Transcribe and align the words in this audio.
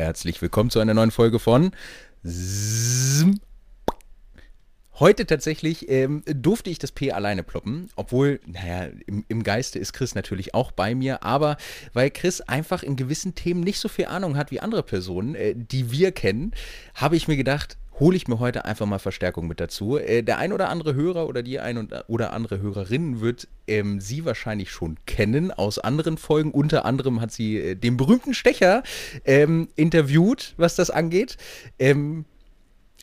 herzlich 0.00 0.42
willkommen 0.42 0.70
zu 0.70 0.78
einer 0.78 0.94
neuen 0.94 1.10
Folge 1.10 1.38
von 1.38 1.72
Zzm. 2.24 3.40
Heute 4.98 5.26
tatsächlich 5.26 5.90
ähm, 5.90 6.22
durfte 6.26 6.70
ich 6.70 6.78
das 6.78 6.92
P 6.92 7.12
alleine 7.12 7.42
ploppen, 7.42 7.90
obwohl, 7.96 8.40
naja, 8.46 8.88
im, 9.06 9.24
im, 9.28 9.42
Geiste 9.42 9.78
ist 9.78 9.92
Chris 9.92 10.14
natürlich 10.14 10.54
auch 10.54 10.72
bei 10.72 10.94
mir, 10.94 11.22
aber 11.22 11.56
weil 11.92 12.10
Chris 12.10 12.40
einfach 12.40 12.82
in 12.82 12.96
gewissen 12.96 13.34
Themen 13.34 13.60
nicht 13.60 13.78
so 13.78 13.88
viel 13.88 14.06
Ahnung 14.06 14.36
hat 14.36 14.50
wie 14.50 14.60
andere 14.60 14.82
Personen, 14.82 15.34
äh, 15.34 15.54
die 15.54 15.90
wir 15.90 16.12
kennen, 16.12 16.52
habe 16.94 17.16
ich 17.16 17.28
mir 17.28 17.36
gedacht, 17.36 17.76
hole 17.98 18.16
ich 18.16 18.28
mir 18.28 18.38
heute 18.38 18.64
einfach 18.64 18.86
mal 18.86 18.98
Verstärkung 18.98 19.46
mit 19.46 19.60
dazu. 19.60 19.98
Äh, 19.98 20.22
der 20.22 20.38
ein 20.38 20.52
oder 20.52 20.68
andere 20.68 20.94
Hörer 20.94 21.26
oder 21.26 21.42
die 21.42 21.60
ein 21.60 21.88
oder 22.08 22.32
andere 22.32 22.60
Hörerin 22.60 23.20
wird 23.20 23.48
ähm, 23.66 24.00
sie 24.00 24.24
wahrscheinlich 24.24 24.70
schon 24.70 24.98
kennen 25.06 25.50
aus 25.50 25.78
anderen 25.78 26.18
Folgen. 26.18 26.50
Unter 26.50 26.84
anderem 26.84 27.20
hat 27.20 27.32
sie 27.32 27.58
äh, 27.58 27.74
den 27.74 27.96
berühmten 27.96 28.34
Stecher 28.34 28.82
ähm, 29.24 29.68
interviewt, 29.76 30.54
was 30.56 30.76
das 30.76 30.90
angeht. 30.90 31.36
Ähm, 31.78 32.24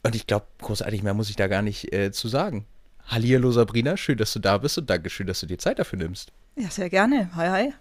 und 0.04 0.16
ich 0.16 0.28
glaube, 0.28 0.46
großartig 0.60 1.02
mehr 1.02 1.14
muss 1.14 1.30
ich 1.30 1.36
da 1.36 1.48
gar 1.48 1.62
nicht 1.62 1.94
äh, 1.94 2.12
zu 2.12 2.28
sagen. 2.28 2.66
Hallihallo 3.08 3.52
Sabrina, 3.52 3.98
schön, 3.98 4.18
dass 4.18 4.34
du 4.34 4.40
da 4.40 4.58
bist 4.58 4.78
und 4.78 4.90
danke 4.90 5.10
schön, 5.10 5.28
dass 5.28 5.40
du 5.40 5.46
dir 5.46 5.58
Zeit 5.58 5.80
dafür 5.80 6.00
nimmst. 6.00 6.32
Ja, 6.56 6.70
sehr 6.70 6.90
gerne. 6.90 7.30
Hi, 7.36 7.48
hi. 7.50 7.74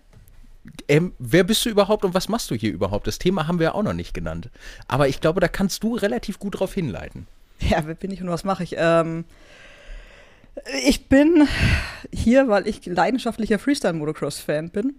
Ähm, 0.89 1.13
wer 1.19 1.45
bist 1.45 1.65
du 1.65 1.71
überhaupt 1.71 2.05
und 2.05 2.15
was 2.15 2.29
machst 2.29 2.51
du 2.51 2.55
hier 2.55 2.73
überhaupt? 2.73 3.07
Das 3.07 3.19
Thema 3.19 3.47
haben 3.47 3.59
wir 3.59 3.65
ja 3.65 3.75
auch 3.75 3.83
noch 3.83 3.93
nicht 3.93 4.15
genannt. 4.15 4.51
Aber 4.89 5.09
ich 5.09 5.21
glaube, 5.21 5.41
da 5.41 5.49
kannst 5.49 5.83
du 5.83 5.97
relativ 5.97 6.39
gut 6.39 6.61
drauf 6.61 6.75
hinleiten. 6.75 7.27
Ja, 7.59 7.87
wer 7.87 7.95
bin 7.95 8.11
ich 8.11 8.23
und 8.23 8.29
was 8.29 8.45
mache 8.45 8.63
ich? 8.63 8.75
Ähm, 8.77 9.25
ich 10.85 11.09
bin 11.09 11.49
hier, 12.13 12.49
weil 12.49 12.67
ich 12.67 12.85
leidenschaftlicher 12.87 13.59
Freestyle-Motocross-Fan 13.59 14.71
bin. 14.71 14.95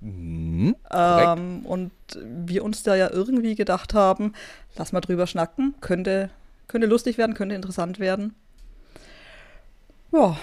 Mhm, 0.00 0.74
ähm, 0.90 1.60
und 1.64 1.92
wir 2.14 2.64
uns 2.64 2.82
da 2.82 2.96
ja 2.96 3.10
irgendwie 3.10 3.54
gedacht 3.54 3.94
haben, 3.94 4.32
lass 4.76 4.92
mal 4.92 5.00
drüber 5.00 5.28
schnacken, 5.28 5.74
könnte, 5.80 6.30
könnte 6.66 6.88
lustig 6.88 7.18
werden, 7.18 7.34
könnte 7.34 7.54
interessant 7.54 8.00
werden. 8.00 8.34
Ja, 10.10 10.36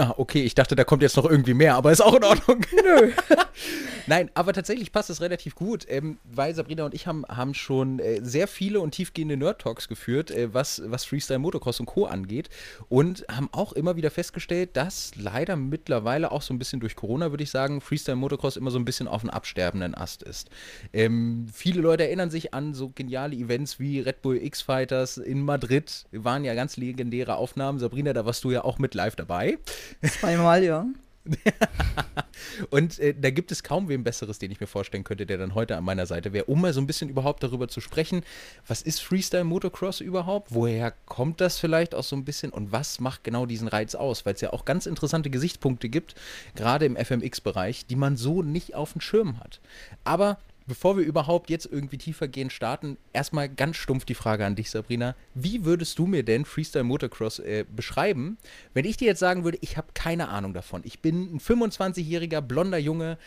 Ah, 0.00 0.14
okay, 0.16 0.42
ich 0.42 0.54
dachte, 0.54 0.74
da 0.76 0.84
kommt 0.84 1.02
jetzt 1.02 1.18
noch 1.18 1.26
irgendwie 1.26 1.52
mehr, 1.52 1.74
aber 1.74 1.92
ist 1.92 2.00
auch 2.00 2.14
in 2.14 2.24
Ordnung. 2.24 2.64
Nö. 2.72 3.12
Nein, 4.06 4.30
aber 4.32 4.54
tatsächlich 4.54 4.92
passt 4.92 5.10
es 5.10 5.20
relativ 5.20 5.54
gut, 5.54 5.84
ähm, 5.90 6.16
weil 6.24 6.54
Sabrina 6.54 6.86
und 6.86 6.94
ich 6.94 7.06
haben, 7.06 7.26
haben 7.28 7.52
schon 7.52 7.98
äh, 7.98 8.20
sehr 8.22 8.48
viele 8.48 8.80
und 8.80 8.92
tiefgehende 8.92 9.36
Nerd-Talks 9.36 9.88
geführt, 9.88 10.30
äh, 10.30 10.54
was, 10.54 10.80
was 10.86 11.04
Freestyle 11.04 11.38
Motocross 11.38 11.80
und 11.80 11.86
Co. 11.86 12.06
angeht 12.06 12.48
und 12.88 13.26
haben 13.30 13.50
auch 13.52 13.74
immer 13.74 13.96
wieder 13.96 14.10
festgestellt, 14.10 14.70
dass 14.72 15.12
leider 15.16 15.54
mittlerweile 15.56 16.32
auch 16.32 16.40
so 16.40 16.54
ein 16.54 16.58
bisschen 16.58 16.80
durch 16.80 16.96
Corona, 16.96 17.30
würde 17.30 17.44
ich 17.44 17.50
sagen, 17.50 17.82
Freestyle 17.82 18.16
Motocross 18.16 18.56
immer 18.56 18.70
so 18.70 18.78
ein 18.78 18.86
bisschen 18.86 19.06
auf 19.06 19.20
einem 19.20 19.30
absterbenden 19.30 19.94
Ast 19.94 20.22
ist. 20.22 20.48
Ähm, 20.94 21.46
viele 21.52 21.82
Leute 21.82 22.04
erinnern 22.04 22.30
sich 22.30 22.54
an 22.54 22.72
so 22.72 22.88
geniale 22.88 23.36
Events 23.36 23.78
wie 23.78 24.00
Red 24.00 24.22
Bull 24.22 24.38
X-Fighters 24.38 25.18
in 25.18 25.42
Madrid, 25.42 26.06
waren 26.10 26.44
ja 26.44 26.54
ganz 26.54 26.78
legendäre 26.78 27.36
Aufnahmen. 27.36 27.78
Sabrina, 27.78 28.14
da 28.14 28.24
warst 28.24 28.44
du 28.44 28.50
ja 28.50 28.64
auch 28.64 28.78
mit 28.78 28.94
live 28.94 29.14
dabei. 29.14 29.58
Zweimal, 30.02 30.64
ja. 30.64 30.86
und 32.70 32.98
äh, 32.98 33.14
da 33.18 33.30
gibt 33.30 33.52
es 33.52 33.62
kaum 33.62 33.88
wem 33.88 34.04
Besseres, 34.04 34.38
den 34.38 34.50
ich 34.50 34.60
mir 34.60 34.66
vorstellen 34.66 35.04
könnte, 35.04 35.26
der 35.26 35.38
dann 35.38 35.54
heute 35.54 35.76
an 35.76 35.84
meiner 35.84 36.06
Seite 36.06 36.32
wäre, 36.32 36.46
um 36.46 36.60
mal 36.60 36.72
so 36.72 36.80
ein 36.80 36.86
bisschen 36.86 37.10
überhaupt 37.10 37.42
darüber 37.42 37.68
zu 37.68 37.80
sprechen. 37.80 38.22
Was 38.66 38.82
ist 38.82 39.00
Freestyle 39.00 39.44
Motocross 39.44 40.00
überhaupt? 40.00 40.54
Woher 40.54 40.92
kommt 41.06 41.40
das 41.40 41.58
vielleicht 41.58 41.94
auch 41.94 42.04
so 42.04 42.16
ein 42.16 42.24
bisschen? 42.24 42.50
Und 42.50 42.72
was 42.72 43.00
macht 43.00 43.22
genau 43.24 43.46
diesen 43.46 43.68
Reiz 43.68 43.94
aus? 43.94 44.24
Weil 44.24 44.34
es 44.34 44.40
ja 44.40 44.52
auch 44.52 44.64
ganz 44.64 44.86
interessante 44.86 45.30
Gesichtspunkte 45.30 45.88
gibt, 45.88 46.14
gerade 46.54 46.86
im 46.86 46.96
FMX-Bereich, 46.96 47.86
die 47.86 47.96
man 47.96 48.16
so 48.16 48.42
nicht 48.42 48.74
auf 48.74 48.92
dem 48.92 49.00
Schirm 49.00 49.38
hat. 49.40 49.60
Aber 50.04 50.38
bevor 50.70 50.96
wir 50.96 51.04
überhaupt 51.04 51.50
jetzt 51.50 51.66
irgendwie 51.66 51.98
tiefergehend 51.98 52.52
starten, 52.52 52.96
erstmal 53.12 53.48
ganz 53.48 53.76
stumpf 53.76 54.04
die 54.04 54.14
Frage 54.14 54.46
an 54.46 54.54
dich, 54.54 54.70
Sabrina. 54.70 55.16
Wie 55.34 55.64
würdest 55.64 55.98
du 55.98 56.06
mir 56.06 56.22
denn 56.22 56.44
Freestyle 56.44 56.84
Motocross 56.84 57.40
äh, 57.40 57.64
beschreiben, 57.68 58.38
wenn 58.72 58.84
ich 58.84 58.96
dir 58.96 59.06
jetzt 59.08 59.18
sagen 59.18 59.42
würde, 59.42 59.58
ich 59.62 59.76
habe 59.76 59.88
keine 59.94 60.28
Ahnung 60.28 60.54
davon. 60.54 60.82
Ich 60.84 61.00
bin 61.00 61.34
ein 61.34 61.40
25-jähriger 61.40 62.40
blonder 62.40 62.78
Junge 62.78 63.18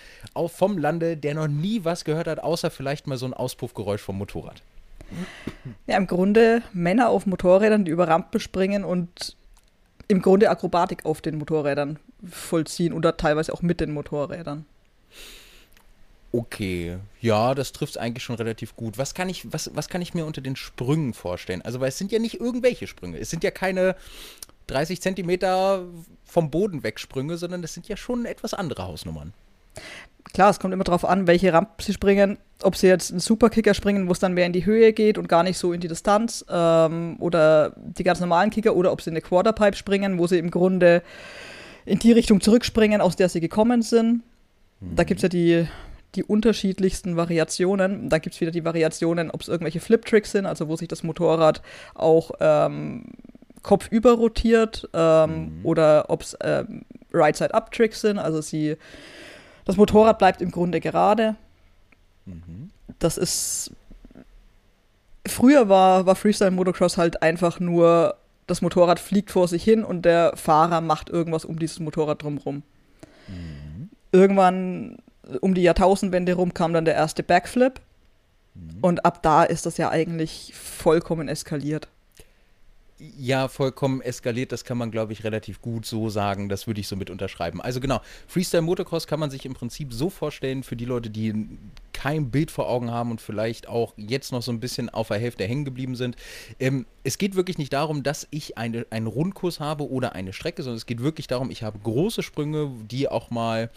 vom 0.47 0.77
Lande, 0.77 1.17
der 1.17 1.35
noch 1.35 1.49
nie 1.49 1.83
was 1.83 2.05
gehört 2.05 2.27
hat, 2.27 2.39
außer 2.39 2.71
vielleicht 2.71 3.07
mal 3.07 3.17
so 3.17 3.25
ein 3.25 3.33
Auspuffgeräusch 3.33 4.01
vom 4.01 4.19
Motorrad. 4.19 4.61
Ja, 5.85 5.97
im 5.97 6.07
Grunde 6.07 6.61
Männer 6.71 7.09
auf 7.09 7.25
Motorrädern, 7.25 7.83
die 7.83 7.91
über 7.91 8.07
Rampen 8.07 8.39
springen 8.39 8.85
und 8.85 9.35
im 10.07 10.21
Grunde 10.21 10.49
Akrobatik 10.49 11.05
auf 11.05 11.19
den 11.19 11.37
Motorrädern 11.37 11.99
vollziehen 12.25 12.93
oder 12.93 13.17
teilweise 13.17 13.51
auch 13.51 13.61
mit 13.61 13.81
den 13.81 13.91
Motorrädern. 13.91 14.65
Okay, 16.35 16.97
ja, 17.21 17.53
das 17.53 17.73
trifft 17.73 17.91
es 17.91 17.97
eigentlich 17.97 18.23
schon 18.23 18.38
relativ 18.38 18.75
gut. 18.75 18.97
Was 18.97 19.13
kann, 19.13 19.29
ich, 19.29 19.53
was, 19.53 19.69
was 19.75 19.88
kann 19.88 20.01
ich 20.01 20.16
mir 20.16 20.25
unter 20.25 20.41
den 20.41 20.55
Sprüngen 20.55 21.13
vorstellen? 21.13 21.61
Also, 21.61 21.79
weil 21.79 21.89
es 21.89 21.99
sind 21.99 22.11
ja 22.11 22.17
nicht 22.17 22.39
irgendwelche 22.39 22.88
Sprünge. 22.88 23.19
Es 23.19 23.29
sind 23.29 23.44
ja 23.44 23.51
keine 23.51 23.95
30 24.66 24.99
Zentimeter 24.99 25.85
vom 26.25 26.49
Boden 26.49 26.81
weg 26.81 26.99
Sprünge, 26.99 27.38
sondern 27.38 27.63
es 27.63 27.75
sind 27.75 27.88
ja 27.88 27.95
schon 27.97 28.25
etwas 28.25 28.55
andere 28.55 28.88
Hausnummern. 28.88 29.31
Klar, 30.33 30.49
es 30.49 30.59
kommt 30.59 30.73
immer 30.73 30.83
darauf 30.83 31.05
an, 31.05 31.27
welche 31.27 31.53
Rampe 31.53 31.83
sie 31.83 31.94
springen. 31.94 32.39
Ob 32.63 32.77
sie 32.77 32.88
jetzt 32.88 33.11
einen 33.11 33.19
Superkicker 33.19 33.75
springen, 33.75 34.07
wo 34.07 34.11
es 34.13 34.19
dann 34.19 34.33
mehr 34.33 34.47
in 34.47 34.53
die 34.53 34.65
Höhe 34.65 34.91
geht 34.91 35.19
und 35.19 35.29
gar 35.29 35.44
nicht 35.44 35.59
so 35.59 35.71
in 35.71 35.81
die 35.81 35.88
Distanz, 35.88 36.44
ähm, 36.50 37.15
oder 37.19 37.75
die 37.77 38.03
ganz 38.03 38.19
normalen 38.19 38.50
Kicker, 38.50 38.75
oder 38.75 38.91
ob 38.91 39.03
sie 39.03 39.11
eine 39.11 39.21
Quarterpipe 39.21 39.77
springen, 39.77 40.17
wo 40.17 40.25
sie 40.25 40.39
im 40.39 40.50
Grunde 40.50 41.03
in 41.85 42.00
die 42.00 42.11
Richtung 42.11 42.41
zurückspringen, 42.41 43.01
aus 43.01 43.15
der 43.15 43.29
sie 43.29 43.39
gekommen 43.39 43.83
sind. 43.83 44.23
Mhm. 44.79 44.95
Da 44.95 45.03
gibt 45.03 45.19
es 45.19 45.21
ja 45.21 45.29
die 45.29 45.67
die 46.16 46.24
unterschiedlichsten 46.24 47.16
Variationen. 47.18 48.09
Da 48.09 48.18
gibt 48.19 48.35
es 48.35 48.41
wieder 48.41 48.51
die 48.51 48.66
Variationen, 48.66 49.31
ob 49.31 49.41
es 49.41 49.47
irgendwelche 49.47 49.79
Flip-Tricks 49.79 50.31
sind, 50.31 50.46
also 50.46 50.68
wo 50.68 50.75
sich 50.75 50.88
das 50.88 51.03
Motorrad 51.03 51.62
auch 51.96 52.31
ähm, 52.40 53.06
kopfüber 53.62 54.13
rotiert 54.13 54.90
ähm, 54.94 55.59
mhm. 55.59 55.59
oder 55.63 56.06
ob 56.09 56.22
es 56.22 56.38
ähm, 56.41 56.84
Right-Side-Up-Tricks 57.13 58.01
sind, 58.01 58.19
also 58.19 58.41
sie, 58.41 58.75
das 59.66 59.78
Motorrad 59.78 60.18
bleibt 60.19 60.41
im 60.41 60.51
Grunde 60.51 60.79
gerade. 60.79 61.35
Mhm. 62.25 62.72
Das 63.00 63.18
ist 63.18 63.72
früher 65.25 65.69
war, 65.69 66.06
war 66.06 66.16
Freestyle 66.16 66.51
Motocross 66.51 66.97
halt 66.97 67.22
einfach 67.22 67.59
nur, 67.59 68.16
das 68.47 68.62
Motorrad 68.62 69.00
fliegt 69.00 69.31
vor 69.31 69.47
sich 69.47 69.63
hin 69.63 69.84
und 69.84 70.03
der 70.03 70.34
Fahrer 70.35 70.81
macht 70.81 71.09
irgendwas 71.09 71.45
um 71.45 71.59
dieses 71.59 71.80
Motorrad 71.80 72.22
drumherum. 72.22 72.63
Mhm. 73.28 73.90
Irgendwann 74.12 74.97
um 75.41 75.53
die 75.53 75.63
Jahrtausendwende 75.63 76.34
rum 76.34 76.53
kam 76.53 76.73
dann 76.73 76.85
der 76.85 76.95
erste 76.95 77.23
Backflip. 77.23 77.79
Mhm. 78.53 78.78
Und 78.81 79.06
ab 79.06 79.23
da 79.23 79.44
ist 79.44 79.66
das 79.66 79.78
ja 79.78 79.89
eigentlich 79.89 80.53
vollkommen 80.56 81.28
eskaliert. 81.28 81.88
Ja, 83.17 83.49
vollkommen 83.49 84.01
eskaliert, 84.01 84.53
das 84.53 84.63
kann 84.63 84.77
man, 84.77 84.89
glaube 84.89 85.11
ich, 85.11 85.25
relativ 85.25 85.61
gut 85.61 85.85
so 85.85 86.09
sagen. 86.09 86.47
Das 86.47 86.67
würde 86.67 86.79
ich 86.79 86.87
so 86.87 86.95
mit 86.95 87.09
unterschreiben. 87.09 87.59
Also 87.59 87.81
genau, 87.81 87.99
Freestyle 88.27 88.61
Motocross 88.61 89.07
kann 89.07 89.19
man 89.19 89.29
sich 89.29 89.45
im 89.45 89.53
Prinzip 89.53 89.93
so 89.93 90.09
vorstellen 90.09 90.63
für 90.63 90.77
die 90.77 90.85
Leute, 90.85 91.09
die 91.09 91.47
kein 92.03 92.31
Bild 92.31 92.51
vor 92.51 92.67
Augen 92.67 92.91
haben 92.91 93.11
und 93.11 93.21
vielleicht 93.21 93.67
auch 93.67 93.93
jetzt 93.95 94.31
noch 94.31 94.41
so 94.41 94.51
ein 94.51 94.59
bisschen 94.59 94.89
auf 94.89 95.07
der 95.07 95.19
Hälfte 95.19 95.45
hängen 95.45 95.63
geblieben 95.63 95.95
sind. 95.95 96.17
Ähm, 96.59 96.85
es 97.03 97.17
geht 97.17 97.35
wirklich 97.35 97.57
nicht 97.57 97.73
darum, 97.73 98.03
dass 98.03 98.27
ich 98.29 98.57
eine, 98.57 98.85
einen 98.89 99.07
Rundkurs 99.07 99.59
habe 99.59 99.89
oder 99.89 100.13
eine 100.13 100.33
Strecke, 100.33 100.63
sondern 100.63 100.77
es 100.77 100.85
geht 100.85 101.01
wirklich 101.01 101.27
darum, 101.27 101.49
ich 101.49 101.63
habe 101.63 101.79
große 101.79 102.21
Sprünge, 102.21 102.71
die 102.91 103.07
auch 103.07 103.29
mal, 103.29 103.69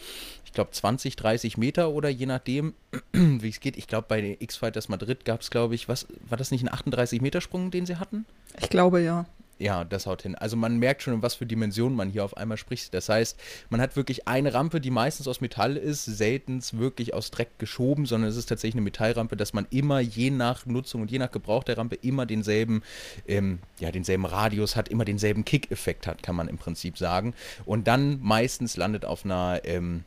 ich 0.44 0.52
glaube, 0.52 0.72
20, 0.72 1.16
30 1.16 1.56
Meter 1.56 1.90
oder 1.90 2.08
je 2.08 2.26
nachdem, 2.26 2.74
wie 3.12 3.48
es 3.48 3.60
geht. 3.60 3.76
Ich 3.76 3.86
glaube, 3.86 4.06
bei 4.08 4.36
X-Fighters 4.40 4.88
Madrid 4.88 5.24
gab 5.24 5.42
es, 5.42 5.50
glaube 5.50 5.74
ich, 5.74 5.88
was, 5.88 6.06
war 6.28 6.36
das 6.36 6.50
nicht 6.50 6.68
ein 6.68 6.76
38-Meter-Sprung, 6.76 7.70
den 7.70 7.86
sie 7.86 7.96
hatten? 7.96 8.26
Ich 8.60 8.70
glaube 8.70 9.00
ja. 9.02 9.15
Ja, 9.58 9.84
das 9.84 10.06
haut 10.06 10.22
hin. 10.22 10.34
Also 10.34 10.54
man 10.54 10.76
merkt 10.78 11.02
schon, 11.02 11.14
in 11.14 11.22
was 11.22 11.34
für 11.34 11.46
Dimensionen 11.46 11.96
man 11.96 12.10
hier 12.10 12.24
auf 12.24 12.36
einmal 12.36 12.58
spricht. 12.58 12.92
Das 12.92 13.08
heißt, 13.08 13.38
man 13.70 13.80
hat 13.80 13.96
wirklich 13.96 14.28
eine 14.28 14.52
Rampe, 14.52 14.82
die 14.82 14.90
meistens 14.90 15.26
aus 15.28 15.40
Metall 15.40 15.78
ist, 15.78 16.04
selten 16.04 16.60
wirklich 16.72 17.14
aus 17.14 17.30
Dreck 17.30 17.58
geschoben, 17.58 18.04
sondern 18.04 18.28
es 18.28 18.36
ist 18.36 18.46
tatsächlich 18.46 18.74
eine 18.74 18.82
Metallrampe, 18.82 19.34
dass 19.34 19.54
man 19.54 19.66
immer 19.70 20.00
je 20.00 20.30
nach 20.30 20.66
Nutzung 20.66 21.00
und 21.02 21.10
je 21.10 21.18
nach 21.18 21.30
Gebrauch 21.30 21.64
der 21.64 21.78
Rampe 21.78 21.94
immer 21.94 22.26
denselben, 22.26 22.82
ähm, 23.26 23.60
ja, 23.80 23.90
denselben 23.90 24.26
Radius 24.26 24.76
hat, 24.76 24.90
immer 24.90 25.06
denselben 25.06 25.46
Kick-Effekt 25.46 26.06
hat, 26.06 26.22
kann 26.22 26.36
man 26.36 26.48
im 26.48 26.58
Prinzip 26.58 26.98
sagen. 26.98 27.32
Und 27.64 27.88
dann 27.88 28.20
meistens 28.20 28.76
landet 28.76 29.06
auf 29.06 29.24
einer 29.24 29.62
ähm, 29.64 30.04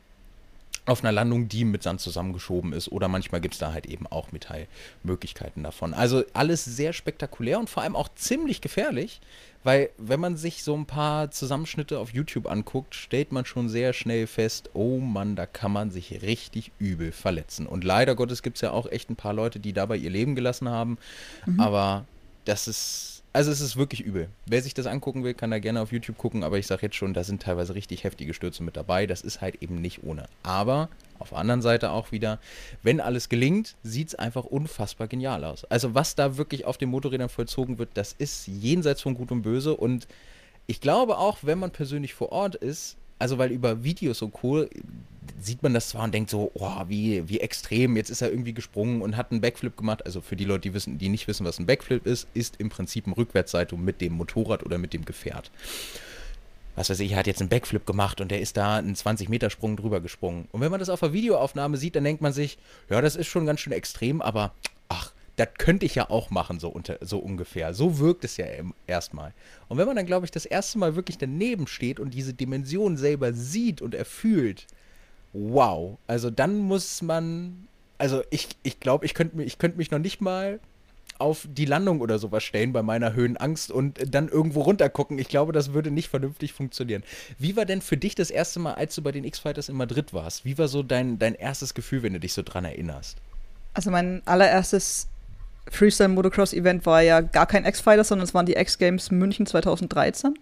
auf 0.86 1.02
einer 1.04 1.12
Landung, 1.12 1.48
die 1.48 1.64
mit 1.64 1.82
Sand 1.82 2.00
zusammengeschoben 2.00 2.72
ist. 2.72 2.90
Oder 2.90 3.08
manchmal 3.08 3.40
gibt 3.40 3.54
es 3.54 3.60
da 3.60 3.72
halt 3.72 3.86
eben 3.86 4.06
auch 4.06 4.32
Metallmöglichkeiten 4.32 5.62
davon. 5.62 5.94
Also 5.94 6.24
alles 6.32 6.64
sehr 6.64 6.92
spektakulär 6.92 7.58
und 7.58 7.70
vor 7.70 7.82
allem 7.82 7.96
auch 7.96 8.08
ziemlich 8.14 8.60
gefährlich, 8.60 9.20
weil 9.62 9.90
wenn 9.98 10.20
man 10.20 10.36
sich 10.36 10.64
so 10.64 10.74
ein 10.74 10.86
paar 10.86 11.30
Zusammenschnitte 11.30 11.98
auf 11.98 12.14
YouTube 12.14 12.50
anguckt, 12.50 12.94
stellt 12.94 13.30
man 13.30 13.44
schon 13.44 13.68
sehr 13.68 13.92
schnell 13.92 14.26
fest, 14.26 14.70
oh 14.72 14.98
Mann, 14.98 15.36
da 15.36 15.46
kann 15.46 15.72
man 15.72 15.90
sich 15.90 16.22
richtig 16.22 16.72
übel 16.78 17.12
verletzen. 17.12 17.66
Und 17.66 17.84
leider 17.84 18.14
Gottes 18.14 18.42
gibt 18.42 18.56
es 18.56 18.62
ja 18.62 18.70
auch 18.70 18.90
echt 18.90 19.10
ein 19.10 19.16
paar 19.16 19.34
Leute, 19.34 19.60
die 19.60 19.72
dabei 19.72 19.96
ihr 19.96 20.10
Leben 20.10 20.34
gelassen 20.34 20.68
haben. 20.68 20.98
Mhm. 21.44 21.60
Aber 21.60 22.06
das 22.46 22.68
ist 22.68 23.19
also 23.32 23.50
es 23.50 23.60
ist 23.60 23.76
wirklich 23.76 24.00
übel. 24.00 24.28
Wer 24.46 24.62
sich 24.62 24.74
das 24.74 24.86
angucken 24.86 25.22
will, 25.22 25.34
kann 25.34 25.50
da 25.50 25.58
gerne 25.58 25.80
auf 25.80 25.92
YouTube 25.92 26.18
gucken, 26.18 26.42
aber 26.42 26.58
ich 26.58 26.66
sage 26.66 26.82
jetzt 26.82 26.96
schon, 26.96 27.14
da 27.14 27.22
sind 27.22 27.42
teilweise 27.42 27.74
richtig 27.74 28.02
heftige 28.02 28.34
Stürze 28.34 28.62
mit 28.62 28.76
dabei. 28.76 29.06
Das 29.06 29.20
ist 29.20 29.40
halt 29.40 29.62
eben 29.62 29.76
nicht 29.76 30.02
ohne. 30.02 30.28
Aber 30.42 30.88
auf 31.20 31.30
der 31.30 31.38
anderen 31.38 31.62
Seite 31.62 31.90
auch 31.90 32.10
wieder, 32.12 32.40
wenn 32.82 33.00
alles 33.00 33.28
gelingt, 33.28 33.76
sieht 33.82 34.08
es 34.08 34.14
einfach 34.14 34.44
unfassbar 34.44 35.06
genial 35.06 35.44
aus. 35.44 35.64
Also 35.66 35.94
was 35.94 36.14
da 36.16 36.36
wirklich 36.38 36.64
auf 36.64 36.78
den 36.78 36.88
Motorrädern 36.88 37.28
vollzogen 37.28 37.78
wird, 37.78 37.90
das 37.94 38.12
ist 38.12 38.48
jenseits 38.48 39.02
von 39.02 39.14
Gut 39.14 39.30
und 39.30 39.42
Böse 39.42 39.76
und 39.76 40.08
ich 40.66 40.80
glaube 40.80 41.18
auch, 41.18 41.38
wenn 41.42 41.58
man 41.58 41.72
persönlich 41.72 42.14
vor 42.14 42.30
Ort 42.30 42.54
ist, 42.54 42.96
also 43.20 43.38
weil 43.38 43.52
über 43.52 43.84
Videos 43.84 44.22
und 44.22 44.32
Co. 44.32 44.66
sieht 45.40 45.62
man 45.62 45.74
das 45.74 45.90
zwar 45.90 46.04
und 46.04 46.14
denkt 46.14 46.30
so, 46.30 46.50
oh, 46.54 46.82
wie, 46.88 47.28
wie 47.28 47.40
extrem, 47.40 47.96
jetzt 47.96 48.10
ist 48.10 48.22
er 48.22 48.30
irgendwie 48.30 48.54
gesprungen 48.54 49.02
und 49.02 49.16
hat 49.16 49.30
einen 49.30 49.40
Backflip 49.40 49.76
gemacht. 49.76 50.04
Also 50.04 50.20
für 50.20 50.36
die 50.36 50.44
Leute, 50.44 50.62
die 50.62 50.74
wissen, 50.74 50.98
die 50.98 51.08
nicht 51.08 51.28
wissen, 51.28 51.46
was 51.46 51.58
ein 51.58 51.66
Backflip 51.66 52.06
ist, 52.06 52.26
ist 52.34 52.56
im 52.58 52.70
Prinzip 52.70 53.06
ein 53.06 53.12
Rückwärtssalto 53.12 53.76
mit 53.76 54.00
dem 54.00 54.14
Motorrad 54.14 54.64
oder 54.64 54.78
mit 54.78 54.94
dem 54.94 55.04
Gefährt. 55.04 55.50
Was 56.76 56.88
weiß 56.88 57.00
ich, 57.00 57.12
er 57.12 57.18
hat 57.18 57.26
jetzt 57.26 57.40
einen 57.40 57.50
Backflip 57.50 57.84
gemacht 57.84 58.20
und 58.22 58.30
der 58.30 58.40
ist 58.40 58.56
da 58.56 58.76
einen 58.76 58.94
20-Meter-Sprung 58.94 59.76
drüber 59.76 60.00
gesprungen. 60.00 60.48
Und 60.50 60.62
wenn 60.62 60.70
man 60.70 60.80
das 60.80 60.88
auf 60.88 61.00
der 61.00 61.12
Videoaufnahme 61.12 61.76
sieht, 61.76 61.96
dann 61.96 62.04
denkt 62.04 62.22
man 62.22 62.32
sich, 62.32 62.56
ja, 62.88 63.02
das 63.02 63.16
ist 63.16 63.26
schon 63.26 63.44
ganz 63.44 63.60
schön 63.60 63.72
extrem, 63.72 64.22
aber 64.22 64.54
das 65.40 65.48
könnte 65.56 65.86
ich 65.86 65.94
ja 65.94 66.10
auch 66.10 66.28
machen, 66.28 66.60
so, 66.60 66.68
unter, 66.68 66.98
so 67.00 67.18
ungefähr. 67.18 67.72
So 67.72 67.98
wirkt 67.98 68.24
es 68.24 68.36
ja 68.36 68.44
erstmal. 68.86 69.32
Und 69.68 69.78
wenn 69.78 69.86
man 69.86 69.96
dann, 69.96 70.04
glaube 70.04 70.26
ich, 70.26 70.30
das 70.30 70.44
erste 70.44 70.78
Mal 70.78 70.96
wirklich 70.96 71.16
daneben 71.16 71.66
steht 71.66 71.98
und 71.98 72.12
diese 72.12 72.34
Dimension 72.34 72.98
selber 72.98 73.32
sieht 73.32 73.80
und 73.80 73.94
erfühlt, 73.94 74.66
wow. 75.32 75.96
Also 76.06 76.30
dann 76.30 76.58
muss 76.58 77.00
man, 77.00 77.68
also 77.96 78.22
ich, 78.28 78.48
ich 78.62 78.80
glaube, 78.80 79.06
ich 79.06 79.14
könnte 79.14 79.42
ich 79.42 79.56
könnt 79.56 79.78
mich 79.78 79.90
noch 79.90 79.98
nicht 79.98 80.20
mal 80.20 80.60
auf 81.18 81.48
die 81.50 81.64
Landung 81.64 82.02
oder 82.02 82.18
sowas 82.18 82.44
stellen 82.44 82.74
bei 82.74 82.82
meiner 82.82 83.14
Höhenangst 83.14 83.70
und 83.70 84.14
dann 84.14 84.28
irgendwo 84.28 84.60
runtergucken. 84.60 85.18
Ich 85.18 85.28
glaube, 85.28 85.52
das 85.52 85.72
würde 85.72 85.90
nicht 85.90 86.10
vernünftig 86.10 86.52
funktionieren. 86.52 87.02
Wie 87.38 87.56
war 87.56 87.64
denn 87.64 87.80
für 87.80 87.96
dich 87.96 88.14
das 88.14 88.30
erste 88.30 88.60
Mal, 88.60 88.74
als 88.74 88.94
du 88.94 89.02
bei 89.02 89.12
den 89.12 89.24
X-Fighters 89.24 89.70
in 89.70 89.76
Madrid 89.76 90.12
warst? 90.12 90.44
Wie 90.44 90.58
war 90.58 90.68
so 90.68 90.82
dein, 90.82 91.18
dein 91.18 91.34
erstes 91.34 91.72
Gefühl, 91.72 92.02
wenn 92.02 92.12
du 92.12 92.20
dich 92.20 92.34
so 92.34 92.42
dran 92.42 92.66
erinnerst? 92.66 93.16
Also 93.72 93.90
mein 93.90 94.20
allererstes 94.26 95.08
Freestyle 95.70 96.08
Motocross 96.08 96.52
Event 96.52 96.84
war 96.84 97.00
ja 97.02 97.20
gar 97.20 97.46
kein 97.46 97.64
X-Fighter, 97.64 98.04
sondern 98.04 98.24
es 98.24 98.34
waren 98.34 98.46
die 98.46 98.54
X-Games 98.54 99.10
München 99.10 99.46
2013. 99.46 100.34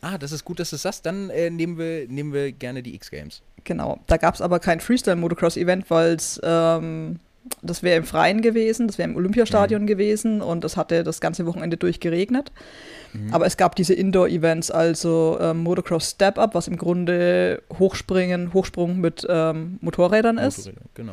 Ah, 0.00 0.18
das 0.18 0.32
ist 0.32 0.44
gut, 0.44 0.58
dass 0.58 0.70
du 0.70 0.76
es 0.76 0.82
sagst. 0.82 1.06
Dann 1.06 1.30
äh, 1.30 1.48
nehmen, 1.48 1.78
wir, 1.78 2.08
nehmen 2.08 2.32
wir 2.32 2.52
gerne 2.52 2.82
die 2.82 2.94
X-Games. 2.96 3.42
Genau. 3.64 4.00
Da 4.08 4.16
gab 4.16 4.34
es 4.34 4.40
aber 4.40 4.58
kein 4.58 4.80
Freestyle 4.80 5.16
Motocross 5.16 5.56
Event, 5.56 5.90
weil 5.90 6.14
es. 6.14 6.40
Ähm, 6.42 7.20
das 7.60 7.82
wäre 7.82 7.96
im 7.96 8.04
Freien 8.04 8.40
gewesen, 8.40 8.86
das 8.86 8.98
wäre 8.98 9.08
im 9.08 9.16
Olympiastadion 9.16 9.82
mhm. 9.82 9.86
gewesen 9.86 10.40
und 10.40 10.64
es 10.64 10.76
hatte 10.76 11.02
das 11.02 11.20
ganze 11.20 11.44
Wochenende 11.44 11.76
durchgeregnet. 11.76 12.52
Mhm. 13.12 13.34
Aber 13.34 13.46
es 13.46 13.56
gab 13.56 13.74
diese 13.74 13.94
Indoor-Events, 13.94 14.70
also 14.70 15.38
ähm, 15.40 15.58
Motocross 15.58 16.10
Step 16.10 16.38
Up, 16.38 16.54
was 16.54 16.68
im 16.68 16.76
Grunde 16.76 17.62
Hochspringen, 17.78 18.52
Hochsprung 18.52 19.00
mit 19.00 19.26
ähm, 19.28 19.78
Motorrädern 19.80 20.38
ist. 20.38 20.58
Motorräder, 20.58 20.82
genau. 20.94 21.12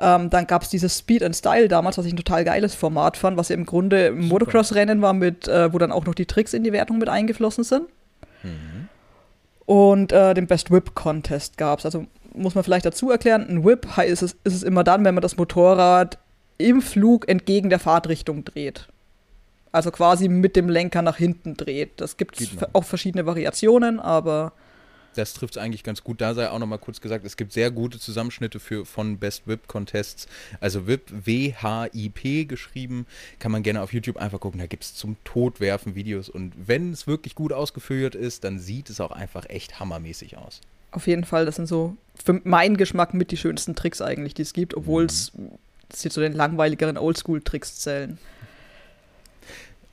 Ähm, 0.00 0.28
dann 0.28 0.46
gab 0.46 0.62
es 0.62 0.70
dieses 0.70 0.98
Speed 0.98 1.22
and 1.22 1.36
Style 1.36 1.68
damals, 1.68 1.98
was 1.98 2.06
ich 2.06 2.12
ein 2.12 2.16
total 2.16 2.44
geiles 2.44 2.74
Format 2.74 3.16
fand, 3.16 3.36
was 3.36 3.48
ja 3.48 3.54
im 3.54 3.64
Grunde 3.64 4.08
ein 4.08 4.26
Motocross-Rennen 4.26 5.02
war, 5.02 5.12
mit, 5.12 5.46
äh, 5.46 5.72
wo 5.72 5.78
dann 5.78 5.92
auch 5.92 6.04
noch 6.04 6.14
die 6.14 6.26
Tricks 6.26 6.52
in 6.52 6.64
die 6.64 6.72
Wertung 6.72 6.98
mit 6.98 7.08
eingeflossen 7.08 7.62
sind. 7.62 7.86
Mhm. 8.42 8.88
Und 9.66 10.12
äh, 10.12 10.34
den 10.34 10.46
Best 10.46 10.70
Whip 10.70 10.94
Contest 10.94 11.56
gab 11.56 11.78
es. 11.78 11.84
Also 11.84 12.06
muss 12.34 12.54
man 12.54 12.64
vielleicht 12.64 12.84
dazu 12.84 13.10
erklären, 13.10 13.46
ein 13.48 13.64
Whip 13.64 13.86
ist 14.04 14.22
es, 14.22 14.36
ist 14.44 14.54
es 14.54 14.62
immer 14.62 14.84
dann, 14.84 15.04
wenn 15.04 15.14
man 15.14 15.22
das 15.22 15.36
Motorrad 15.36 16.18
im 16.58 16.82
Flug 16.82 17.28
entgegen 17.28 17.70
der 17.70 17.78
Fahrtrichtung 17.78 18.44
dreht. 18.44 18.88
Also 19.72 19.90
quasi 19.90 20.28
mit 20.28 20.56
dem 20.56 20.68
Lenker 20.68 21.02
nach 21.02 21.16
hinten 21.16 21.56
dreht. 21.56 22.00
Das 22.00 22.16
gibt 22.16 22.40
auch 22.72 22.84
verschiedene 22.84 23.26
Variationen, 23.26 23.98
aber 24.00 24.52
das 25.18 25.34
trifft 25.34 25.56
es 25.56 25.62
eigentlich 25.62 25.82
ganz 25.82 26.04
gut. 26.04 26.20
Da 26.20 26.34
sei 26.34 26.48
auch 26.50 26.58
nochmal 26.58 26.78
kurz 26.78 27.00
gesagt, 27.00 27.24
es 27.24 27.36
gibt 27.36 27.52
sehr 27.52 27.70
gute 27.70 27.98
Zusammenschnitte 27.98 28.60
für, 28.60 28.84
von 28.84 29.18
Best 29.18 29.46
Whip 29.46 29.66
Contests. 29.66 30.26
Also 30.60 30.86
Whip, 30.86 31.02
W-H-I-P 31.10 32.44
geschrieben. 32.44 33.06
Kann 33.38 33.52
man 33.52 33.62
gerne 33.62 33.82
auf 33.82 33.92
YouTube 33.92 34.16
einfach 34.16 34.40
gucken. 34.40 34.60
Da 34.60 34.66
gibt 34.66 34.84
es 34.84 34.94
zum 34.94 35.16
Todwerfen 35.24 35.94
Videos. 35.94 36.28
Und 36.28 36.52
wenn 36.66 36.92
es 36.92 37.06
wirklich 37.06 37.34
gut 37.34 37.52
ausgeführt 37.52 38.14
ist, 38.14 38.44
dann 38.44 38.58
sieht 38.58 38.90
es 38.90 39.00
auch 39.00 39.12
einfach 39.12 39.48
echt 39.48 39.80
hammermäßig 39.80 40.36
aus. 40.36 40.60
Auf 40.90 41.06
jeden 41.06 41.24
Fall, 41.24 41.44
das 41.44 41.56
sind 41.56 41.66
so 41.66 41.96
für 42.14 42.40
meinen 42.44 42.76
Geschmack 42.76 43.14
mit 43.14 43.32
die 43.32 43.36
schönsten 43.36 43.74
Tricks 43.74 44.00
eigentlich, 44.00 44.34
die 44.34 44.42
es 44.42 44.52
gibt, 44.52 44.74
obwohl 44.74 45.06
es 45.06 45.32
mhm. 45.34 45.50
zu 45.90 46.20
den 46.20 46.32
langweiligeren 46.32 46.96
Oldschool-Tricks 46.96 47.80
zählen. 47.80 48.18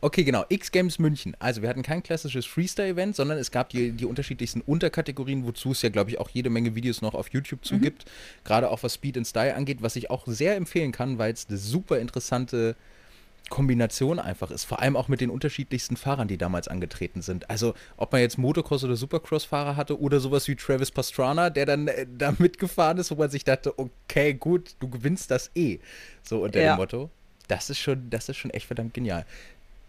Okay, 0.04 0.24
genau. 0.24 0.44
X-Games 0.50 0.98
München. 0.98 1.38
Also 1.40 1.62
wir 1.62 1.70
hatten 1.70 1.84
kein 1.84 2.02
klassisches 2.02 2.48
Freestyle-Event, 2.48 3.16
sondern 3.16 3.38
es 3.38 3.52
gab 3.52 3.70
die, 3.70 3.92
die 3.92 4.06
unterschiedlichsten 4.06 4.62
Unterkategorien, 4.62 5.46
wozu 5.46 5.72
es 5.72 5.84
ja, 5.84 5.90
glaube 5.90 6.10
ich, 6.10 6.20
auch 6.20 6.30
jede 6.30 6.50
Menge 6.50 6.74
Videos 6.74 7.04
noch 7.04 7.14
auf 7.14 7.30
YouTube 7.30 7.64
zu 7.64 7.76
mhm. 7.76 7.82
gibt. 7.82 8.06
Gerade 8.44 8.72
auch 8.72 8.82
was 8.82 8.96
Speed 8.96 9.18
and 9.18 9.28
Style 9.28 9.56
angeht, 9.56 9.78
was 9.82 9.96
ich 9.96 10.10
auch 10.10 10.24
sehr 10.26 10.56
empfehlen 10.56 10.92
kann, 10.92 11.20
weil 11.20 11.32
es 11.32 11.46
eine 11.48 11.58
super 11.58 12.00
interessante 12.00 12.76
Kombination 13.50 14.18
einfach 14.18 14.50
ist. 14.50 14.64
Vor 14.64 14.82
allem 14.82 14.96
auch 14.96 15.08
mit 15.08 15.22
den 15.22 15.30
unterschiedlichsten 15.30 15.98
Fahrern, 15.98 16.28
die 16.28 16.38
damals 16.38 16.68
angetreten 16.68 17.22
sind. 17.22 17.50
Also, 17.52 17.76
ob 17.98 18.12
man 18.12 18.22
jetzt 18.22 18.40
Motocross- 18.40 18.84
oder 18.84 18.96
Supercross-Fahrer 18.96 19.76
hatte 19.76 20.00
oder 20.00 20.20
sowas 20.20 20.48
wie 20.48 20.56
Travis 20.56 20.90
Pastrana, 20.90 21.52
der 21.52 21.68
dann 21.68 21.88
äh, 21.88 22.08
da 22.18 22.34
mitgefahren 22.40 22.98
ist, 22.98 23.12
wo 23.12 23.16
man 23.16 23.30
sich 23.30 23.44
dachte, 23.44 23.78
okay, 23.78 24.34
gut, 24.34 24.76
du 24.80 24.90
gewinnst 24.90 25.30
das 25.30 25.52
eh. 25.54 25.80
So 26.24 26.44
unter 26.44 26.60
ja. 26.60 26.74
dem 26.74 26.78
Motto. 26.78 27.12
Das 27.48 27.70
ist 27.70 27.80
schon, 27.80 28.10
das 28.10 28.30
ist 28.30 28.38
schon 28.38 28.52
echt 28.52 28.66
verdammt 28.66 28.94
genial. 28.94 29.26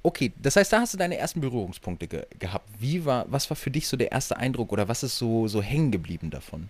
Okay, 0.04 0.32
das 0.40 0.56
heißt, 0.56 0.72
da 0.72 0.80
hast 0.80 0.94
du 0.94 0.98
deine 0.98 1.16
ersten 1.16 1.40
Berührungspunkte 1.40 2.08
ge 2.08 2.26
gehabt. 2.38 2.68
Wie 2.78 3.04
war, 3.04 3.24
was 3.28 3.48
war 3.50 3.56
für 3.56 3.70
dich 3.70 3.86
so 3.86 3.96
der 3.96 4.10
erste 4.10 4.36
Eindruck 4.36 4.72
oder 4.72 4.88
was 4.88 5.02
ist 5.04 5.16
so, 5.16 5.46
so 5.46 5.62
hängen 5.62 5.92
geblieben 5.92 6.30
davon? 6.30 6.68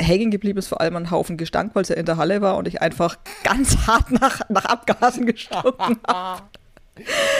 Hängen 0.00 0.30
geblieben 0.30 0.58
ist 0.58 0.68
vor 0.68 0.80
allem 0.80 0.96
ein 0.96 1.10
Haufen 1.10 1.36
Gestank, 1.36 1.74
weil 1.74 1.82
es 1.82 1.88
ja 1.88 1.96
in 1.96 2.06
der 2.06 2.16
Halle 2.16 2.40
war 2.40 2.56
und 2.56 2.68
ich 2.68 2.80
einfach 2.80 3.18
ganz 3.42 3.76
hart 3.86 4.12
nach, 4.12 4.48
nach 4.48 4.64
Abgasen 4.66 5.26
gestunken 5.26 5.98
habe. 6.06 6.42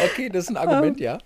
Okay, 0.05 0.29
das 0.29 0.45
ist 0.45 0.51
ein 0.51 0.57
Argument, 0.57 0.99
ja. 0.99 1.19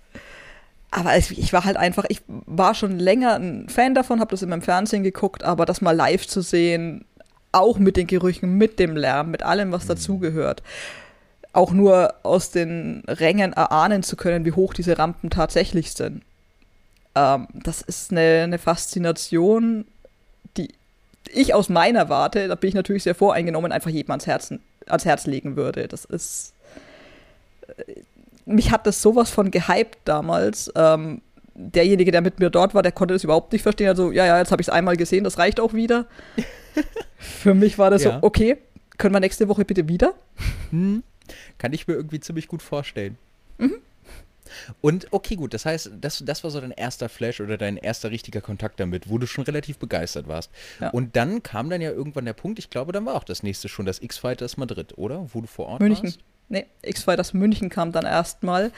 Aber 0.91 1.17
ich 1.17 1.53
war 1.53 1.65
halt 1.65 1.77
einfach, 1.77 2.05
ich 2.09 2.23
war 2.27 2.75
schon 2.75 2.99
länger 2.99 3.35
ein 3.35 3.69
Fan 3.69 3.95
davon, 3.95 4.21
habe 4.21 4.31
das 4.31 4.43
immer 4.43 4.55
im 4.55 4.63
Fernsehen 4.63 5.03
geguckt, 5.03 5.45
aber 5.45 5.65
das 5.65 5.81
mal 5.81 5.97
live 5.97 6.27
zu 6.27 6.43
sehen, 6.43 7.05
auch 7.53 7.79
mit 7.79 7.97
den 7.97 8.07
Gerüchen, 8.07 8.57
mit 8.57 8.79
dem 8.79 8.97
Lärm, 8.97 9.31
mit 9.31 9.43
allem, 9.43 9.73
was 9.73 9.85
mhm. 9.85 9.89
dazugehört 9.89 10.63
auch 11.57 11.73
nur 11.73 12.15
aus 12.23 12.51
den 12.51 13.03
Rängen 13.09 13.55
erahnen 13.55 14.03
zu 14.03 14.17
können, 14.17 14.45
wie 14.45 14.53
hoch 14.53 14.75
diese 14.75 14.99
Rampen 14.99 15.31
tatsächlich 15.31 15.93
sind. 15.93 16.23
Ähm, 17.15 17.49
das 17.55 17.81
ist 17.81 18.13
eine, 18.13 18.43
eine, 18.45 18.59
Faszination, 18.59 19.87
die 20.59 20.69
ich 21.33 21.55
aus 21.55 21.69
meiner 21.69 22.09
Warte, 22.09 22.49
da 22.49 22.55
bin 22.55 22.69
ich 22.69 22.75
natürlich 22.75 23.05
sehr 23.05 23.15
voreingenommen, 23.15 23.73
einfach 23.73 23.91
jedem 23.91 24.11
ans, 24.11 24.27
Herzen, 24.27 24.61
ans 24.87 25.07
Herz 25.07 25.27
legen 25.27 25.57
würde. 25.57 25.89
Das 25.89 26.05
ist. 26.05 26.53
Äh, 27.69 28.03
mich 28.45 28.71
hat 28.71 28.87
das 28.87 29.03
sowas 29.03 29.31
von 29.31 29.51
gehypt 29.51 29.99
damals. 30.05 30.71
Ähm, 30.77 31.21
derjenige, 31.55 32.13
der 32.13 32.21
mit 32.21 32.39
mir 32.39 32.51
dort 32.51 32.75
war, 32.75 32.83
der 32.83 32.93
konnte 32.93 33.15
das 33.15 33.25
überhaupt 33.25 33.53
nicht 33.53 33.63
verstehen. 33.63 33.89
Also, 33.89 34.13
ja, 34.13 34.25
ja, 34.27 34.39
jetzt 34.39 34.53
habe 34.53 34.61
ich 34.61 34.69
es 34.69 34.73
einmal 34.73 34.97
gesehen, 34.97 35.25
das 35.25 35.39
reicht 35.39 35.59
auch 35.59 35.73
wieder. 35.73 36.05
Für 37.19 37.55
mich 37.55 37.79
war 37.79 37.91
das 37.91 38.05
ja. 38.05 38.21
so, 38.21 38.27
okay, 38.27 38.59
können 38.99 39.15
wir 39.15 39.21
nächste 39.21 39.49
Woche 39.49 39.65
bitte 39.65 39.89
wieder? 39.89 40.15
Hm. 40.71 41.03
Kann 41.59 41.73
ich 41.73 41.87
mir 41.87 41.95
irgendwie 41.95 42.21
ziemlich 42.21 42.49
gut 42.49 42.63
vorstellen. 42.63 43.19
Mhm. 43.59 43.77
Und 44.81 45.09
okay, 45.11 45.37
gut, 45.37 45.55
das 45.55 45.67
heißt, 45.67 45.93
das, 46.01 46.23
das 46.25 46.45
war 46.45 46.51
so 46.51 46.61
dein 46.61 46.71
erster 46.71 47.09
Flash 47.09 47.41
oder 47.41 47.57
dein 47.57 47.77
erster 47.77 48.11
richtiger 48.11 48.41
Kontakt 48.41 48.81
damit, 48.81 49.09
wo 49.09 49.19
du 49.19 49.27
schon 49.27 49.45
relativ 49.45 49.79
begeistert 49.79 50.29
warst. 50.29 50.51
Ja. 50.81 50.91
Und 50.91 51.17
dann 51.17 51.43
kam 51.43 51.71
dann 51.71 51.81
ja 51.81 51.91
irgendwann 51.91 52.25
der 52.25 52.33
Punkt, 52.33 52.59
ich 52.59 52.71
glaube, 52.71 52.93
dann 52.93 53.07
war 53.07 53.15
auch 53.15 53.25
das 53.25 53.43
nächste 53.43 53.69
schon 53.69 53.87
das 53.87 54.01
X-Fighters 54.01 54.57
Madrid, 54.57 54.97
oder? 54.97 55.27
Wo 55.33 55.41
du 55.41 55.47
vor 55.47 55.67
Ort 55.67 55.81
München. 55.81 56.05
warst? 56.05 56.21
Nee, 56.49 56.67
X-Fighters 56.83 57.35
München 57.35 57.71
kam 57.71 57.93
dann 57.93 58.07
erstmal, 58.07 58.71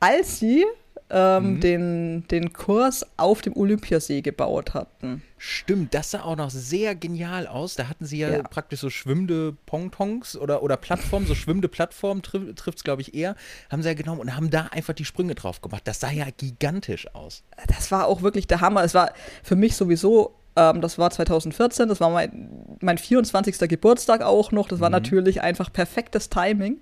als 0.00 0.38
sie 0.38 0.64
ähm, 1.10 1.54
mhm. 1.54 1.60
den, 1.60 2.28
den 2.28 2.52
Kurs 2.52 3.06
auf 3.16 3.42
dem 3.42 3.56
Olympiasee 3.56 4.20
gebaut 4.20 4.74
hatten. 4.74 5.22
Stimmt, 5.36 5.94
das 5.94 6.10
sah 6.10 6.22
auch 6.22 6.36
noch 6.36 6.50
sehr 6.50 6.94
genial 6.94 7.46
aus. 7.46 7.76
Da 7.76 7.88
hatten 7.88 8.04
sie 8.04 8.18
ja, 8.18 8.30
ja. 8.30 8.42
praktisch 8.42 8.80
so 8.80 8.90
schwimmende 8.90 9.56
Pongtongs 9.66 10.36
oder, 10.36 10.62
oder 10.62 10.76
Plattformen, 10.76 11.26
so 11.26 11.34
schwimmende 11.34 11.68
Plattformen 11.68 12.22
tri 12.22 12.54
trifft 12.54 12.78
es, 12.78 12.84
glaube 12.84 13.02
ich, 13.02 13.14
eher, 13.14 13.36
haben 13.70 13.82
sie 13.82 13.88
ja 13.88 13.94
genommen 13.94 14.20
und 14.20 14.36
haben 14.36 14.50
da 14.50 14.66
einfach 14.72 14.94
die 14.94 15.04
Sprünge 15.04 15.34
drauf 15.34 15.60
gemacht. 15.60 15.82
Das 15.86 16.00
sah 16.00 16.10
ja 16.10 16.26
gigantisch 16.36 17.14
aus. 17.14 17.44
Das 17.68 17.90
war 17.90 18.06
auch 18.06 18.22
wirklich 18.22 18.46
der 18.46 18.60
Hammer. 18.60 18.82
Es 18.84 18.94
war 18.94 19.12
für 19.42 19.56
mich 19.56 19.76
sowieso 19.76 20.34
ähm, 20.56 20.80
das 20.80 20.98
war 20.98 21.10
2014, 21.10 21.88
das 21.88 22.00
war 22.00 22.10
mein, 22.10 22.48
mein 22.80 22.98
24. 22.98 23.58
Geburtstag 23.68 24.22
auch 24.22 24.50
noch. 24.50 24.66
Das 24.66 24.80
war 24.80 24.88
mhm. 24.88 24.94
natürlich 24.94 25.40
einfach 25.40 25.72
perfektes 25.72 26.30
Timing. 26.30 26.78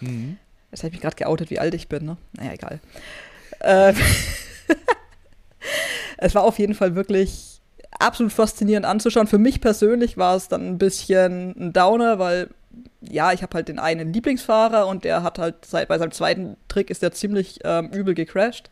Mhm. 0.00 0.38
Jetzt 0.70 0.80
habe 0.82 0.88
ich 0.88 0.92
mich 0.94 1.02
gerade 1.02 1.16
geoutet, 1.16 1.50
wie 1.50 1.58
alt 1.58 1.74
ich 1.74 1.88
bin, 1.88 2.04
ne? 2.04 2.16
Naja, 2.32 2.52
egal. 2.52 2.80
Äh, 3.66 3.94
es 6.18 6.34
war 6.34 6.44
auf 6.44 6.58
jeden 6.58 6.74
Fall 6.74 6.94
wirklich 6.94 7.60
absolut 7.98 8.32
faszinierend 8.32 8.86
anzuschauen. 8.86 9.26
Für 9.26 9.38
mich 9.38 9.60
persönlich 9.60 10.16
war 10.16 10.36
es 10.36 10.48
dann 10.48 10.66
ein 10.66 10.78
bisschen 10.78 11.54
ein 11.58 11.72
Downer, 11.72 12.18
weil 12.18 12.48
ja, 13.00 13.32
ich 13.32 13.42
habe 13.42 13.54
halt 13.54 13.68
den 13.68 13.78
einen 13.78 14.12
Lieblingsfahrer 14.12 14.86
und 14.86 15.04
der 15.04 15.22
hat 15.22 15.38
halt 15.38 15.64
seit, 15.64 15.88
bei 15.88 15.98
seinem 15.98 16.10
zweiten 16.12 16.56
Trick 16.68 16.90
ist 16.90 17.02
er 17.02 17.12
ziemlich 17.12 17.60
ähm, 17.64 17.90
übel 17.90 18.14
gecrashed. 18.14 18.70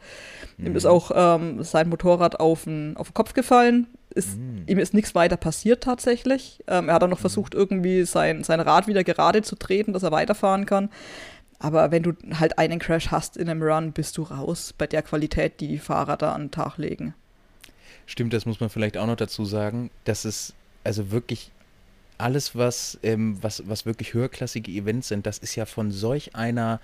Mhm. 0.56 0.66
Ihm 0.66 0.76
ist 0.76 0.86
auch 0.86 1.10
ähm, 1.14 1.62
sein 1.62 1.88
Motorrad 1.88 2.40
auf 2.40 2.64
den, 2.64 2.96
auf 2.96 3.08
den 3.08 3.14
Kopf 3.14 3.32
gefallen. 3.32 3.86
Ist, 4.14 4.38
mhm. 4.38 4.64
Ihm 4.66 4.78
ist 4.78 4.94
nichts 4.94 5.14
weiter 5.14 5.36
passiert 5.36 5.82
tatsächlich. 5.82 6.62
Ähm, 6.66 6.88
er 6.88 6.94
hat 6.94 7.02
dann 7.02 7.10
noch 7.10 7.18
mhm. 7.18 7.22
versucht, 7.22 7.54
irgendwie 7.54 8.04
sein, 8.04 8.44
sein 8.44 8.60
Rad 8.60 8.86
wieder 8.86 9.04
gerade 9.04 9.42
zu 9.42 9.56
treten, 9.56 9.92
dass 9.92 10.02
er 10.02 10.12
weiterfahren 10.12 10.66
kann. 10.66 10.90
Aber 11.58 11.90
wenn 11.90 12.02
du 12.02 12.12
halt 12.38 12.58
einen 12.58 12.78
Crash 12.78 13.11
hast 13.11 13.37
in 13.37 13.49
einem 13.49 13.62
Run, 13.62 13.92
bist 13.92 14.18
du 14.18 14.23
raus 14.23 14.75
bei 14.76 14.87
der 14.87 15.02
Qualität, 15.02 15.61
die 15.61 15.68
die 15.68 15.78
Fahrer 15.78 16.16
da 16.16 16.32
an 16.32 16.44
den 16.44 16.50
Tag 16.50 16.78
legen. 16.78 17.14
Stimmt, 18.06 18.32
das 18.32 18.44
muss 18.44 18.61
man 18.61 18.70
vielleicht 18.70 18.99
auch 18.99 19.06
noch 19.06 19.16
dazu 19.16 19.44
sagen, 19.44 19.90
dass 20.04 20.25
es 20.25 20.52
also 20.84 21.11
wirklich 21.11 21.50
alles, 22.18 22.54
was, 22.54 22.99
ähm, 23.02 23.42
was, 23.42 23.68
was 23.68 23.87
wirklich 23.87 24.14
höherklassige 24.14 24.70
Events 24.70 25.08
sind, 25.08 25.26
das 25.26 25.38
ist 25.38 25.56
ja 25.56 25.66
von 25.66 25.90
solch 25.90 26.37
einer 26.37 26.80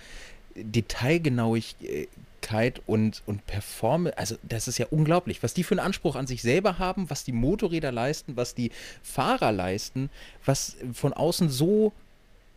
Detailgenauigkeit 0.57 2.83
und, 2.87 3.23
und 3.27 3.47
Performance, 3.47 4.19
also 4.19 4.37
das 4.43 4.67
ist 4.67 4.79
ja 4.79 4.87
unglaublich, 4.91 5.43
was 5.43 5.55
die 5.55 5.63
für 5.63 5.75
einen 5.75 5.87
Anspruch 5.87 6.17
an 6.17 6.27
sich 6.27 6.43
selber 6.43 6.79
haben, 6.79 7.11
was 7.11 7.25
die 7.25 7.33
Motorräder 7.33 7.93
leisten, 7.93 8.37
was 8.37 8.55
die 8.55 8.73
Fahrer 9.03 9.53
leisten, 9.53 10.11
was 10.45 10.77
von 10.93 11.13
außen 11.13 11.49
so 11.49 11.93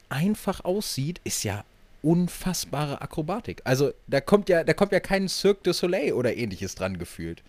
einfach 0.09 0.65
aussieht, 0.65 1.21
ist 1.23 1.43
ja 1.43 1.63
unfassbare 2.03 3.01
Akrobatik. 3.01 3.61
Also 3.63 3.91
da 4.07 4.21
kommt 4.21 4.49
ja, 4.49 4.63
da 4.63 4.73
kommt 4.73 4.91
ja 4.91 4.99
kein 4.99 5.27
Cirque 5.27 5.63
du 5.63 5.73
Soleil 5.73 6.13
oder 6.13 6.35
ähnliches 6.35 6.75
dran 6.75 6.99
gefühlt. 6.99 7.41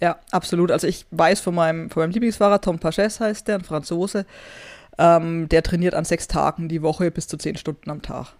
Ja, 0.00 0.18
absolut. 0.30 0.70
Also 0.70 0.86
ich 0.86 1.06
weiß 1.10 1.40
von 1.40 1.54
meinem, 1.54 1.90
von 1.90 2.02
meinem 2.02 2.12
Lieblingsfahrer, 2.12 2.60
Tom 2.60 2.78
Paches 2.78 3.18
heißt 3.18 3.48
der, 3.48 3.56
ein 3.56 3.64
Franzose, 3.64 4.26
ähm, 4.98 5.48
der 5.48 5.62
trainiert 5.62 5.94
an 5.94 6.04
sechs 6.04 6.28
Tagen 6.28 6.68
die 6.68 6.82
Woche 6.82 7.10
bis 7.10 7.26
zu 7.26 7.36
zehn 7.36 7.56
Stunden 7.56 7.90
am 7.90 8.02
Tag. 8.02 8.34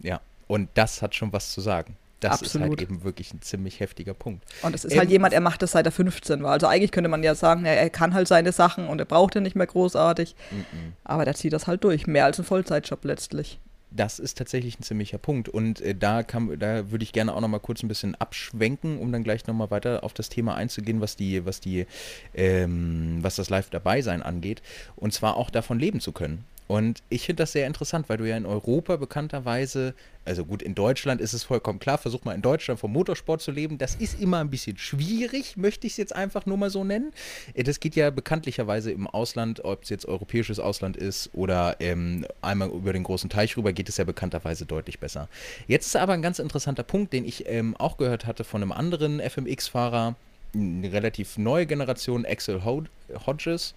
Ja, 0.00 0.20
und 0.46 0.68
das 0.74 1.02
hat 1.02 1.14
schon 1.14 1.32
was 1.32 1.52
zu 1.52 1.60
sagen. 1.60 1.96
Das 2.20 2.40
Absolut. 2.40 2.66
ist 2.66 2.70
halt 2.70 2.82
eben 2.82 3.02
wirklich 3.02 3.34
ein 3.34 3.42
ziemlich 3.42 3.80
heftiger 3.80 4.14
Punkt. 4.14 4.44
Und 4.62 4.76
es 4.76 4.84
ist 4.84 4.92
ähm, 4.92 5.00
halt 5.00 5.10
jemand, 5.10 5.34
er 5.34 5.40
macht 5.40 5.60
das 5.62 5.72
seit 5.72 5.86
er 5.86 5.90
15 5.90 6.44
war. 6.44 6.52
Also 6.52 6.68
eigentlich 6.68 6.92
könnte 6.92 7.08
man 7.08 7.24
ja 7.24 7.34
sagen, 7.34 7.64
er, 7.64 7.76
er 7.76 7.90
kann 7.90 8.14
halt 8.14 8.28
seine 8.28 8.52
Sachen 8.52 8.86
und 8.86 9.00
er 9.00 9.06
braucht 9.06 9.34
ja 9.34 9.40
nicht 9.40 9.56
mehr 9.56 9.66
großartig. 9.66 10.36
Mm 10.52 10.54
-mm. 10.54 10.92
Aber 11.02 11.24
der 11.24 11.34
zieht 11.34 11.52
das 11.52 11.66
halt 11.66 11.82
durch. 11.82 12.06
Mehr 12.06 12.26
als 12.26 12.38
ein 12.38 12.44
Vollzeitjob 12.44 13.04
letztlich 13.04 13.58
das 13.94 14.18
ist 14.18 14.38
tatsächlich 14.38 14.78
ein 14.78 14.82
ziemlicher 14.82 15.18
Punkt. 15.18 15.48
Und 15.48 15.80
äh, 15.80 15.94
da, 15.94 16.22
kann, 16.22 16.58
da 16.58 16.90
würde 16.90 17.02
ich 17.02 17.12
gerne 17.12 17.34
auch 17.34 17.40
noch 17.40 17.48
mal 17.48 17.58
kurz 17.58 17.82
ein 17.82 17.88
bisschen 17.88 18.14
abschwenken, 18.14 18.98
um 18.98 19.12
dann 19.12 19.24
gleich 19.24 19.46
noch 19.46 19.54
mal 19.54 19.70
weiter 19.70 20.04
auf 20.04 20.14
das 20.14 20.28
Thema 20.28 20.54
einzugehen, 20.54 21.00
was 21.00 21.16
die, 21.16 21.44
was 21.44 21.60
die, 21.60 21.86
ähm, 22.34 23.18
was 23.20 23.36
das 23.36 23.50
Live 23.50 23.70
dabei 23.70 24.02
sein 24.02 24.22
angeht. 24.22 24.62
Und 24.96 25.12
zwar 25.12 25.36
auch 25.36 25.50
davon 25.50 25.78
leben 25.78 26.00
zu 26.00 26.12
können. 26.12 26.44
Und 26.72 27.02
ich 27.10 27.26
finde 27.26 27.42
das 27.42 27.52
sehr 27.52 27.66
interessant, 27.66 28.08
weil 28.08 28.16
du 28.16 28.26
ja 28.26 28.34
in 28.34 28.46
Europa 28.46 28.96
bekannterweise, 28.96 29.92
also 30.24 30.46
gut, 30.46 30.62
in 30.62 30.74
Deutschland 30.74 31.20
ist 31.20 31.34
es 31.34 31.44
vollkommen 31.44 31.78
klar, 31.78 31.98
versuch 31.98 32.24
mal 32.24 32.34
in 32.34 32.40
Deutschland 32.40 32.80
vom 32.80 32.94
Motorsport 32.94 33.42
zu 33.42 33.50
leben. 33.50 33.76
Das 33.76 33.94
ist 33.94 34.18
immer 34.18 34.38
ein 34.38 34.48
bisschen 34.48 34.78
schwierig, 34.78 35.58
möchte 35.58 35.86
ich 35.86 35.92
es 35.92 35.96
jetzt 35.98 36.16
einfach 36.16 36.46
nur 36.46 36.56
mal 36.56 36.70
so 36.70 36.82
nennen. 36.82 37.12
Äh, 37.52 37.64
das 37.64 37.78
geht 37.78 37.94
ja 37.94 38.08
bekanntlicherweise 38.08 38.90
im 38.90 39.06
Ausland, 39.06 39.62
ob 39.62 39.82
es 39.82 39.90
jetzt 39.90 40.06
europäisches 40.06 40.58
Ausland 40.58 40.96
ist 40.96 41.28
oder 41.34 41.76
ähm, 41.80 42.24
einmal 42.40 42.70
über 42.70 42.94
den 42.94 43.02
großen 43.02 43.28
Teich 43.28 43.54
rüber, 43.58 43.74
geht 43.74 43.90
es 43.90 43.98
ja 43.98 44.04
bekannterweise 44.04 44.64
deutlich 44.64 44.98
besser. 44.98 45.28
Jetzt 45.66 45.88
ist 45.88 45.96
aber 45.96 46.14
ein 46.14 46.22
ganz 46.22 46.38
interessanter 46.38 46.84
Punkt, 46.84 47.12
den 47.12 47.26
ich 47.26 47.46
ähm, 47.50 47.76
auch 47.76 47.98
gehört 47.98 48.24
hatte 48.24 48.44
von 48.44 48.62
einem 48.62 48.72
anderen 48.72 49.20
FMX-Fahrer, 49.20 50.16
eine 50.54 50.90
relativ 50.90 51.36
neue 51.36 51.66
Generation, 51.66 52.24
Axel 52.24 52.64
Hodges 52.64 53.74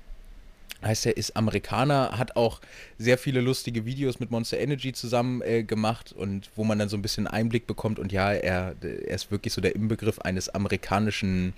heißt 0.86 1.06
er, 1.06 1.18
ist 1.18 1.36
Amerikaner, 1.36 2.18
hat 2.18 2.36
auch 2.36 2.62
sehr 2.98 3.18
viele 3.18 3.42
lustige 3.42 3.86
Videos 3.86 4.20
mit 4.20 4.32
Monster 4.32 4.60
Energy 4.60 4.94
zusammen 4.94 5.42
äh, 5.42 5.64
gemacht 5.64 6.14
und 6.14 6.50
wo 6.56 6.64
man 6.64 6.80
dann 6.80 6.90
so 6.90 6.98
ein 6.98 7.02
bisschen 7.02 7.28
Einblick 7.28 7.68
bekommt 7.68 8.00
und 8.00 8.12
ja, 8.12 8.32
er, 8.32 8.76
er 8.82 9.16
ist 9.16 9.32
wirklich 9.32 9.54
so 9.54 9.62
der 9.62 9.76
Inbegriff 9.76 10.20
eines 10.20 10.50
amerikanischen 10.50 11.54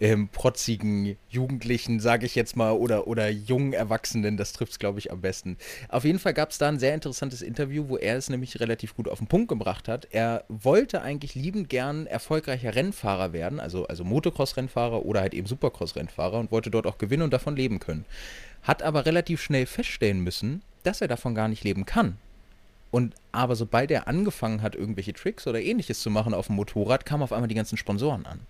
ähm, 0.00 0.28
protzigen 0.28 1.16
Jugendlichen, 1.28 2.00
sage 2.00 2.26
ich 2.26 2.34
jetzt 2.34 2.56
mal, 2.56 2.72
oder, 2.72 3.06
oder 3.06 3.28
jungen 3.28 3.72
Erwachsenen, 3.72 4.36
das 4.36 4.52
trifft 4.52 4.72
es, 4.72 4.78
glaube 4.78 4.98
ich, 4.98 5.10
am 5.10 5.20
besten. 5.20 5.56
Auf 5.88 6.04
jeden 6.04 6.18
Fall 6.18 6.34
gab 6.34 6.50
es 6.50 6.58
da 6.58 6.68
ein 6.68 6.78
sehr 6.78 6.94
interessantes 6.94 7.42
Interview, 7.42 7.88
wo 7.88 7.96
er 7.96 8.16
es 8.16 8.28
nämlich 8.28 8.60
relativ 8.60 8.94
gut 8.94 9.08
auf 9.08 9.18
den 9.18 9.26
Punkt 9.26 9.48
gebracht 9.48 9.88
hat. 9.88 10.08
Er 10.10 10.44
wollte 10.48 11.02
eigentlich 11.02 11.34
liebend 11.34 11.68
gern 11.68 12.06
erfolgreicher 12.06 12.74
Rennfahrer 12.74 13.32
werden, 13.32 13.60
also, 13.60 13.86
also 13.86 14.04
Motocross-Rennfahrer 14.04 15.04
oder 15.04 15.20
halt 15.20 15.34
eben 15.34 15.46
Supercross-Rennfahrer 15.46 16.38
und 16.38 16.50
wollte 16.52 16.70
dort 16.70 16.86
auch 16.86 16.98
gewinnen 16.98 17.22
und 17.22 17.32
davon 17.32 17.56
leben 17.56 17.80
können. 17.80 18.04
Hat 18.66 18.82
aber 18.82 19.06
relativ 19.06 19.40
schnell 19.40 19.64
feststellen 19.64 20.20
müssen, 20.20 20.62
dass 20.82 21.00
er 21.00 21.08
davon 21.08 21.34
gar 21.34 21.48
nicht 21.48 21.64
leben 21.64 21.86
kann. 21.86 22.18
Und 22.90 23.14
aber 23.32 23.56
sobald 23.56 23.90
er 23.90 24.08
angefangen 24.08 24.62
hat, 24.62 24.74
irgendwelche 24.74 25.12
Tricks 25.12 25.46
oder 25.46 25.60
ähnliches 25.60 26.00
zu 26.00 26.10
machen 26.10 26.34
auf 26.34 26.46
dem 26.48 26.56
Motorrad, 26.56 27.06
kamen 27.06 27.22
auf 27.22 27.32
einmal 27.32 27.48
die 27.48 27.54
ganzen 27.54 27.76
Sponsoren 27.76 28.26
an 28.26 28.40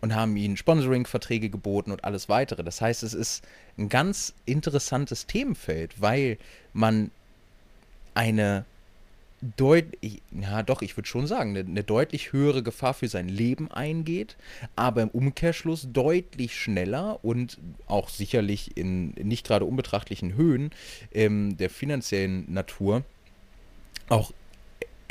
und 0.00 0.14
haben 0.14 0.36
ihnen 0.36 0.56
Sponsoring-Verträge 0.56 1.48
geboten 1.48 1.92
und 1.92 2.04
alles 2.04 2.28
weitere. 2.28 2.64
Das 2.64 2.80
heißt, 2.80 3.02
es 3.04 3.14
ist 3.14 3.44
ein 3.78 3.88
ganz 3.88 4.34
interessantes 4.44 5.26
Themenfeld, 5.26 6.00
weil 6.00 6.38
man 6.72 7.10
eine 8.14 8.64
deutlich, 9.56 10.22
ja 10.30 10.62
doch, 10.62 10.82
ich 10.82 10.96
würde 10.96 11.08
schon 11.08 11.26
sagen, 11.26 11.50
eine, 11.50 11.68
eine, 11.68 11.82
deutlich 11.82 12.32
höhere 12.32 12.62
Gefahr 12.62 12.94
für 12.94 13.08
sein 13.08 13.28
Leben 13.28 13.70
eingeht, 13.70 14.36
aber 14.76 15.02
im 15.02 15.08
Umkehrschluss 15.08 15.88
deutlich 15.92 16.56
schneller 16.56 17.18
und 17.22 17.58
auch 17.86 18.08
sicherlich 18.08 18.76
in 18.76 19.10
nicht 19.10 19.46
gerade 19.46 19.64
unbetrachtlichen 19.64 20.34
Höhen 20.34 20.70
ähm, 21.12 21.56
der 21.56 21.70
finanziellen 21.70 22.52
Natur 22.52 23.04
auch 24.08 24.32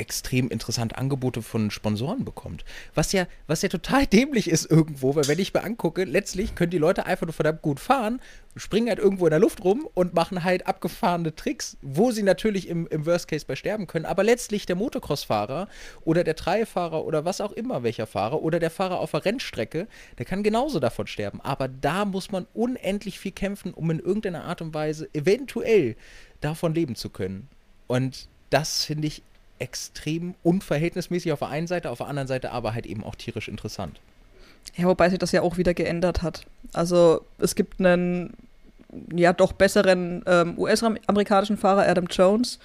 extrem 0.02 0.48
interessante 0.48 0.98
Angebote 0.98 1.42
von 1.42 1.70
Sponsoren 1.70 2.24
bekommt. 2.24 2.64
Was 2.94 3.12
ja, 3.12 3.28
was 3.46 3.62
ja 3.62 3.68
total 3.68 4.04
dämlich 4.12 4.50
ist 4.50 4.68
irgendwo, 4.68 5.14
weil 5.14 5.28
wenn 5.28 5.38
ich 5.38 5.54
mir 5.54 5.62
angucke, 5.62 6.02
letztlich 6.02 6.56
können 6.56 6.72
die 6.72 6.78
Leute 6.78 7.06
einfach 7.06 7.24
nur 7.24 7.32
verdammt 7.32 7.62
gut 7.62 7.78
fahren, 7.78 8.20
springen 8.56 8.88
halt 8.88 8.98
irgendwo 8.98 9.26
in 9.26 9.30
der 9.30 9.38
Luft 9.38 9.62
rum 9.62 9.88
und 9.94 10.12
machen 10.12 10.42
halt 10.42 10.66
abgefahrene 10.66 11.34
Tricks, 11.36 11.76
wo 11.82 12.10
sie 12.10 12.24
natürlich 12.24 12.68
im, 12.68 12.88
im 12.88 13.06
Worst 13.06 13.28
Case 13.28 13.46
bei 13.46 13.54
sterben 13.54 13.86
können. 13.86 14.04
Aber 14.04 14.24
letztlich 14.24 14.66
der 14.66 14.74
Motocross-Fahrer 14.74 15.68
oder 16.04 16.24
der 16.24 16.34
Treifahrer 16.34 17.04
oder 17.04 17.24
was 17.24 17.40
auch 17.40 17.52
immer 17.52 17.84
welcher 17.84 18.08
Fahrer 18.08 18.42
oder 18.42 18.58
der 18.58 18.70
Fahrer 18.70 18.98
auf 18.98 19.12
der 19.12 19.24
Rennstrecke, 19.24 19.86
der 20.18 20.26
kann 20.26 20.42
genauso 20.42 20.80
davon 20.80 21.06
sterben. 21.06 21.40
Aber 21.40 21.68
da 21.68 22.04
muss 22.04 22.32
man 22.32 22.46
unendlich 22.54 23.20
viel 23.20 23.32
kämpfen, 23.32 23.72
um 23.72 23.88
in 23.92 24.00
irgendeiner 24.00 24.44
Art 24.44 24.60
und 24.60 24.74
Weise 24.74 25.08
eventuell 25.14 25.94
davon 26.40 26.74
leben 26.74 26.96
zu 26.96 27.08
können. 27.08 27.48
Und 27.86 28.28
das 28.50 28.84
finde 28.84 29.06
ich 29.06 29.22
extrem 29.62 30.34
unverhältnismäßig 30.42 31.32
auf 31.32 31.38
der 31.38 31.48
einen 31.48 31.68
Seite, 31.68 31.90
auf 31.90 31.98
der 31.98 32.08
anderen 32.08 32.28
Seite 32.28 32.50
aber 32.50 32.74
halt 32.74 32.84
eben 32.84 33.04
auch 33.04 33.14
tierisch 33.14 33.48
interessant. 33.48 34.00
Ja, 34.76 34.86
wobei 34.86 35.08
sich 35.08 35.18
das 35.18 35.32
ja 35.32 35.42
auch 35.42 35.56
wieder 35.56 35.72
geändert 35.72 36.22
hat. 36.22 36.42
Also 36.72 37.24
es 37.38 37.54
gibt 37.54 37.80
einen 37.80 38.34
ja 39.14 39.32
doch 39.32 39.52
besseren 39.52 40.22
ähm, 40.26 40.58
US-amerikanischen 40.58 41.56
Fahrer, 41.56 41.88
Adam 41.88 42.06
Jones. 42.06 42.58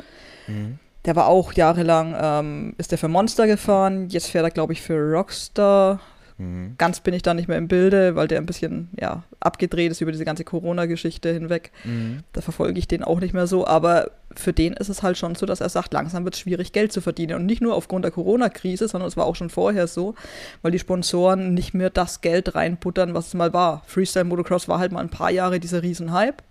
Mhm. 0.47 0.79
Der 1.05 1.15
war 1.15 1.27
auch 1.27 1.53
jahrelang, 1.53 2.15
ähm, 2.19 2.75
ist 2.77 2.91
der 2.91 2.97
für 2.97 3.07
Monster 3.07 3.47
gefahren, 3.47 4.09
jetzt 4.09 4.29
fährt 4.29 4.43
er, 4.43 4.51
glaube 4.51 4.73
ich, 4.73 4.81
für 4.81 4.99
Rockstar. 4.99 6.01
Mhm. 6.37 6.75
Ganz 6.77 6.99
bin 6.99 7.13
ich 7.13 7.23
da 7.23 7.33
nicht 7.33 7.47
mehr 7.47 7.57
im 7.57 7.67
Bilde, 7.67 8.15
weil 8.15 8.27
der 8.27 8.37
ein 8.37 8.45
bisschen 8.45 8.89
ja, 8.99 9.23
abgedreht 9.39 9.91
ist 9.91 10.01
über 10.01 10.11
diese 10.11 10.25
ganze 10.25 10.43
Corona-Geschichte 10.43 11.31
hinweg. 11.33 11.71
Mhm. 11.83 12.23
Da 12.33 12.41
verfolge 12.41 12.77
ich 12.77 12.87
den 12.87 13.03
auch 13.03 13.19
nicht 13.19 13.33
mehr 13.33 13.47
so. 13.47 13.65
Aber 13.65 14.11
für 14.35 14.53
den 14.53 14.73
ist 14.73 14.89
es 14.89 15.01
halt 15.01 15.17
schon 15.17 15.35
so, 15.35 15.45
dass 15.45 15.61
er 15.61 15.69
sagt, 15.69 15.93
langsam 15.93 16.23
wird 16.25 16.35
es 16.35 16.41
schwierig, 16.41 16.73
Geld 16.73 16.91
zu 16.91 17.01
verdienen. 17.01 17.35
Und 17.35 17.45
nicht 17.45 17.61
nur 17.61 17.75
aufgrund 17.75 18.05
der 18.05 18.11
Corona-Krise, 18.11 18.87
sondern 18.87 19.07
es 19.07 19.17
war 19.17 19.25
auch 19.25 19.35
schon 19.35 19.49
vorher 19.49 19.87
so, 19.87 20.13
weil 20.61 20.71
die 20.71 20.79
Sponsoren 20.79 21.53
nicht 21.53 21.73
mehr 21.73 21.89
das 21.89 22.21
Geld 22.21 22.53
reinbuttern, 22.53 23.15
was 23.15 23.27
es 23.27 23.33
mal 23.33 23.53
war. 23.53 23.83
Freestyle 23.87 24.25
Motocross 24.25 24.67
war 24.67 24.79
halt 24.79 24.91
mal 24.91 25.01
ein 25.01 25.09
paar 25.09 25.31
Jahre 25.31 25.59
dieser 25.59 25.81
Riesenhype. 25.81 26.43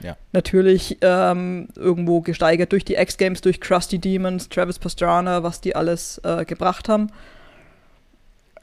Ja. 0.00 0.16
Natürlich 0.32 0.98
ähm, 1.00 1.68
irgendwo 1.76 2.20
gesteigert 2.20 2.72
durch 2.72 2.84
die 2.84 2.94
X-Games, 2.94 3.40
durch 3.40 3.60
Krusty 3.60 3.98
Demons, 3.98 4.48
Travis 4.48 4.78
Pastrana, 4.78 5.42
was 5.42 5.60
die 5.60 5.74
alles 5.74 6.20
äh, 6.24 6.44
gebracht 6.44 6.88
haben 6.88 7.10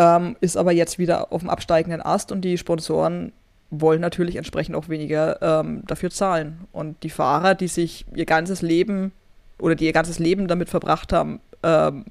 ähm, 0.01 0.35
ist 0.41 0.57
aber 0.57 0.71
jetzt 0.71 0.97
wieder 0.97 1.31
auf 1.31 1.41
dem 1.41 1.49
absteigenden 1.49 2.01
Ast 2.01 2.31
und 2.31 2.41
die 2.41 2.57
Sponsoren 2.57 3.33
wollen 3.69 4.01
natürlich 4.01 4.35
entsprechend 4.35 4.75
auch 4.75 4.89
weniger 4.89 5.39
ähm, 5.41 5.83
dafür 5.85 6.09
zahlen. 6.09 6.61
Und 6.71 7.03
die 7.03 7.11
Fahrer, 7.11 7.53
die 7.53 7.67
sich 7.67 8.05
ihr 8.15 8.25
ganzes 8.25 8.63
Leben 8.63 9.11
oder 9.59 9.75
die 9.75 9.85
ihr 9.85 9.93
ganzes 9.93 10.17
Leben 10.17 10.47
damit 10.47 10.69
verbracht 10.69 11.13
haben, 11.13 11.39
ähm, 11.61 12.05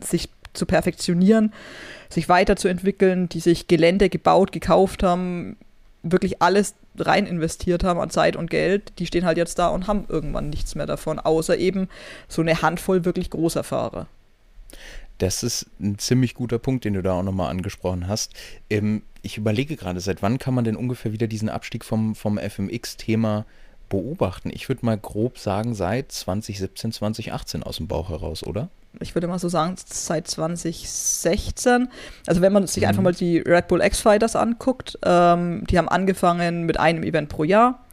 sich 0.00 0.28
zu 0.52 0.66
perfektionieren, 0.66 1.54
sich 2.10 2.28
weiterzuentwickeln, 2.28 3.30
die 3.30 3.40
sich 3.40 3.66
Gelände 3.66 4.10
gebaut, 4.10 4.52
gekauft 4.52 5.02
haben, 5.02 5.56
wirklich 6.02 6.42
alles 6.42 6.74
rein 6.98 7.26
investiert 7.26 7.82
haben 7.82 7.98
an 7.98 8.10
Zeit 8.10 8.36
und 8.36 8.50
Geld, 8.50 8.92
die 8.98 9.06
stehen 9.06 9.24
halt 9.24 9.38
jetzt 9.38 9.58
da 9.58 9.68
und 9.68 9.86
haben 9.86 10.04
irgendwann 10.08 10.50
nichts 10.50 10.74
mehr 10.74 10.86
davon, 10.86 11.18
außer 11.18 11.56
eben 11.56 11.88
so 12.28 12.42
eine 12.42 12.60
Handvoll 12.60 13.06
wirklich 13.06 13.30
großer 13.30 13.64
Fahrer 13.64 14.06
Das 15.22 15.44
ist 15.44 15.66
ein 15.78 15.98
ziemlich 15.98 16.34
guter 16.34 16.58
Punkt, 16.58 16.84
den 16.84 16.94
du 16.94 17.02
da 17.02 17.12
auch 17.12 17.22
nochmal 17.22 17.48
angesprochen 17.48 18.08
hast. 18.08 18.34
Ähm, 18.68 19.02
ich 19.22 19.38
überlege 19.38 19.76
gerade, 19.76 20.00
seit 20.00 20.20
wann 20.20 20.38
kann 20.38 20.52
man 20.52 20.64
denn 20.64 20.74
ungefähr 20.74 21.12
wieder 21.12 21.28
diesen 21.28 21.48
Abstieg 21.48 21.84
vom, 21.84 22.16
vom 22.16 22.38
FMX-Thema 22.38 23.46
beobachten? 23.88 24.50
Ich 24.52 24.68
würde 24.68 24.84
mal 24.84 24.98
grob 24.98 25.38
sagen, 25.38 25.76
seit 25.76 26.10
2017, 26.10 26.90
2018 26.90 27.62
aus 27.62 27.76
dem 27.76 27.86
Bauch 27.86 28.10
heraus, 28.10 28.42
oder? 28.42 28.68
Ich 28.98 29.14
würde 29.14 29.28
mal 29.28 29.38
so 29.38 29.48
sagen, 29.48 29.76
seit 29.86 30.26
2016. 30.26 31.88
Also 32.26 32.40
wenn 32.40 32.52
man 32.52 32.66
sich 32.66 32.82
mhm. 32.82 32.88
einfach 32.88 33.02
mal 33.04 33.14
die 33.14 33.38
Red 33.38 33.68
Bull 33.68 33.80
X-Fighters 33.80 34.34
anguckt, 34.34 34.98
ähm, 35.04 35.62
die 35.70 35.78
haben 35.78 35.88
angefangen 35.88 36.64
mit 36.64 36.80
einem 36.80 37.04
Event 37.04 37.28
pro 37.28 37.44
Jahr. 37.44 37.84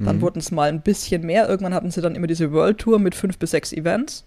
Dann 0.00 0.16
mhm. 0.16 0.20
wurden 0.20 0.40
es 0.40 0.50
mal 0.50 0.68
ein 0.68 0.82
bisschen 0.82 1.24
mehr. 1.24 1.48
Irgendwann 1.48 1.74
hatten 1.74 1.92
sie 1.92 2.00
dann 2.00 2.16
immer 2.16 2.26
diese 2.26 2.50
World 2.50 2.78
Tour 2.78 2.98
mit 2.98 3.14
fünf 3.14 3.38
bis 3.38 3.52
sechs 3.52 3.72
Events. 3.72 4.24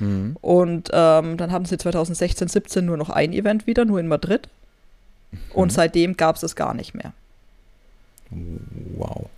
Mhm. 0.00 0.36
Und 0.40 0.90
ähm, 0.92 1.36
dann 1.36 1.52
haben 1.52 1.64
sie 1.64 1.78
2016, 1.78 2.48
17 2.48 2.84
nur 2.84 2.96
noch 2.96 3.10
ein 3.10 3.32
Event 3.32 3.66
wieder, 3.66 3.84
nur 3.84 4.00
in 4.00 4.08
Madrid. 4.08 4.48
Mhm. 5.30 5.38
Und 5.52 5.72
seitdem 5.72 6.16
gab 6.16 6.34
es 6.34 6.40
das 6.40 6.56
gar 6.56 6.74
nicht 6.74 6.94
mehr. 6.94 7.12
Wow. 8.30 9.28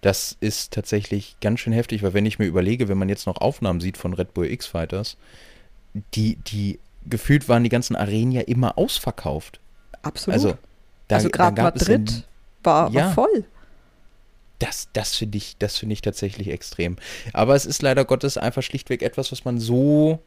Das 0.00 0.36
ist 0.40 0.72
tatsächlich 0.72 1.36
ganz 1.40 1.60
schön 1.60 1.72
heftig, 1.72 2.02
weil 2.02 2.12
wenn 2.12 2.26
ich 2.26 2.38
mir 2.38 2.46
überlege, 2.46 2.88
wenn 2.88 2.98
man 2.98 3.08
jetzt 3.08 3.26
noch 3.26 3.38
Aufnahmen 3.38 3.80
sieht 3.80 3.96
von 3.96 4.12
Red 4.12 4.34
Bull 4.34 4.50
X-Fighters, 4.50 5.16
die, 6.14 6.36
die 6.36 6.78
gefühlt 7.08 7.48
waren 7.48 7.62
die 7.62 7.70
ganzen 7.70 7.96
Arenen 7.96 8.32
ja 8.32 8.42
immer 8.42 8.76
ausverkauft. 8.76 9.60
Absolut. 10.02 10.34
Also, 10.34 10.58
da, 11.08 11.16
also 11.16 11.30
gerade 11.30 11.62
Madrid 11.62 12.10
in, 12.10 12.22
war, 12.62 12.90
ja, 12.90 13.06
war 13.06 13.12
voll. 13.14 13.44
Das, 14.64 14.88
das 14.94 15.14
finde 15.14 15.36
ich, 15.36 15.58
das 15.58 15.82
ich 15.82 16.00
tatsächlich 16.00 16.48
extrem. 16.48 16.96
Aber 17.34 17.54
es 17.54 17.66
ist 17.66 17.82
leider 17.82 18.06
Gottes 18.06 18.38
einfach 18.38 18.62
schlichtweg 18.62 19.02
etwas, 19.02 19.30
was 19.30 19.44
man 19.44 19.60
so, 19.60 20.20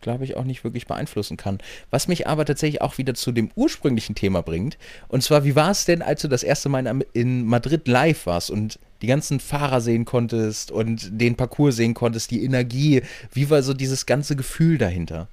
glaube 0.00 0.24
ich, 0.24 0.34
auch 0.34 0.44
nicht 0.44 0.64
wirklich 0.64 0.86
beeinflussen 0.86 1.36
kann. 1.36 1.58
Was 1.90 2.08
mich 2.08 2.26
aber 2.26 2.46
tatsächlich 2.46 2.80
auch 2.80 2.96
wieder 2.96 3.12
zu 3.12 3.32
dem 3.32 3.50
ursprünglichen 3.54 4.14
Thema 4.14 4.40
bringt. 4.40 4.78
Und 5.08 5.22
zwar, 5.22 5.44
wie 5.44 5.56
war 5.56 5.70
es 5.70 5.84
denn, 5.84 6.00
als 6.00 6.22
du 6.22 6.28
das 6.28 6.42
erste 6.42 6.70
Mal 6.70 7.02
in 7.12 7.44
Madrid 7.44 7.86
live 7.86 8.24
warst 8.24 8.50
und 8.50 8.78
die 9.02 9.08
ganzen 9.08 9.40
Fahrer 9.40 9.82
sehen 9.82 10.06
konntest 10.06 10.70
und 10.70 11.20
den 11.20 11.36
Parcours 11.36 11.76
sehen 11.76 11.92
konntest, 11.92 12.30
die 12.30 12.44
Energie? 12.44 13.02
Wie 13.30 13.50
war 13.50 13.62
so 13.62 13.74
dieses 13.74 14.06
ganze 14.06 14.36
Gefühl 14.36 14.78
dahinter? 14.78 15.28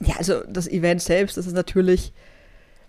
Ja, 0.00 0.16
also 0.16 0.42
das 0.48 0.66
Event 0.66 1.02
selbst, 1.02 1.36
das 1.36 1.46
ist 1.46 1.54
natürlich 1.54 2.12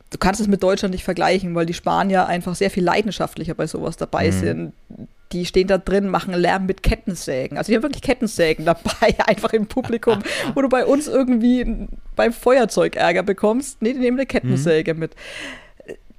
du 0.09 0.17
kannst 0.17 0.41
es 0.41 0.47
mit 0.47 0.63
Deutschland 0.63 0.93
nicht 0.93 1.03
vergleichen, 1.03 1.53
weil 1.55 1.65
die 1.65 1.73
Spanier 1.73 2.27
einfach 2.27 2.55
sehr 2.55 2.71
viel 2.71 2.83
leidenschaftlicher 2.83 3.53
bei 3.53 3.67
sowas 3.67 3.97
dabei 3.97 4.27
mhm. 4.27 4.31
sind. 4.31 4.73
Die 5.31 5.45
stehen 5.45 5.67
da 5.67 5.77
drin, 5.77 6.07
machen 6.07 6.33
Lärm 6.33 6.65
mit 6.65 6.81
Kettensägen. 6.81 7.57
Also 7.57 7.71
die 7.71 7.75
haben 7.75 7.83
wirklich 7.83 8.01
Kettensägen 8.01 8.65
dabei, 8.65 9.15
einfach 9.25 9.53
im 9.53 9.67
Publikum, 9.67 10.19
wo 10.55 10.61
du 10.61 10.69
bei 10.69 10.85
uns 10.85 11.07
irgendwie 11.07 11.87
beim 12.15 12.33
Feuerzeug 12.33 12.95
Ärger 12.95 13.23
bekommst. 13.23 13.81
Nee, 13.81 13.93
die 13.93 13.99
nehmen 13.99 14.17
eine 14.17 14.25
Kettensäge 14.25 14.93
mhm. 14.93 14.99
mit. 14.99 15.15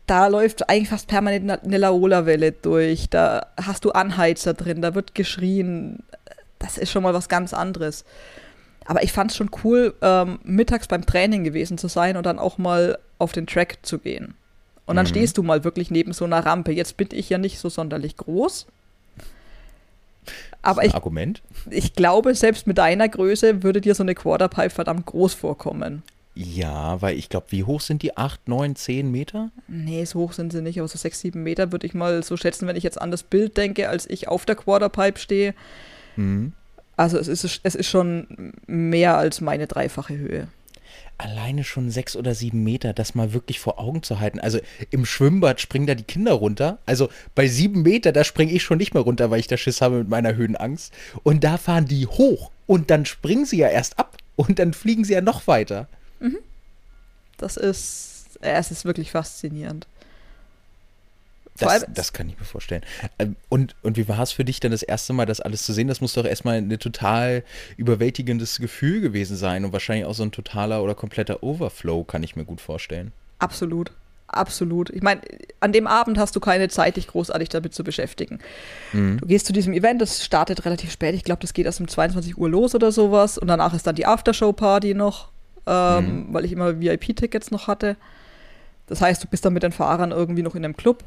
Da 0.06 0.26
läuft 0.26 0.68
eigentlich 0.68 0.88
fast 0.88 1.06
permanent 1.06 1.64
eine 1.64 1.78
Laola-Welle 1.78 2.52
durch. 2.52 3.08
Da 3.10 3.46
hast 3.60 3.84
du 3.84 3.92
Anheizer 3.92 4.54
drin, 4.54 4.82
da 4.82 4.94
wird 4.94 5.14
geschrien. 5.14 6.02
Das 6.58 6.78
ist 6.78 6.90
schon 6.90 7.04
mal 7.04 7.14
was 7.14 7.28
ganz 7.28 7.54
anderes. 7.54 8.04
Aber 8.86 9.02
ich 9.02 9.12
fand 9.12 9.30
es 9.30 9.36
schon 9.36 9.50
cool, 9.64 9.94
ähm, 10.02 10.38
mittags 10.42 10.88
beim 10.88 11.06
Training 11.06 11.44
gewesen 11.44 11.78
zu 11.78 11.88
sein 11.88 12.16
und 12.16 12.26
dann 12.26 12.38
auch 12.38 12.58
mal 12.58 12.98
auf 13.18 13.32
den 13.32 13.46
Track 13.46 13.78
zu 13.82 13.98
gehen. 13.98 14.34
Und 14.86 14.96
dann 14.96 15.06
mhm. 15.06 15.10
stehst 15.10 15.38
du 15.38 15.42
mal 15.42 15.62
wirklich 15.62 15.90
neben 15.90 16.12
so 16.12 16.24
einer 16.24 16.44
Rampe. 16.44 16.72
Jetzt 16.72 16.96
bin 16.96 17.08
ich 17.12 17.28
ja 17.30 17.38
nicht 17.38 17.58
so 17.58 17.68
sonderlich 17.68 18.16
groß. 18.16 18.66
Aber 20.62 20.84
ich, 20.84 20.94
Argument? 20.94 21.42
ich 21.70 21.94
glaube, 21.94 22.34
selbst 22.34 22.66
mit 22.66 22.78
deiner 22.78 23.08
Größe 23.08 23.62
würde 23.62 23.80
dir 23.80 23.94
so 23.94 24.02
eine 24.02 24.14
Quarterpipe 24.14 24.70
verdammt 24.70 25.06
groß 25.06 25.34
vorkommen. 25.34 26.02
Ja, 26.34 27.00
weil 27.02 27.16
ich 27.16 27.28
glaube, 27.28 27.46
wie 27.50 27.64
hoch 27.64 27.80
sind 27.80 28.02
die? 28.02 28.16
8, 28.16 28.48
9, 28.48 28.76
10 28.76 29.10
Meter? 29.10 29.50
Nee, 29.68 30.04
so 30.04 30.20
hoch 30.20 30.32
sind 30.32 30.52
sie 30.52 30.62
nicht, 30.62 30.78
aber 30.78 30.88
so 30.88 30.96
6, 30.96 31.20
7 31.20 31.42
Meter 31.42 31.72
würde 31.72 31.86
ich 31.86 31.94
mal 31.94 32.22
so 32.22 32.36
schätzen, 32.36 32.66
wenn 32.66 32.76
ich 32.76 32.84
jetzt 32.84 33.00
an 33.00 33.10
das 33.10 33.22
Bild 33.22 33.56
denke, 33.56 33.88
als 33.88 34.08
ich 34.08 34.28
auf 34.28 34.44
der 34.44 34.54
Quarterpipe 34.54 35.18
stehe. 35.18 35.54
Mhm. 36.16 36.52
Also 37.00 37.16
es 37.16 37.28
ist, 37.28 37.60
es 37.62 37.74
ist 37.74 37.88
schon 37.88 38.52
mehr 38.66 39.16
als 39.16 39.40
meine 39.40 39.66
dreifache 39.66 40.18
Höhe. 40.18 40.48
Alleine 41.16 41.64
schon 41.64 41.90
sechs 41.90 42.14
oder 42.14 42.34
sieben 42.34 42.62
Meter, 42.62 42.92
das 42.92 43.14
mal 43.14 43.32
wirklich 43.32 43.58
vor 43.58 43.78
Augen 43.78 44.02
zu 44.02 44.20
halten. 44.20 44.38
Also 44.38 44.58
im 44.90 45.06
Schwimmbad 45.06 45.62
springen 45.62 45.86
da 45.86 45.94
die 45.94 46.02
Kinder 46.02 46.32
runter. 46.32 46.76
Also 46.84 47.08
bei 47.34 47.48
sieben 47.48 47.80
Meter, 47.80 48.12
da 48.12 48.22
springe 48.22 48.52
ich 48.52 48.62
schon 48.62 48.76
nicht 48.76 48.92
mehr 48.92 49.02
runter, 49.02 49.30
weil 49.30 49.40
ich 49.40 49.46
da 49.46 49.56
Schiss 49.56 49.80
habe 49.80 49.96
mit 49.96 50.10
meiner 50.10 50.34
Höhenangst. 50.34 50.92
Und 51.22 51.42
da 51.42 51.56
fahren 51.56 51.86
die 51.86 52.06
hoch 52.06 52.50
und 52.66 52.90
dann 52.90 53.06
springen 53.06 53.46
sie 53.46 53.56
ja 53.56 53.68
erst 53.68 53.98
ab 53.98 54.18
und 54.36 54.58
dann 54.58 54.74
fliegen 54.74 55.04
sie 55.04 55.14
ja 55.14 55.22
noch 55.22 55.46
weiter. 55.46 55.88
Mhm. 56.18 56.40
Das 57.38 57.56
ist, 57.56 58.26
es 58.42 58.70
ist 58.70 58.84
wirklich 58.84 59.10
faszinierend. 59.12 59.86
Das, 61.60 61.86
das, 61.88 62.12
kann 62.12 62.28
ich 62.28 62.38
mir 62.38 62.44
vorstellen. 62.44 62.82
Ähm, 63.18 63.36
und, 63.48 63.74
und 63.82 63.96
wie 63.96 64.08
war 64.08 64.20
es 64.20 64.32
für 64.32 64.44
dich 64.44 64.60
dann 64.60 64.70
das 64.70 64.82
erste 64.82 65.12
Mal, 65.12 65.26
das 65.26 65.40
alles 65.40 65.64
zu 65.64 65.72
sehen? 65.72 65.88
Das 65.88 66.00
muss 66.00 66.14
doch 66.14 66.24
erstmal 66.24 66.56
ein 66.56 66.78
total 66.78 67.44
überwältigendes 67.76 68.58
Gefühl 68.58 69.00
gewesen 69.00 69.36
sein 69.36 69.64
und 69.64 69.72
wahrscheinlich 69.72 70.06
auch 70.06 70.14
so 70.14 70.22
ein 70.22 70.32
totaler 70.32 70.82
oder 70.82 70.94
kompletter 70.94 71.42
Overflow, 71.42 72.04
kann 72.04 72.22
ich 72.22 72.36
mir 72.36 72.44
gut 72.44 72.60
vorstellen. 72.60 73.12
Absolut. 73.38 73.92
Absolut. 74.32 74.90
Ich 74.90 75.02
meine, 75.02 75.22
an 75.58 75.72
dem 75.72 75.88
Abend 75.88 76.16
hast 76.16 76.36
du 76.36 76.40
keine 76.40 76.68
Zeit, 76.68 76.96
dich 76.96 77.08
großartig 77.08 77.48
damit 77.48 77.74
zu 77.74 77.82
beschäftigen. 77.82 78.38
Mhm. 78.92 79.18
Du 79.18 79.26
gehst 79.26 79.46
zu 79.46 79.52
diesem 79.52 79.72
Event, 79.72 80.00
das 80.00 80.24
startet 80.24 80.64
relativ 80.64 80.92
spät. 80.92 81.16
Ich 81.16 81.24
glaube, 81.24 81.40
das 81.40 81.52
geht 81.52 81.66
erst 81.66 81.80
um 81.80 81.88
22 81.88 82.38
Uhr 82.38 82.48
los 82.48 82.76
oder 82.76 82.92
sowas. 82.92 83.38
Und 83.38 83.48
danach 83.48 83.74
ist 83.74 83.88
dann 83.88 83.96
die 83.96 84.06
Aftershow-Party 84.06 84.94
noch, 84.94 85.30
ähm, 85.66 86.04
mhm. 86.04 86.26
weil 86.30 86.44
ich 86.44 86.52
immer 86.52 86.80
VIP-Tickets 86.80 87.50
noch 87.50 87.66
hatte. 87.66 87.96
Das 88.86 89.00
heißt, 89.00 89.24
du 89.24 89.26
bist 89.26 89.44
dann 89.44 89.52
mit 89.52 89.64
den 89.64 89.72
Fahrern 89.72 90.12
irgendwie 90.12 90.42
noch 90.42 90.54
in 90.54 90.64
einem 90.64 90.76
Club 90.76 91.02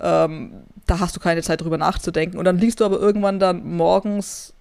ähm, 0.00 0.52
da 0.86 1.00
hast 1.00 1.16
du 1.16 1.20
keine 1.20 1.42
Zeit 1.42 1.60
drüber 1.60 1.78
nachzudenken. 1.78 2.38
Und 2.38 2.44
dann 2.44 2.58
liegst 2.58 2.80
du 2.80 2.84
aber 2.84 2.98
irgendwann 2.98 3.38
dann 3.38 3.76
morgens 3.76 4.52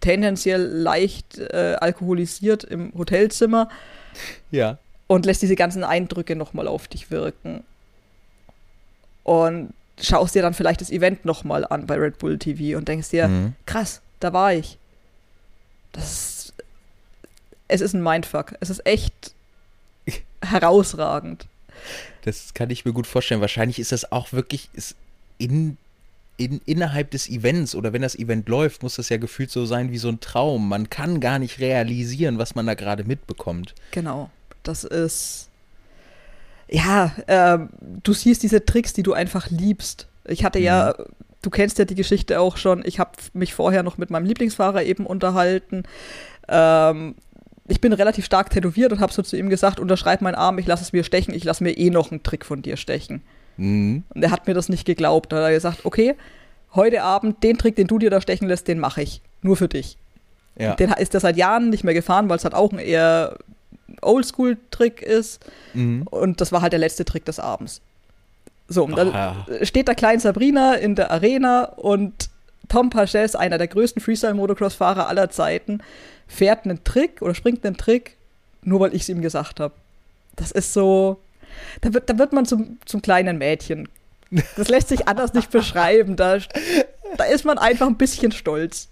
tendenziell 0.00 0.62
leicht 0.62 1.38
äh, 1.38 1.76
alkoholisiert 1.80 2.64
im 2.64 2.92
Hotelzimmer. 2.96 3.68
Ja. 4.50 4.78
Und 5.06 5.26
lässt 5.26 5.42
diese 5.42 5.56
ganzen 5.56 5.84
Eindrücke 5.84 6.36
nochmal 6.36 6.68
auf 6.68 6.88
dich 6.88 7.10
wirken. 7.10 7.64
Und 9.24 9.72
schaust 10.00 10.34
dir 10.34 10.42
dann 10.42 10.54
vielleicht 10.54 10.80
das 10.80 10.90
Event 10.90 11.24
nochmal 11.24 11.66
an 11.66 11.86
bei 11.86 11.96
Red 11.96 12.18
Bull 12.18 12.38
TV 12.38 12.78
und 12.78 12.88
denkst 12.88 13.10
dir, 13.10 13.28
mhm. 13.28 13.54
krass, 13.66 14.00
da 14.18 14.32
war 14.32 14.54
ich. 14.54 14.78
Das 15.92 16.04
ist, 16.04 16.54
es 17.68 17.80
ist 17.80 17.94
ein 17.94 18.02
Mindfuck. 18.02 18.54
Es 18.60 18.70
ist 18.70 18.86
echt 18.86 19.34
herausragend. 20.42 21.46
Das 22.22 22.54
kann 22.54 22.70
ich 22.70 22.84
mir 22.84 22.92
gut 22.92 23.06
vorstellen. 23.06 23.40
Wahrscheinlich 23.40 23.78
ist 23.78 23.92
das 23.92 24.10
auch 24.12 24.32
wirklich 24.32 24.68
ist 24.74 24.96
in, 25.38 25.76
in, 26.36 26.60
innerhalb 26.66 27.10
des 27.10 27.28
Events 27.28 27.74
oder 27.74 27.92
wenn 27.92 28.02
das 28.02 28.14
Event 28.14 28.48
läuft, 28.48 28.82
muss 28.82 28.96
das 28.96 29.08
ja 29.08 29.16
gefühlt 29.16 29.50
so 29.50 29.66
sein 29.66 29.90
wie 29.90 29.98
so 29.98 30.08
ein 30.08 30.20
Traum. 30.20 30.68
Man 30.68 30.90
kann 30.90 31.20
gar 31.20 31.38
nicht 31.38 31.58
realisieren, 31.60 32.38
was 32.38 32.54
man 32.54 32.66
da 32.66 32.74
gerade 32.74 33.04
mitbekommt. 33.04 33.74
Genau. 33.92 34.30
Das 34.62 34.84
ist. 34.84 35.48
Ja, 36.68 37.12
äh, 37.26 37.58
du 38.02 38.12
siehst 38.12 38.42
diese 38.42 38.64
Tricks, 38.64 38.92
die 38.92 39.02
du 39.02 39.12
einfach 39.12 39.50
liebst. 39.50 40.06
Ich 40.24 40.44
hatte 40.44 40.60
mhm. 40.60 40.64
ja, 40.66 40.94
du 41.42 41.50
kennst 41.50 41.78
ja 41.78 41.84
die 41.84 41.94
Geschichte 41.94 42.40
auch 42.40 42.56
schon. 42.56 42.84
Ich 42.84 42.98
habe 42.98 43.12
mich 43.32 43.54
vorher 43.54 43.82
noch 43.82 43.98
mit 43.98 44.10
meinem 44.10 44.26
Lieblingsfahrer 44.26 44.82
eben 44.84 45.06
unterhalten. 45.06 45.84
Ähm, 46.48 47.16
ich 47.70 47.80
bin 47.80 47.92
relativ 47.92 48.24
stark 48.24 48.50
tätowiert 48.50 48.92
und 48.92 49.00
habe 49.00 49.12
so 49.12 49.22
zu 49.22 49.36
ihm 49.36 49.48
gesagt, 49.48 49.80
unterschreib 49.80 50.20
meinen 50.22 50.34
Arm, 50.34 50.58
ich 50.58 50.66
lasse 50.66 50.82
es 50.82 50.92
mir 50.92 51.04
stechen, 51.04 51.32
ich 51.32 51.44
lasse 51.44 51.62
mir 51.62 51.76
eh 51.76 51.90
noch 51.90 52.10
einen 52.10 52.22
Trick 52.22 52.44
von 52.44 52.62
dir 52.62 52.76
stechen. 52.76 53.22
Mhm. 53.56 54.04
Und 54.14 54.22
er 54.22 54.30
hat 54.30 54.46
mir 54.46 54.54
das 54.54 54.68
nicht 54.68 54.84
geglaubt. 54.84 55.32
Da 55.32 55.36
hat 55.36 55.44
er 55.44 55.52
gesagt, 55.52 55.84
okay, 55.84 56.16
heute 56.74 57.02
Abend 57.02 57.42
den 57.42 57.58
Trick, 57.58 57.76
den 57.76 57.86
du 57.86 57.98
dir 57.98 58.10
da 58.10 58.20
stechen 58.20 58.48
lässt, 58.48 58.68
den 58.68 58.78
mache 58.78 59.02
ich. 59.02 59.22
Nur 59.42 59.56
für 59.56 59.68
dich. 59.68 59.96
Ja. 60.56 60.74
Den 60.74 60.90
ist 60.92 61.14
er 61.14 61.20
seit 61.20 61.36
Jahren 61.36 61.70
nicht 61.70 61.84
mehr 61.84 61.94
gefahren, 61.94 62.28
weil 62.28 62.36
es 62.36 62.44
halt 62.44 62.54
auch 62.54 62.72
ein 62.72 62.78
eher 62.78 63.38
Oldschool-Trick 64.02 65.02
ist. 65.02 65.44
Mhm. 65.74 66.02
Und 66.10 66.40
das 66.40 66.52
war 66.52 66.62
halt 66.62 66.72
der 66.72 66.80
letzte 66.80 67.04
Trick 67.04 67.24
des 67.24 67.38
Abends. 67.38 67.80
So, 68.68 68.84
und 68.84 68.96
dann 68.96 69.12
Aha. 69.14 69.46
steht 69.62 69.88
da 69.88 69.94
Klein 69.94 70.20
Sabrina 70.20 70.74
in 70.74 70.94
der 70.94 71.10
Arena 71.10 71.64
und 71.64 72.29
Tom 72.70 72.88
Paches, 72.88 73.34
einer 73.34 73.58
der 73.58 73.68
größten 73.68 74.00
Freestyle-Motocross-Fahrer 74.00 75.08
aller 75.08 75.28
Zeiten, 75.28 75.82
fährt 76.26 76.64
einen 76.64 76.82
Trick 76.84 77.20
oder 77.20 77.34
springt 77.34 77.66
einen 77.66 77.76
Trick, 77.76 78.16
nur 78.62 78.80
weil 78.80 78.94
ich 78.94 79.02
es 79.02 79.08
ihm 79.10 79.20
gesagt 79.20 79.60
habe. 79.60 79.74
Das 80.36 80.52
ist 80.52 80.72
so, 80.72 81.20
da 81.82 81.92
wird, 81.92 82.08
da 82.08 82.18
wird 82.18 82.32
man 82.32 82.46
zum, 82.46 82.78
zum 82.86 83.02
kleinen 83.02 83.36
Mädchen. 83.36 83.88
Das 84.56 84.68
lässt 84.68 84.88
sich 84.88 85.08
anders 85.08 85.34
nicht 85.34 85.50
beschreiben. 85.50 86.14
Da, 86.16 86.38
da 87.16 87.24
ist 87.24 87.44
man 87.44 87.58
einfach 87.58 87.88
ein 87.88 87.98
bisschen 87.98 88.30
stolz. 88.30 88.88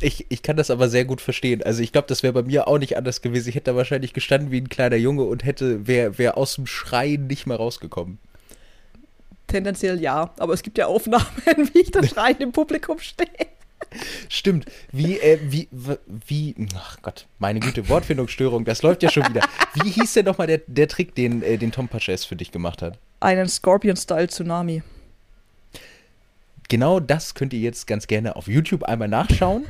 Ich, 0.00 0.26
ich 0.28 0.42
kann 0.42 0.58
das 0.58 0.70
aber 0.70 0.90
sehr 0.90 1.06
gut 1.06 1.22
verstehen. 1.22 1.62
Also 1.62 1.82
ich 1.82 1.92
glaube, 1.92 2.08
das 2.08 2.22
wäre 2.22 2.34
bei 2.34 2.42
mir 2.42 2.68
auch 2.68 2.78
nicht 2.78 2.98
anders 2.98 3.22
gewesen. 3.22 3.48
Ich 3.48 3.54
hätte 3.54 3.70
da 3.72 3.76
wahrscheinlich 3.76 4.12
gestanden 4.12 4.50
wie 4.50 4.60
ein 4.60 4.68
kleiner 4.68 4.96
Junge 4.96 5.24
und 5.24 5.44
hätte, 5.44 5.86
wäre 5.86 6.18
wär 6.18 6.36
aus 6.36 6.56
dem 6.56 6.66
Schreien 6.66 7.26
nicht 7.26 7.46
mehr 7.46 7.56
rausgekommen. 7.56 8.18
Tendenziell 9.46 10.00
ja, 10.00 10.32
aber 10.38 10.54
es 10.54 10.62
gibt 10.62 10.78
ja 10.78 10.86
Aufnahmen, 10.86 11.26
wie 11.72 11.80
ich 11.80 11.90
da 11.90 12.02
schreiend 12.02 12.40
im 12.40 12.52
Publikum 12.52 12.98
stehe. 12.98 13.28
Stimmt. 14.28 14.66
Wie, 14.92 15.18
äh, 15.18 15.38
wie, 15.42 15.68
wie, 15.70 16.54
ach 16.74 16.98
Gott, 17.02 17.26
meine 17.38 17.60
gute 17.60 17.88
Wortfindungsstörung, 17.88 18.64
das 18.64 18.82
läuft 18.82 19.02
ja 19.02 19.10
schon 19.10 19.28
wieder. 19.28 19.42
Wie 19.74 19.90
hieß 19.90 20.14
denn 20.14 20.24
nochmal 20.24 20.46
der, 20.46 20.62
der 20.66 20.88
Trick, 20.88 21.14
den, 21.14 21.42
äh, 21.42 21.56
den 21.56 21.72
Tom 21.72 21.88
Paches 21.88 22.24
für 22.24 22.36
dich 22.36 22.50
gemacht 22.50 22.82
hat? 22.82 22.98
Einen 23.20 23.48
Scorpion-Style-Tsunami. 23.48 24.82
Genau 26.68 27.00
das 27.00 27.34
könnt 27.34 27.52
ihr 27.52 27.60
jetzt 27.60 27.86
ganz 27.86 28.06
gerne 28.06 28.34
auf 28.34 28.48
YouTube 28.48 28.82
einmal 28.82 29.08
nachschauen. 29.08 29.66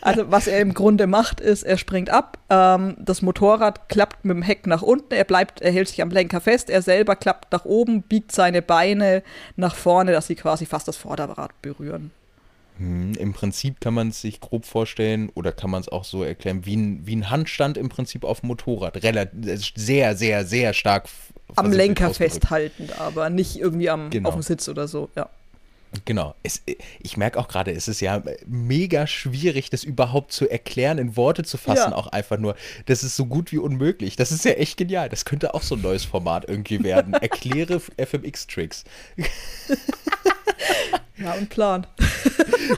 Also 0.00 0.30
was 0.32 0.48
er 0.48 0.60
im 0.60 0.74
Grunde 0.74 1.06
macht, 1.06 1.40
ist, 1.40 1.62
er 1.62 1.78
springt 1.78 2.10
ab, 2.10 2.38
ähm, 2.50 2.96
das 2.98 3.22
Motorrad 3.22 3.88
klappt 3.88 4.24
mit 4.24 4.34
dem 4.34 4.42
Heck 4.42 4.66
nach 4.66 4.82
unten, 4.82 5.14
er 5.14 5.22
bleibt, 5.24 5.60
er 5.60 5.70
hält 5.70 5.88
sich 5.88 6.02
am 6.02 6.10
Lenker 6.10 6.40
fest, 6.40 6.70
er 6.70 6.82
selber 6.82 7.14
klappt 7.14 7.52
nach 7.52 7.64
oben, 7.64 8.02
biegt 8.02 8.32
seine 8.32 8.62
Beine 8.62 9.22
nach 9.54 9.76
vorne, 9.76 10.10
dass 10.10 10.26
sie 10.26 10.34
quasi 10.34 10.66
fast 10.66 10.88
das 10.88 10.96
Vorderrad 10.96 11.50
berühren. 11.62 12.10
Hm, 12.78 13.12
Im 13.14 13.32
Prinzip 13.32 13.80
kann 13.80 13.94
man 13.94 14.08
es 14.08 14.22
sich 14.22 14.40
grob 14.40 14.64
vorstellen 14.64 15.30
oder 15.34 15.52
kann 15.52 15.70
man 15.70 15.80
es 15.82 15.88
auch 15.88 16.04
so 16.04 16.24
erklären, 16.24 16.66
wie 16.66 16.76
ein, 16.76 17.06
wie 17.06 17.14
ein 17.14 17.30
Handstand 17.30 17.78
im 17.78 17.88
Prinzip 17.88 18.24
auf 18.24 18.40
dem 18.40 18.48
Motorrad. 18.48 19.02
Relativ, 19.04 19.72
sehr, 19.76 20.16
sehr, 20.16 20.44
sehr 20.44 20.72
stark. 20.72 21.04
Am 21.54 21.70
Lenker 21.70 22.12
festhaltend, 22.12 22.98
aber 22.98 23.30
nicht 23.30 23.56
irgendwie 23.56 23.88
am, 23.88 24.10
Genau. 24.10 24.30
auf 24.30 24.34
dem 24.34 24.42
Sitz 24.42 24.68
oder 24.68 24.88
so, 24.88 25.10
ja. 25.14 25.28
Genau. 26.04 26.34
Es, 26.42 26.62
ich 27.00 27.16
merke 27.16 27.38
auch 27.38 27.48
gerade, 27.48 27.70
es 27.72 27.86
ist 27.86 28.00
ja 28.00 28.22
mega 28.46 29.06
schwierig, 29.06 29.68
das 29.70 29.84
überhaupt 29.84 30.32
zu 30.32 30.48
erklären, 30.48 30.98
in 30.98 31.16
Worte 31.16 31.42
zu 31.44 31.58
fassen, 31.58 31.90
Ja. 31.90 31.94
auch 31.96 32.06
einfach 32.06 32.38
nur. 32.38 32.54
Das 32.86 33.02
ist 33.04 33.14
so 33.16 33.26
gut 33.26 33.52
wie 33.52 33.58
unmöglich. 33.58 34.16
Das 34.16 34.32
ist 34.32 34.44
ja 34.44 34.52
echt 34.52 34.76
genial. 34.78 35.08
Das 35.08 35.24
könnte 35.24 35.54
auch 35.54 35.62
so 35.62 35.74
ein 35.74 35.82
neues 35.82 36.04
Format 36.04 36.48
irgendwie 36.48 36.82
werden. 36.82 37.12
Erkläre 37.20 37.80
FMX-Tricks. 37.96 38.84
Ja, 41.18 41.34
und 41.34 41.48
Plan. 41.50 41.86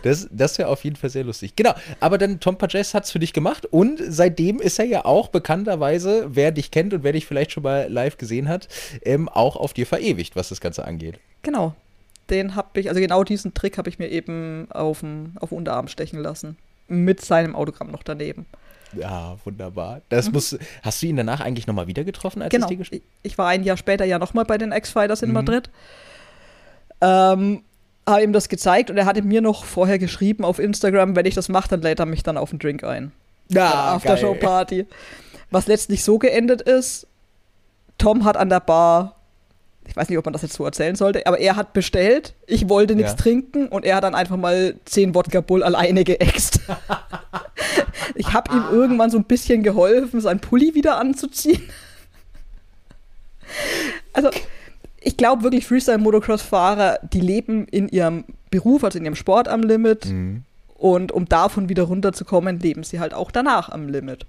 Das, 0.02 0.26
das 0.30 0.58
wäre 0.58 0.68
auf 0.70 0.82
jeden 0.82 0.96
Fall 0.96 1.08
sehr 1.10 1.24
lustig. 1.24 1.54
Genau, 1.56 1.72
aber 2.00 2.18
dann 2.18 2.40
Tom 2.40 2.58
Pages 2.58 2.94
hat 2.94 3.04
es 3.04 3.12
für 3.12 3.18
dich 3.20 3.32
gemacht 3.32 3.64
und 3.66 4.00
seitdem 4.08 4.60
ist 4.60 4.78
er 4.78 4.86
ja 4.86 5.04
auch 5.04 5.28
bekannterweise, 5.28 6.26
wer 6.34 6.50
dich 6.50 6.70
kennt 6.70 6.92
und 6.94 7.04
wer 7.04 7.12
dich 7.12 7.26
vielleicht 7.26 7.52
schon 7.52 7.62
mal 7.62 7.90
live 7.90 8.16
gesehen 8.16 8.48
hat, 8.48 8.66
ähm, 9.02 9.28
auch 9.28 9.56
auf 9.56 9.72
dir 9.72 9.86
verewigt, 9.86 10.36
was 10.36 10.48
das 10.48 10.60
Ganze 10.60 10.84
angeht. 10.84 11.20
Genau. 11.42 11.74
Den 12.30 12.54
habe 12.56 12.80
ich, 12.80 12.88
also 12.88 13.00
genau 13.00 13.22
diesen 13.24 13.52
Trick 13.54 13.76
habe 13.78 13.88
ich 13.90 13.98
mir 13.98 14.08
eben 14.08 14.66
auf 14.70 15.00
dem 15.00 15.32
auf 15.40 15.52
Unterarm 15.52 15.88
stechen 15.88 16.20
lassen. 16.20 16.56
Mit 16.88 17.20
seinem 17.22 17.54
Autogramm 17.56 17.90
noch 17.90 18.02
daneben. 18.02 18.46
Ja, 18.92 19.36
wunderbar. 19.44 20.02
Das 20.08 20.30
muss, 20.30 20.56
hast 20.82 21.02
du 21.02 21.06
ihn 21.06 21.16
danach 21.16 21.40
eigentlich 21.40 21.66
nochmal 21.66 21.86
wieder 21.88 22.04
getroffen, 22.04 22.42
als 22.42 22.50
genau. 22.50 22.68
dir 22.68 22.78
gesch- 22.78 22.92
Ich, 22.92 23.02
ich 23.22 23.38
war 23.38 23.48
ein 23.48 23.64
Jahr 23.64 23.76
später 23.76 24.04
ja 24.04 24.18
nochmal 24.18 24.44
bei 24.44 24.56
den 24.58 24.70
X-Fighters 24.72 25.22
in 25.22 25.30
Mhm. 25.30 25.34
Madrid. 25.34 25.70
Ähm, 27.00 27.62
habe 28.06 28.22
ihm 28.22 28.32
das 28.32 28.48
gezeigt 28.48 28.90
und 28.90 28.96
er 28.98 29.06
hatte 29.06 29.22
mir 29.22 29.40
noch 29.40 29.64
vorher 29.64 29.98
geschrieben 29.98 30.44
auf 30.44 30.58
Instagram, 30.58 31.16
wenn 31.16 31.26
ich 31.26 31.34
das 31.34 31.48
mache, 31.48 31.68
dann 31.68 31.82
lädt 31.82 31.98
er 32.00 32.06
mich 32.06 32.22
dann 32.22 32.36
auf 32.36 32.50
einen 32.50 32.58
Drink 32.58 32.84
ein. 32.84 33.12
Ja, 33.48 33.94
Aftershow-Party. 33.94 34.86
Was 35.50 35.66
letztlich 35.66 36.04
so 36.04 36.18
geendet 36.18 36.62
ist, 36.62 37.06
Tom 37.98 38.24
hat 38.24 38.36
an 38.36 38.48
der 38.48 38.60
Bar, 38.60 39.16
ich 39.86 39.96
weiß 39.96 40.08
nicht, 40.08 40.18
ob 40.18 40.24
man 40.24 40.32
das 40.32 40.42
jetzt 40.42 40.54
so 40.54 40.64
erzählen 40.64 40.96
sollte, 40.96 41.26
aber 41.26 41.38
er 41.38 41.56
hat 41.56 41.72
bestellt, 41.72 42.34
ich 42.46 42.68
wollte 42.68 42.94
nichts 42.94 43.12
Ja. 43.12 43.16
trinken 43.18 43.68
und 43.68 43.84
er 43.84 43.96
hat 43.96 44.04
dann 44.04 44.14
einfach 44.14 44.36
mal 44.36 44.74
10 44.84 45.14
Wodka 45.14 45.40
Bull 45.40 45.62
alleine 45.62 46.04
geäxt. 46.04 46.60
ich 48.14 48.32
habe 48.32 48.52
ihm 48.54 48.64
irgendwann 48.72 49.10
so 49.10 49.18
ein 49.18 49.24
bisschen 49.24 49.62
geholfen, 49.62 50.20
seinen 50.20 50.40
Pulli 50.40 50.74
wieder 50.74 50.98
anzuziehen. 50.98 51.62
Also, 54.12 54.30
ich 55.00 55.16
glaube 55.16 55.42
wirklich, 55.42 55.66
Freestyle-Motocross-Fahrer, 55.66 56.98
die 57.12 57.20
leben 57.20 57.66
in 57.68 57.88
ihrem 57.88 58.24
Beruf, 58.50 58.84
also 58.84 58.98
in 58.98 59.04
ihrem 59.04 59.16
Sport 59.16 59.48
am 59.48 59.62
Limit. 59.62 60.06
Mhm. 60.06 60.44
Und 60.76 61.12
um 61.12 61.26
davon 61.28 61.68
wieder 61.68 61.84
runterzukommen, 61.84 62.58
leben 62.58 62.84
sie 62.84 63.00
halt 63.00 63.14
auch 63.14 63.30
danach 63.30 63.68
am 63.68 63.88
Limit. 63.88 64.26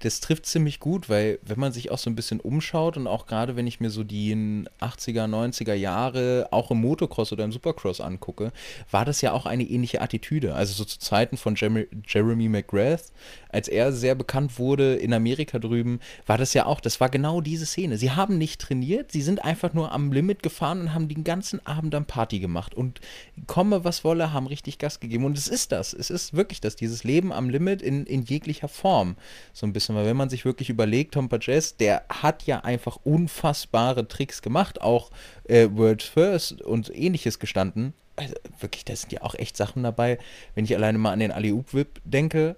Das 0.00 0.20
trifft 0.20 0.46
ziemlich 0.46 0.78
gut, 0.78 1.08
weil 1.08 1.38
wenn 1.42 1.58
man 1.58 1.72
sich 1.72 1.90
auch 1.90 1.98
so 1.98 2.08
ein 2.08 2.14
bisschen 2.14 2.40
umschaut 2.40 2.96
und 2.96 3.06
auch 3.06 3.26
gerade 3.26 3.56
wenn 3.56 3.66
ich 3.66 3.80
mir 3.80 3.90
so 3.90 4.04
die 4.04 4.34
80er, 4.80 5.24
90er 5.24 5.74
Jahre 5.74 6.48
auch 6.50 6.70
im 6.70 6.80
Motocross 6.80 7.32
oder 7.32 7.44
im 7.44 7.52
Supercross 7.52 8.00
angucke, 8.00 8.52
war 8.90 9.04
das 9.04 9.20
ja 9.20 9.32
auch 9.32 9.46
eine 9.46 9.64
ähnliche 9.64 10.00
Attitüde. 10.00 10.54
Also 10.54 10.74
so 10.74 10.84
zu 10.84 10.98
Zeiten 10.98 11.36
von 11.36 11.56
Jeremy, 11.56 11.86
Jeremy 12.06 12.48
McGrath, 12.48 13.12
als 13.48 13.68
er 13.68 13.92
sehr 13.92 14.14
bekannt 14.14 14.58
wurde 14.58 14.94
in 14.96 15.12
Amerika 15.12 15.58
drüben, 15.58 16.00
war 16.26 16.38
das 16.38 16.54
ja 16.54 16.66
auch, 16.66 16.80
das 16.80 17.00
war 17.00 17.08
genau 17.08 17.40
diese 17.40 17.66
Szene. 17.66 17.98
Sie 17.98 18.10
haben 18.10 18.38
nicht 18.38 18.60
trainiert, 18.60 19.12
sie 19.12 19.22
sind 19.22 19.44
einfach 19.44 19.74
nur 19.74 19.92
am 19.92 20.12
Limit 20.12 20.42
gefahren 20.42 20.80
und 20.80 20.94
haben 20.94 21.08
den 21.08 21.24
ganzen 21.24 21.64
Abend 21.66 21.94
dann 21.94 22.04
Party 22.04 22.38
gemacht 22.38 22.74
und 22.74 23.00
komme 23.46 23.84
was 23.84 24.04
wolle, 24.04 24.32
haben 24.32 24.46
richtig 24.46 24.78
Gas 24.78 25.00
gegeben. 25.00 25.24
Und 25.24 25.36
es 25.38 25.48
ist 25.48 25.72
das, 25.72 25.92
es 25.92 26.10
ist 26.10 26.34
wirklich 26.34 26.60
das, 26.60 26.76
dieses 26.76 27.04
Leben 27.04 27.32
am 27.32 27.48
Limit 27.48 27.82
in, 27.82 28.04
in 28.06 28.22
jeglicher 28.22 28.68
Form. 28.68 29.16
So 29.52 29.66
ein 29.66 29.72
bisschen, 29.72 29.87
weil 29.96 30.06
wenn 30.06 30.16
man 30.16 30.28
sich 30.28 30.44
wirklich 30.44 30.70
überlegt, 30.70 31.14
Tom 31.14 31.28
Pages, 31.28 31.76
der 31.76 32.04
hat 32.08 32.44
ja 32.44 32.60
einfach 32.60 32.98
unfassbare 33.04 34.08
Tricks 34.08 34.42
gemacht, 34.42 34.80
auch 34.80 35.10
äh, 35.44 35.68
World 35.72 36.02
First 36.02 36.62
und 36.62 36.94
ähnliches 36.94 37.38
gestanden. 37.38 37.94
Also 38.16 38.34
wirklich, 38.60 38.84
da 38.84 38.96
sind 38.96 39.12
ja 39.12 39.22
auch 39.22 39.34
echt 39.34 39.56
Sachen 39.56 39.82
dabei, 39.82 40.18
wenn 40.54 40.64
ich 40.64 40.74
alleine 40.74 40.98
mal 40.98 41.12
an 41.12 41.20
den 41.20 41.30
Ali-Up-Whip 41.30 42.00
denke. 42.04 42.56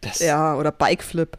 Das, 0.00 0.18
Ja, 0.18 0.56
oder 0.56 0.72
Bikeflip. 0.72 1.38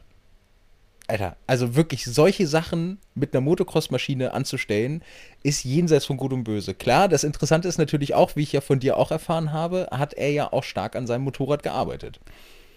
Alter, 1.10 1.38
also 1.48 1.76
wirklich 1.76 2.06
solche 2.06 2.46
Sachen 2.46 3.00
mit 3.16 3.34
einer 3.34 3.42
Motocross-Maschine 3.42 4.34
anzustellen, 4.34 5.04
ist 5.42 5.64
jenseits 5.64 6.06
von 6.06 6.18
Gut 6.18 6.32
und 6.34 6.44
Böse. 6.44 6.76
Klar, 6.76 7.08
das 7.08 7.24
Interessante 7.24 7.68
ist 7.68 7.80
natürlich 7.80 8.14
auch, 8.14 8.36
wie 8.36 8.44
ich 8.44 8.52
ja 8.52 8.62
von 8.62 8.80
dir 8.80 8.96
auch 8.96 9.10
erfahren 9.10 9.52
habe, 9.52 9.88
hat 9.92 10.14
er 10.14 10.30
ja 10.30 10.54
auch 10.54 10.64
stark 10.64 10.96
an 10.96 11.08
seinem 11.08 11.24
Motorrad 11.24 11.64
gearbeitet. 11.64 12.20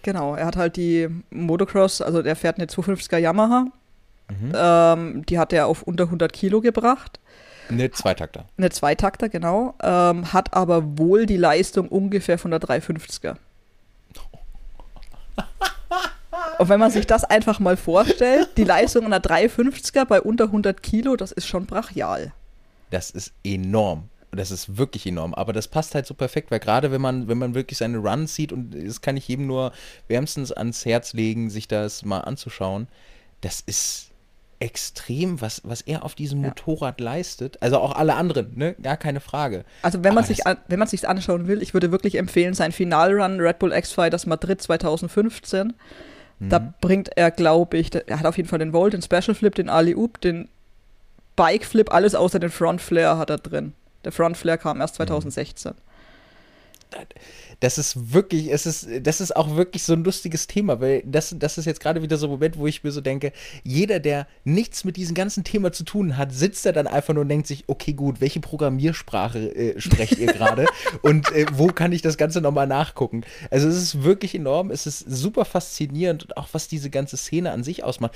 Genau, 0.03 0.35
er 0.35 0.45
hat 0.45 0.57
halt 0.57 0.75
die 0.75 1.07
Motocross, 1.31 2.01
also 2.01 2.21
der 2.21 2.35
fährt 2.35 2.57
eine 2.57 2.67
250er 2.67 3.17
Yamaha. 3.17 3.67
Mhm. 4.29 4.51
Ähm, 4.53 5.25
die 5.25 5.39
hat 5.39 5.53
er 5.53 5.67
auf 5.67 5.83
unter 5.83 6.03
100 6.05 6.31
Kilo 6.31 6.61
gebracht. 6.61 7.19
Ne, 7.69 7.89
Zweitakter. 7.89 8.45
Eine 8.57 8.69
Zweitakter, 8.69 9.29
genau. 9.29 9.75
Ähm, 9.81 10.33
hat 10.33 10.53
aber 10.53 10.97
wohl 10.97 11.25
die 11.25 11.37
Leistung 11.37 11.87
ungefähr 11.87 12.37
von 12.37 12.51
der 12.51 12.59
350er. 12.59 13.37
Und 16.59 16.69
wenn 16.69 16.79
man 16.79 16.91
sich 16.91 17.07
das 17.07 17.23
einfach 17.23 17.59
mal 17.59 17.77
vorstellt, 17.77 18.49
die 18.57 18.65
Leistung 18.65 19.05
einer 19.05 19.19
350er 19.19 20.05
bei 20.05 20.21
unter 20.21 20.45
100 20.45 20.83
Kilo, 20.83 21.15
das 21.15 21.31
ist 21.31 21.47
schon 21.47 21.65
brachial. 21.65 22.33
Das 22.89 23.09
ist 23.09 23.31
enorm. 23.43 24.09
Das 24.35 24.51
ist 24.51 24.77
wirklich 24.77 25.05
enorm. 25.05 25.33
Aber 25.33 25.53
das 25.53 25.67
passt 25.67 25.93
halt 25.95 26.05
so 26.05 26.13
perfekt, 26.13 26.49
weil 26.51 26.59
gerade 26.59 26.91
wenn 26.91 27.01
man, 27.01 27.27
wenn 27.27 27.37
man 27.37 27.53
wirklich 27.55 27.77
seine 27.77 27.97
Runs 27.97 28.33
sieht, 28.35 28.51
und 28.51 28.71
das 28.71 29.01
kann 29.01 29.15
ich 29.17 29.27
jedem 29.27 29.47
nur 29.47 29.71
wärmstens 30.07 30.51
ans 30.51 30.85
Herz 30.85 31.13
legen, 31.13 31.49
sich 31.49 31.67
das 31.67 32.03
mal 32.03 32.19
anzuschauen, 32.21 32.87
das 33.41 33.61
ist 33.61 34.09
extrem, 34.59 35.41
was, 35.41 35.61
was 35.65 35.81
er 35.81 36.03
auf 36.05 36.15
diesem 36.15 36.41
Ja. 36.41 36.47
Motorrad 36.47 36.99
leistet. 37.01 37.61
Also 37.61 37.79
auch 37.79 37.93
alle 37.95 38.15
anderen, 38.15 38.53
ne? 38.57 38.75
Gar 38.81 38.95
keine 38.97 39.19
Frage. 39.19 39.65
Also 39.81 40.03
wenn 40.03 40.13
man 40.13 40.23
sich 40.23 40.39
wenn 40.67 40.79
man 40.79 40.87
sich 40.87 41.07
anschauen 41.07 41.47
will, 41.47 41.61
ich 41.61 41.73
würde 41.73 41.91
wirklich 41.91 42.15
empfehlen, 42.15 42.53
sein 42.53 42.71
Finalrun 42.71 43.39
Red 43.41 43.59
Bull 43.59 43.73
X 43.73 43.91
Fighters 43.91 44.25
Madrid 44.25 44.61
2015. 44.61 45.73
Da 46.39 46.59
Mhm. 46.59 46.73
bringt 46.81 47.09
er, 47.17 47.29
glaube 47.31 47.77
ich, 47.77 47.93
er 47.93 48.19
hat 48.19 48.25
auf 48.25 48.37
jeden 48.37 48.49
Fall 48.49 48.59
den 48.59 48.73
Volt, 48.73 48.93
den 48.93 49.01
Special 49.01 49.35
Flip, 49.35 49.53
den 49.53 49.69
Ali 49.69 49.95
Oop, 49.95 50.19
den 50.21 50.47
Bike 51.35 51.65
Flip, 51.65 51.93
alles 51.93 52.15
außer 52.15 52.39
den 52.39 52.49
Front 52.49 52.81
Flare 52.81 53.17
hat 53.17 53.29
er 53.29 53.37
drin. 53.37 53.73
Der 54.03 54.11
Front 54.11 54.37
Flare 54.37 54.57
kam 54.57 54.77
Mhm. 54.77 54.81
erst 54.81 54.95
2016. 54.95 55.73
Das 57.59 57.77
ist 57.79 58.13
wirklich, 58.13 58.51
es 58.51 58.65
ist, 58.67 58.87
das 59.01 59.19
ist 59.19 59.35
auch 59.35 59.55
wirklich 59.55 59.83
so 59.83 59.93
ein 59.93 60.03
lustiges 60.03 60.45
Thema, 60.45 60.79
weil 60.79 61.01
das, 61.05 61.33
das 61.39 61.57
ist 61.57 61.65
jetzt 61.65 61.79
gerade 61.79 62.03
wieder 62.03 62.17
so 62.17 62.27
ein 62.27 62.29
Moment, 62.29 62.57
wo 62.57 62.67
ich 62.67 62.83
mir 62.83 62.91
so 62.91 63.01
denke, 63.01 63.31
jeder, 63.63 63.99
der 63.99 64.27
nichts 64.43 64.83
mit 64.83 64.97
diesem 64.97 65.15
ganzen 65.15 65.43
Thema 65.43 65.71
zu 65.71 65.85
tun 65.85 66.17
hat, 66.17 66.31
sitzt 66.33 66.65
da 66.65 66.71
dann 66.71 66.85
einfach 66.85 67.13
nur 67.15 67.21
und 67.21 67.29
denkt 67.29 67.47
sich, 67.47 67.63
okay, 67.67 67.93
gut, 67.93 68.21
welche 68.21 68.41
Programmiersprache 68.41 69.55
äh, 69.55 69.79
sprecht 69.81 70.19
ihr 70.19 70.27
gerade 70.27 70.65
und 71.01 71.31
äh, 71.31 71.45
wo 71.53 71.67
kann 71.67 71.93
ich 71.93 72.01
das 72.03 72.17
Ganze 72.17 72.41
nochmal 72.41 72.67
nachgucken? 72.67 73.23
Also 73.49 73.67
es 73.67 73.75
ist 73.75 74.03
wirklich 74.03 74.35
enorm, 74.35 74.69
es 74.69 74.85
ist 74.85 74.99
super 74.99 75.45
faszinierend 75.45 76.23
und 76.23 76.37
auch 76.37 76.49
was 76.51 76.67
diese 76.67 76.89
ganze 76.91 77.17
Szene 77.17 77.51
an 77.51 77.63
sich 77.63 77.83
ausmacht. 77.83 78.13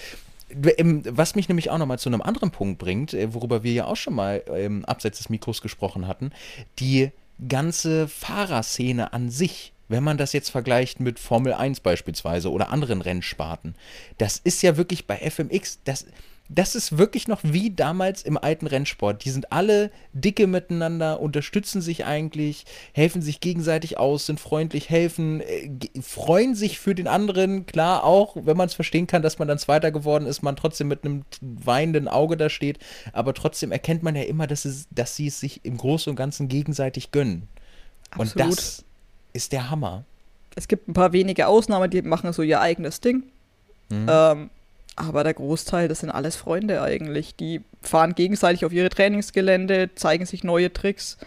Ähm, 0.50 1.04
Was 1.06 1.36
mich 1.36 1.50
nämlich 1.50 1.70
auch 1.70 1.78
nochmal 1.78 2.00
zu 2.00 2.10
einem 2.10 2.22
anderen 2.22 2.52
Punkt 2.52 2.78
bringt, 2.80 3.14
äh, 3.14 3.34
worüber 3.34 3.64
wir 3.64 3.74
ja 3.74 3.86
auch 3.86 3.96
schon 3.96 4.16
mal 4.16 4.44
ähm, 4.54 4.86
abseits 4.86 5.18
des 5.18 5.30
Mikros 5.30 5.62
gesprochen 5.62 6.08
hatten, 6.08 6.32
die 6.80 7.12
ganze 7.48 8.08
Fahrerszene 8.08 9.14
an 9.14 9.30
sich, 9.30 9.74
wenn 9.90 10.04
man 10.04 10.18
das 10.18 10.34
jetzt 10.34 10.50
vergleicht 10.50 11.00
mit 11.00 11.20
Formel 11.20 11.54
1 11.54 11.82
beispielsweise 11.82 12.52
oder 12.52 12.72
anderen 12.72 13.02
Rennsparten, 13.02 13.76
das 14.18 14.38
ist 14.38 14.62
ja 14.64 14.78
wirklich 14.78 15.08
bei 15.08 15.18
FMX, 15.18 15.80
das, 15.84 16.06
das 16.50 16.76
ist 16.76 16.98
wirklich 16.98 17.28
noch 17.28 17.42
wie 17.44 17.72
damals 17.72 18.24
im 18.24 18.38
alten 18.38 18.68
Rennsport. 18.68 19.26
Die 19.26 19.32
sind 19.32 19.52
alle 19.52 19.92
dicke 20.14 20.48
miteinander, 20.48 21.20
unterstützen 21.20 21.82
sich 21.82 22.06
eigentlich, 22.06 22.66
helfen 22.94 23.22
sich 23.22 23.42
gegenseitig 23.42 23.98
aus, 23.98 24.28
sind 24.28 24.40
freundlich, 24.40 24.90
helfen, 24.90 25.42
äh, 25.42 25.70
freuen 26.02 26.56
sich 26.56 26.80
für 26.80 26.96
den 26.96 27.08
anderen. 27.08 27.66
Klar, 27.66 28.04
auch 28.06 28.36
wenn 28.36 28.56
man 28.56 28.68
es 28.68 28.74
verstehen 28.74 29.08
kann, 29.08 29.22
dass 29.22 29.40
man 29.40 29.48
dann 29.48 29.60
Zweiter 29.60 29.92
geworden 29.92 30.26
ist, 30.26 30.42
man 30.42 30.56
trotzdem 30.56 30.88
mit 30.88 31.04
einem 31.04 31.26
weinenden 31.42 32.08
Auge 32.08 32.38
da 32.38 32.50
steht. 32.50 32.80
Aber 33.12 33.34
trotzdem 33.34 33.72
erkennt 33.72 34.04
man 34.04 34.16
ja 34.16 34.24
immer, 34.24 34.48
dass, 34.48 34.64
es, 34.64 34.88
dass 34.92 35.16
sie 35.16 35.28
es 35.28 35.40
sich 35.40 35.66
im 35.66 35.78
Großen 35.78 36.10
und 36.10 36.16
Ganzen 36.16 36.48
gegenseitig 36.48 37.12
gönnen. 37.12 37.50
Und 38.16 38.32
Absolut. 38.32 38.58
das 38.58 38.86
ist 39.34 39.52
der 39.52 39.70
Hammer. 39.70 40.06
Es 40.56 40.68
gibt 40.68 40.88
ein 40.88 40.94
paar 40.94 41.12
wenige 41.12 41.48
Ausnahmen, 41.48 41.90
die 41.90 42.02
machen 42.02 42.32
so 42.32 42.42
ihr 42.42 42.62
eigenes 42.62 43.02
Ding. 43.02 43.24
Mhm. 43.90 44.08
Ähm, 44.10 44.50
aber 44.98 45.24
der 45.24 45.34
Großteil, 45.36 45.88
das 45.88 46.00
sind 46.02 46.10
alles 46.10 46.36
Freunde 46.36 46.82
eigentlich. 46.82 47.36
Die 47.36 47.62
fahren 47.82 48.14
gegenseitig 48.16 48.66
auf 48.66 48.74
ihre 48.74 48.90
Trainingsgelände, 48.90 49.92
zeigen 49.96 50.26
sich 50.26 50.44
neue 50.44 50.74
Tricks. 50.74 51.18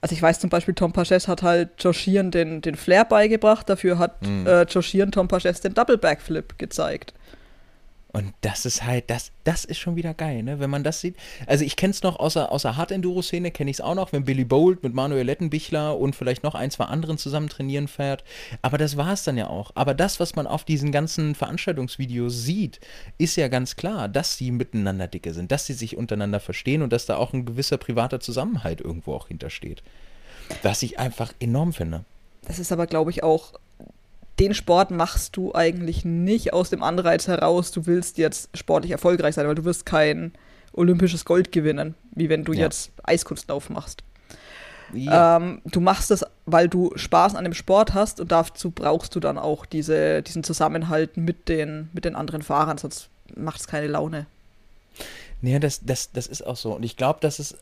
Also 0.00 0.14
ich 0.14 0.22
weiß 0.22 0.40
zum 0.40 0.50
Beispiel, 0.50 0.74
Tom 0.74 0.92
Paches 0.92 1.26
hat 1.28 1.42
halt 1.42 1.70
Joshieren 1.82 2.30
den, 2.30 2.60
den 2.60 2.74
Flair 2.74 3.04
beigebracht, 3.04 3.68
dafür 3.68 3.98
hat 3.98 4.22
Mhm. 4.26 4.46
äh, 4.46 4.62
Joshieren 4.64 5.10
Tom 5.12 5.28
Paches 5.28 5.60
den 5.60 5.74
Double 5.74 5.96
Backflip 5.98 6.58
gezeigt. 6.58 7.14
Und 8.12 8.34
das 8.42 8.66
ist 8.66 8.84
halt, 8.84 9.08
das, 9.08 9.32
das 9.44 9.64
ist 9.64 9.78
schon 9.78 9.96
wieder 9.96 10.12
geil, 10.12 10.42
ne? 10.42 10.60
Wenn 10.60 10.68
man 10.68 10.84
das 10.84 11.00
sieht. 11.00 11.16
Also 11.46 11.64
ich 11.64 11.76
kenne 11.76 11.92
es 11.92 12.02
noch 12.02 12.18
außer, 12.18 12.52
außer 12.52 12.76
Hard-Enduro-Szene, 12.76 13.50
kenne 13.50 13.70
ich 13.70 13.76
es 13.76 13.80
auch 13.80 13.94
noch, 13.94 14.12
wenn 14.12 14.24
Billy 14.24 14.44
Bolt 14.44 14.82
mit 14.82 14.92
Manuel 14.92 15.24
Lettenbichler 15.24 15.96
und 15.96 16.14
vielleicht 16.14 16.42
noch 16.42 16.54
ein, 16.54 16.70
zwei 16.70 16.84
anderen 16.84 17.16
zusammen 17.16 17.48
trainieren 17.48 17.88
fährt. 17.88 18.22
Aber 18.60 18.76
das 18.76 18.98
war 18.98 19.14
es 19.14 19.24
dann 19.24 19.38
ja 19.38 19.46
auch. 19.46 19.70
Aber 19.74 19.94
das, 19.94 20.20
was 20.20 20.36
man 20.36 20.46
auf 20.46 20.64
diesen 20.64 20.92
ganzen 20.92 21.34
Veranstaltungsvideos 21.34 22.42
sieht, 22.42 22.80
ist 23.16 23.36
ja 23.36 23.48
ganz 23.48 23.76
klar, 23.76 24.08
dass 24.08 24.36
sie 24.36 24.50
miteinander 24.50 25.08
dicke 25.08 25.32
sind, 25.32 25.50
dass 25.50 25.66
sie 25.66 25.74
sich 25.74 25.96
untereinander 25.96 26.40
verstehen 26.40 26.82
und 26.82 26.92
dass 26.92 27.06
da 27.06 27.16
auch 27.16 27.32
ein 27.32 27.46
gewisser 27.46 27.78
privater 27.78 28.20
Zusammenhalt 28.20 28.82
irgendwo 28.82 29.14
auch 29.14 29.28
hintersteht. 29.28 29.82
Was 30.62 30.82
ich 30.82 30.98
einfach 30.98 31.32
enorm 31.40 31.72
finde. 31.72 32.04
Das 32.46 32.58
ist 32.58 32.72
aber, 32.72 32.86
glaube 32.86 33.10
ich, 33.10 33.22
auch, 33.22 33.54
den 34.38 34.54
Sport 34.54 34.90
machst 34.90 35.36
du 35.36 35.54
eigentlich 35.54 36.04
nicht 36.04 36.52
aus 36.52 36.70
dem 36.70 36.82
Anreiz 36.82 37.28
heraus, 37.28 37.70
du 37.70 37.86
willst 37.86 38.18
jetzt 38.18 38.56
sportlich 38.56 38.90
erfolgreich 38.92 39.34
sein, 39.34 39.46
weil 39.46 39.54
du 39.54 39.64
wirst 39.64 39.86
kein 39.86 40.32
olympisches 40.72 41.24
Gold 41.24 41.52
gewinnen, 41.52 41.94
wie 42.14 42.28
wenn 42.28 42.44
du 42.44 42.52
Ja. 42.52 42.60
jetzt 42.60 42.90
Eiskunstlauf 43.02 43.68
machst. 43.70 44.02
Ja. 44.94 45.36
Ähm, 45.36 45.62
du 45.64 45.80
machst 45.80 46.10
das, 46.10 46.24
weil 46.44 46.68
du 46.68 46.92
Spaß 46.96 47.34
an 47.34 47.44
dem 47.44 47.54
Sport 47.54 47.94
hast 47.94 48.20
und 48.20 48.30
dazu 48.32 48.70
brauchst 48.70 49.14
du 49.14 49.20
dann 49.20 49.38
auch 49.38 49.64
diese, 49.64 50.22
diesen 50.22 50.44
Zusammenhalt 50.44 51.16
mit 51.16 51.48
den, 51.48 51.88
mit 51.92 52.04
den 52.04 52.14
anderen 52.14 52.42
Fahrern, 52.42 52.78
sonst 52.78 53.08
macht 53.34 53.60
es 53.60 53.66
keine 53.66 53.86
Laune. 53.86 54.26
Ja, 55.40 55.58
das, 55.58 55.80
das, 55.84 56.12
das 56.12 56.26
ist 56.26 56.46
auch 56.46 56.56
so. 56.56 56.74
Und 56.76 56.82
ich 56.84 56.96
glaube, 56.96 57.20
dass 57.20 57.38
es, 57.38 57.56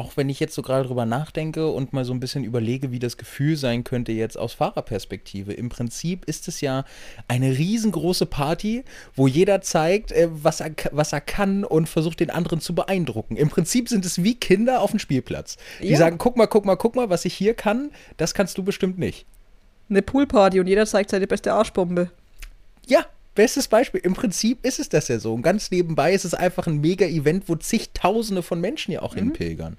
auch 0.00 0.16
wenn 0.16 0.30
ich 0.30 0.40
jetzt 0.40 0.54
so 0.54 0.62
gerade 0.62 0.88
drüber 0.88 1.04
nachdenke 1.04 1.68
und 1.68 1.92
mal 1.92 2.06
so 2.06 2.14
ein 2.14 2.20
bisschen 2.20 2.42
überlege, 2.42 2.90
wie 2.90 2.98
das 2.98 3.18
Gefühl 3.18 3.56
sein 3.56 3.84
könnte 3.84 4.12
jetzt 4.12 4.38
aus 4.38 4.54
Fahrerperspektive. 4.54 5.52
Im 5.52 5.68
Prinzip 5.68 6.24
ist 6.24 6.48
es 6.48 6.62
ja 6.62 6.84
eine 7.28 7.50
riesengroße 7.58 8.24
Party, 8.24 8.82
wo 9.14 9.26
jeder 9.26 9.60
zeigt, 9.60 10.10
äh, 10.12 10.28
was 10.30 10.60
er, 10.60 10.70
was 10.92 11.12
er 11.12 11.20
kann 11.20 11.64
und 11.64 11.86
versucht, 11.86 12.20
den 12.20 12.30
anderen 12.30 12.60
zu 12.60 12.74
beeindrucken. 12.74 13.36
Im 13.36 13.50
Prinzip 13.50 13.90
sind 13.90 14.06
es 14.06 14.24
wie 14.24 14.34
Kinder 14.34 14.80
auf 14.80 14.90
dem 14.90 14.98
Spielplatz. 14.98 15.58
Die 15.80 15.88
Ja. 15.88 15.98
sagen, 15.98 16.16
guck 16.16 16.36
mal, 16.38 16.46
guck 16.46 16.64
mal, 16.64 16.76
guck 16.76 16.96
mal, 16.96 17.10
was 17.10 17.26
ich 17.26 17.34
hier 17.34 17.52
kann, 17.52 17.90
das 18.16 18.32
kannst 18.32 18.56
du 18.56 18.62
bestimmt 18.62 18.98
nicht. 18.98 19.26
Eine 19.90 20.00
Poolparty 20.00 20.60
und 20.60 20.66
jeder 20.66 20.86
zeigt 20.86 21.10
seine 21.10 21.26
beste 21.26 21.52
Arschbombe. 21.52 22.10
Ja, 22.86 23.04
bestes 23.34 23.68
Beispiel. 23.68 24.00
Im 24.02 24.14
Prinzip 24.14 24.64
ist 24.64 24.80
es 24.80 24.88
das 24.88 25.08
ja 25.08 25.18
so. 25.18 25.32
Und 25.34 25.42
ganz 25.42 25.70
nebenbei 25.70 26.12
ist 26.12 26.24
es 26.24 26.34
einfach 26.34 26.66
ein 26.66 26.80
Mega-Event, 26.80 27.48
wo 27.48 27.54
zigtausende 27.56 28.42
von 28.42 28.60
Menschen 28.60 28.92
ja 28.92 29.02
auch 29.02 29.14
hinpilgern. 29.14 29.76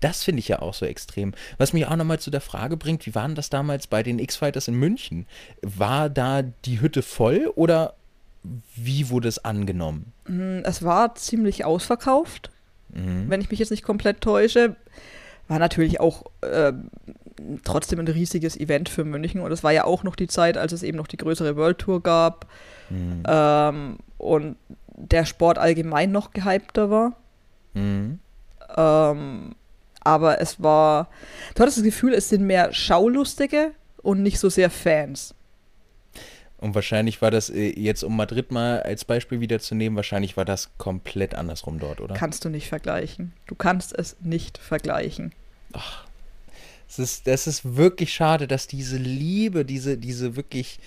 Das 0.00 0.24
finde 0.24 0.40
ich 0.40 0.48
ja 0.48 0.60
auch 0.60 0.74
so 0.74 0.86
extrem. 0.86 1.32
Was 1.58 1.72
mich 1.72 1.86
auch 1.86 1.96
nochmal 1.96 2.18
zu 2.20 2.30
der 2.30 2.40
Frage 2.40 2.76
bringt, 2.76 3.06
wie 3.06 3.14
war 3.14 3.26
denn 3.26 3.34
das 3.34 3.50
damals 3.50 3.86
bei 3.86 4.02
den 4.02 4.18
X-Fighters 4.18 4.68
in 4.68 4.74
München? 4.74 5.26
War 5.62 6.08
da 6.08 6.42
die 6.42 6.80
Hütte 6.80 7.02
voll 7.02 7.52
oder 7.54 7.94
wie 8.76 9.08
wurde 9.10 9.28
es 9.28 9.44
angenommen? 9.44 10.12
Mm, 10.26 10.60
Es 10.64 10.82
war 10.82 11.14
ziemlich 11.14 11.64
ausverkauft, 11.64 12.50
Mhm. 12.92 13.28
wenn 13.28 13.40
ich 13.40 13.50
mich 13.50 13.58
jetzt 13.58 13.70
nicht 13.70 13.82
komplett 13.84 14.20
täusche. 14.20 14.76
War 15.48 15.58
natürlich 15.58 16.00
auch 16.00 16.24
ähm, 16.42 16.90
trotzdem 17.64 17.98
ein 17.98 18.08
riesiges 18.08 18.56
Event 18.58 18.88
für 18.88 19.04
München 19.04 19.40
und 19.40 19.50
es 19.52 19.62
war 19.62 19.72
ja 19.72 19.84
auch 19.84 20.02
noch 20.04 20.16
die 20.16 20.28
Zeit, 20.28 20.56
als 20.56 20.72
es 20.72 20.82
eben 20.82 20.96
noch 20.96 21.06
die 21.06 21.16
größere 21.16 21.56
World 21.56 21.78
Tour 21.78 22.02
gab 22.02 22.46
Mhm. 22.90 23.22
ähm, 23.26 23.98
und 24.18 24.56
der 24.96 25.24
Sport 25.24 25.58
allgemein 25.58 26.12
noch 26.12 26.32
gehypter 26.32 26.90
war. 26.90 27.16
Mhm. 27.74 28.18
Ähm, 28.76 29.54
aber 30.00 30.40
es 30.40 30.62
war, 30.62 31.08
du 31.54 31.62
hattest 31.62 31.78
das 31.78 31.84
Gefühl, 31.84 32.14
es 32.14 32.28
sind 32.28 32.44
mehr 32.44 32.72
Schaulustige 32.72 33.72
und 34.02 34.22
nicht 34.22 34.38
so 34.38 34.48
sehr 34.48 34.70
Fans. 34.70 35.34
Und 36.58 36.74
wahrscheinlich 36.74 37.20
war 37.20 37.30
das 37.30 37.50
äh, 37.50 37.78
jetzt, 37.78 38.04
um 38.04 38.16
Madrid 38.16 38.50
mal 38.50 38.82
als 38.82 39.04
Beispiel 39.04 39.40
wieder 39.40 39.60
zu 39.60 39.74
nehmen, 39.74 39.96
wahrscheinlich 39.96 40.36
war 40.36 40.44
das 40.44 40.70
komplett 40.78 41.34
andersrum 41.34 41.78
dort, 41.78 42.00
oder? 42.00 42.14
Kannst 42.14 42.44
du 42.44 42.48
nicht 42.48 42.68
vergleichen. 42.68 43.32
Du 43.46 43.54
kannst 43.54 43.94
es 43.98 44.16
nicht 44.20 44.58
vergleichen. 44.58 45.32
Es 46.88 46.98
ist, 46.98 47.26
das 47.26 47.46
ist 47.46 47.76
wirklich 47.76 48.14
schade, 48.14 48.46
dass 48.46 48.66
diese 48.66 48.96
Liebe, 48.96 49.64
diese, 49.64 49.98
diese 49.98 50.36
wirklich, 50.36 50.78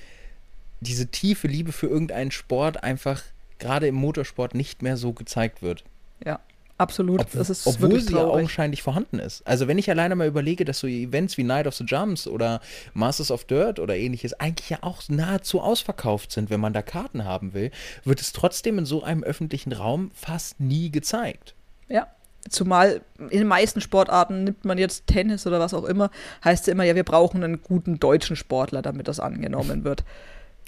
diese 0.82 1.08
tiefe 1.08 1.48
Liebe 1.48 1.72
für 1.72 1.88
irgendeinen 1.88 2.32
Sport 2.32 2.84
einfach 2.84 3.24
gerade 3.60 3.88
im 3.88 3.96
Motorsport 3.96 4.56
nicht 4.56 4.82
mehr 4.82 4.98
so 4.98 5.14
gezeigt 5.14 5.62
wird. 5.62 5.84
Ja, 6.24 6.40
absolut. 6.78 7.22
Ob, 7.22 7.32
das 7.32 7.50
ist 7.50 7.68
obwohl 7.68 8.00
sie 8.00 8.14
ja 8.14 8.24
augenscheinlich 8.24 8.84
vorhanden 8.84 9.20
ist. 9.20 9.46
Also 9.48 9.68
wenn 9.68 9.78
ich 9.78 9.90
alleine 9.90 10.16
mal 10.16 10.28
überlege, 10.28 10.66
dass 10.66 10.80
so 10.80 10.88
Events 10.88 11.38
wie 11.38 11.44
Night 11.44 11.68
of 11.68 11.76
the 11.76 11.84
Jumps 11.84 12.28
oder 12.28 12.62
Masters 12.94 13.32
of 13.32 13.46
Dirt 13.46 13.80
oder 13.80 13.96
ähnliches 13.96 14.34
eigentlich 14.40 14.70
ja 14.70 14.80
auch 14.82 15.02
nahezu 15.10 15.62
ausverkauft 15.62 16.32
sind, 16.32 16.50
wenn 16.50 16.60
man 16.60 16.74
da 16.74 16.82
Karten 16.82 17.26
haben 17.26 17.54
will, 17.54 17.72
wird 18.04 18.22
es 18.22 18.34
trotzdem 18.34 18.78
in 18.78 18.86
so 18.86 19.04
einem 19.04 19.24
öffentlichen 19.24 19.74
Raum 19.74 20.12
fast 20.14 20.60
nie 20.60 20.92
gezeigt. 20.92 21.56
Ja. 21.88 22.08
Zumal 22.50 23.02
in 23.18 23.40
den 23.40 23.48
meisten 23.48 23.82
Sportarten 23.82 24.46
nimmt 24.46 24.64
man 24.64 24.78
jetzt 24.78 25.08
Tennis 25.08 25.46
oder 25.46 25.60
was 25.60 25.74
auch 25.74 25.84
immer, 25.84 26.12
heißt 26.46 26.68
es 26.68 26.72
immer, 26.72 26.86
ja, 26.86 26.96
wir 26.96 27.04
brauchen 27.04 27.44
einen 27.44 27.62
guten 27.62 28.00
deutschen 28.00 28.38
Sportler, 28.38 28.82
damit 28.82 29.10
das 29.10 29.20
angenommen 29.20 29.84
wird. 29.84 30.06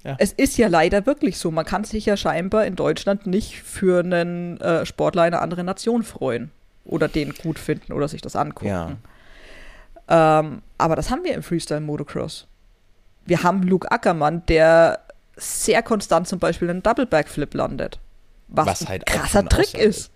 Ja. 0.03 0.15
Es 0.19 0.31
ist 0.31 0.57
ja 0.57 0.67
leider 0.67 1.05
wirklich 1.05 1.37
so. 1.37 1.51
Man 1.51 1.65
kann 1.65 1.83
sich 1.83 2.05
ja 2.05 2.15
scheinbar 2.15 2.65
in 2.65 2.75
Deutschland 2.75 3.27
nicht 3.27 3.61
für 3.61 3.99
einen 3.99 4.59
äh, 4.61 4.85
Sportler 4.85 5.23
einer 5.23 5.41
anderen 5.41 5.65
Nation 5.65 6.03
freuen 6.03 6.51
oder 6.85 7.07
den 7.07 7.33
gut 7.33 7.59
finden 7.59 7.91
oder 7.93 8.07
sich 8.07 8.21
das 8.21 8.35
angucken. 8.35 8.97
Ähm, 10.07 10.61
aber 10.77 10.95
das 10.95 11.11
haben 11.11 11.23
wir 11.23 11.33
im 11.33 11.43
Freestyle 11.43 11.81
Motocross. 11.81 12.47
Wir 13.25 13.43
haben 13.43 13.61
Luke 13.63 13.91
Ackermann, 13.91 14.43
der 14.47 15.01
sehr 15.35 15.83
konstant 15.83 16.27
zum 16.27 16.39
Beispiel 16.39 16.69
einen 16.69 16.81
Double 16.81 17.05
Backflip 17.05 17.53
landet. 17.53 17.99
Was, 18.47 18.65
Was 18.67 18.81
ein 18.81 18.87
halt 18.87 19.03
auch 19.09 19.13
krasser 19.13 19.47
Trick 19.47 19.67
Aussage 19.67 19.83
ist. 19.83 20.11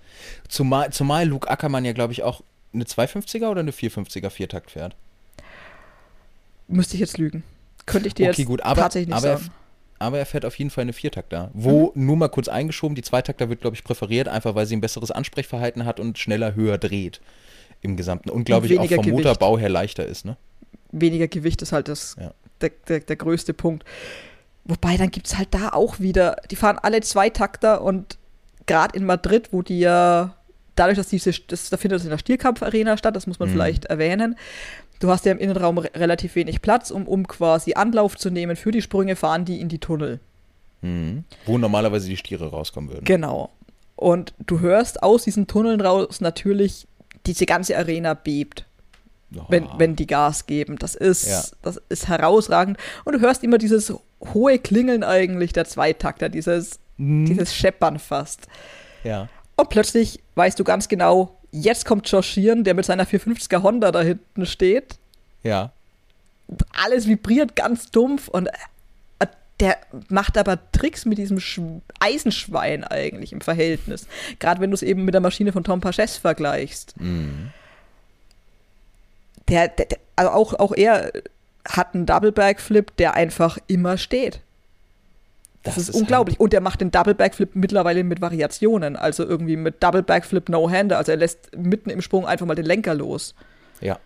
Zumal, 0.47 0.91
zumal 0.91 1.27
Luke 1.27 1.49
Ackermann 1.49 1.85
ja, 1.85 1.93
glaube 1.93 2.13
ich, 2.13 2.23
auch 2.23 2.41
eine 2.73 2.85
250er 2.85 3.49
oder 3.49 3.59
eine 3.59 3.71
450er 3.71 4.29
Viertakt 4.29 4.71
fährt. 4.71 4.95
Müsste 6.67 6.95
ich 6.95 7.01
jetzt 7.01 7.17
lügen. 7.17 7.43
Könnte 7.85 8.07
ich 8.07 8.13
dir 8.15 8.29
Okay, 8.29 8.41
jetzt 8.41 8.47
gut, 8.47 8.61
aber- 8.63 8.81
tatsächlich 8.81 9.09
nicht 9.09 9.17
aber 9.17 9.27
er 9.27 9.37
sagen. 9.37 9.51
Aber 10.03 10.19
er 10.19 10.25
fährt 10.25 10.45
auf 10.45 10.55
jeden 10.59 10.69
Fall 10.69 10.83
eine 10.83 10.93
Viertakter. 10.93 11.49
Wo, 11.53 11.91
Mhm. 11.95 12.05
nur 12.05 12.15
mal 12.17 12.27
kurz 12.29 12.47
eingeschoben, 12.47 12.95
die 12.95 13.01
Zweitakter 13.01 13.49
wird, 13.49 13.61
glaube 13.61 13.75
ich, 13.75 13.83
präferiert, 13.83 14.27
einfach 14.27 14.53
weil 14.55 14.65
sie 14.65 14.75
ein 14.75 14.81
besseres 14.81 15.11
Ansprechverhalten 15.11 15.85
hat 15.85 15.99
und 15.99 16.17
schneller 16.19 16.55
höher 16.55 16.77
dreht 16.77 17.21
im 17.81 17.97
Gesamten. 17.97 18.29
Und, 18.29 18.45
glaube 18.45 18.67
ich, 18.67 18.77
auch 18.79 18.87
vom 18.87 19.03
Gewicht. 19.05 19.11
Motorbau 19.25 19.57
her 19.57 19.69
leichter 19.69 20.05
ist, 20.05 20.25
ne? 20.25 20.37
Weniger 20.91 21.27
Gewicht 21.27 21.61
ist 21.61 21.71
halt 21.71 21.87
das, 21.87 22.15
Ja. 22.19 22.33
der, 22.61 22.71
der, 22.87 22.99
der 23.01 23.15
größte 23.15 23.53
Punkt. 23.53 23.83
Wobei, 24.65 24.95
dann 24.95 25.11
gibt 25.11 25.27
es 25.27 25.37
halt 25.37 25.49
da 25.51 25.69
auch 25.69 25.99
wieder, 25.99 26.37
die 26.49 26.55
fahren 26.55 26.77
alle 26.81 27.01
Zweitakter 27.01 27.81
und 27.81 28.17
gerade 28.65 28.95
in 28.97 29.05
Madrid, 29.05 29.49
wo 29.51 29.61
die 29.61 29.79
ja, 29.79 30.35
dadurch, 30.75 30.97
dass 30.97 31.07
diese, 31.09 31.31
das, 31.47 31.69
da 31.69 31.75
findet 31.77 31.99
es 31.99 32.05
in 32.05 32.11
der 32.11 32.17
Stierkampfarena 32.17 32.95
statt, 32.97 33.15
das 33.15 33.27
muss 33.27 33.39
man 33.39 33.49
Mhm. 33.49 33.53
vielleicht 33.53 33.85
erwähnen, 33.85 34.37
du 35.03 35.09
hast 35.09 35.25
ja 35.25 35.31
im 35.31 35.39
Innenraum 35.39 35.77
re 35.77 35.89
relativ 35.95 36.35
wenig 36.35 36.61
Platz, 36.61 36.89
um, 36.91 37.07
um 37.07 37.27
quasi 37.27 37.73
Anlauf 37.73 38.15
zu 38.17 38.29
nehmen 38.29 38.55
für 38.55 38.71
die 38.71 38.81
Sprünge, 38.81 39.15
fahren 39.15 39.45
die 39.45 39.59
in 39.59 39.69
die 39.69 39.79
Tunnel. 39.79 40.19
Mhm. 40.81 41.23
Wo 41.45 41.57
normalerweise 41.57 42.07
die 42.09 42.17
Stiere 42.17 42.49
rauskommen 42.49 42.89
würden. 42.89 43.05
Genau. 43.05 43.49
Und 43.95 44.33
du 44.39 44.59
hörst 44.59 45.03
aus 45.03 45.23
diesen 45.23 45.47
Tunneln 45.47 45.81
raus 45.81 46.21
natürlich, 46.21 46.87
diese 47.25 47.45
ganze 47.45 47.77
Arena 47.77 48.13
bebt. 48.13 48.65
Wenn, 49.49 49.67
wenn 49.77 49.95
die 49.95 50.05
Gas 50.05 50.45
geben. 50.45 50.77
Das 50.77 50.93
ist, 50.93 51.25
Ja. 51.27 51.43
das 51.63 51.81
ist 51.89 52.07
herausragend. 52.07 52.77
Und 53.03 53.13
du 53.13 53.19
hörst 53.19 53.43
immer 53.43 53.57
dieses 53.57 53.91
hohe 54.33 54.59
Klingeln 54.59 55.03
eigentlich 55.03 55.53
der 55.53 55.65
Zweitakter, 55.65 56.29
dieses, 56.29 56.79
Mhm. 56.97 57.25
dieses 57.25 57.55
Scheppern 57.55 57.97
fast. 57.97 58.47
Ja. 59.03 59.27
Und 59.55 59.69
plötzlich 59.69 60.21
weißt 60.35 60.59
du 60.59 60.63
ganz 60.63 60.87
genau, 60.87 61.35
jetzt 61.53 61.85
kommt 61.85 62.09
Josh 62.09 62.31
Sheeran, 62.31 62.63
der 62.63 62.73
mit 62.73 62.85
seiner 62.85 63.05
450er 63.05 63.61
Honda 63.61 63.91
da 63.91 64.01
hinten 64.01 64.45
steht. 64.45 64.95
Ja. 65.43 65.71
Alles 66.83 67.07
vibriert 67.07 67.55
ganz 67.55 67.91
dumpf 67.91 68.27
und 68.27 68.47
äh, 69.19 69.27
der 69.59 69.77
macht 70.09 70.37
aber 70.37 70.59
Tricks 70.71 71.05
mit 71.05 71.17
diesem 71.17 71.39
Sch 71.39 71.61
Eisenschwein 71.99 72.83
eigentlich 72.83 73.31
im 73.31 73.41
Verhältnis. 73.41 74.07
Gerade 74.39 74.59
wenn 74.59 74.71
du 74.71 74.75
es 74.75 74.81
eben 74.81 75.05
mit 75.05 75.13
der 75.13 75.21
Maschine 75.21 75.53
von 75.53 75.63
Tom 75.63 75.79
Paches 75.79 76.17
vergleichst. 76.17 76.99
Mhm. 76.99 77.51
der, 79.47 79.69
der, 79.69 79.85
der 79.85 79.99
also 80.15 80.31
auch, 80.31 80.53
auch 80.55 80.73
er 80.73 81.11
hat 81.67 81.93
einen 81.93 82.05
Double 82.05 82.31
Backflip, 82.31 82.95
der 82.97 83.13
einfach 83.13 83.57
immer 83.67 83.97
steht. 83.97 84.41
Das, 85.63 85.77
ist, 85.77 85.91
unglaublich. 85.91 86.39
Und 86.39 86.53
er 86.53 86.61
macht 86.61 86.81
den 86.81 86.91
Double 86.91 87.15
Backflip 87.15 87.55
mittlerweile 87.55 88.03
mit 88.03 88.21
Variationen. 88.21 88.95
Also 88.95 89.23
irgendwie 89.23 89.55
mit 89.55 89.81
Double 89.81 90.03
Backflip 90.03 90.49
No-Hander. 90.49 90.97
Also 90.97 91.11
er 91.11 91.17
lässt 91.17 91.55
mitten 91.55 91.89
im 91.89 92.01
Sprung 92.01 92.25
einfach 92.25 92.45
mal 92.45 92.55
den 92.55 92.65
Lenker 92.65 92.93
los. 92.93 93.33
Ja. 93.79 93.97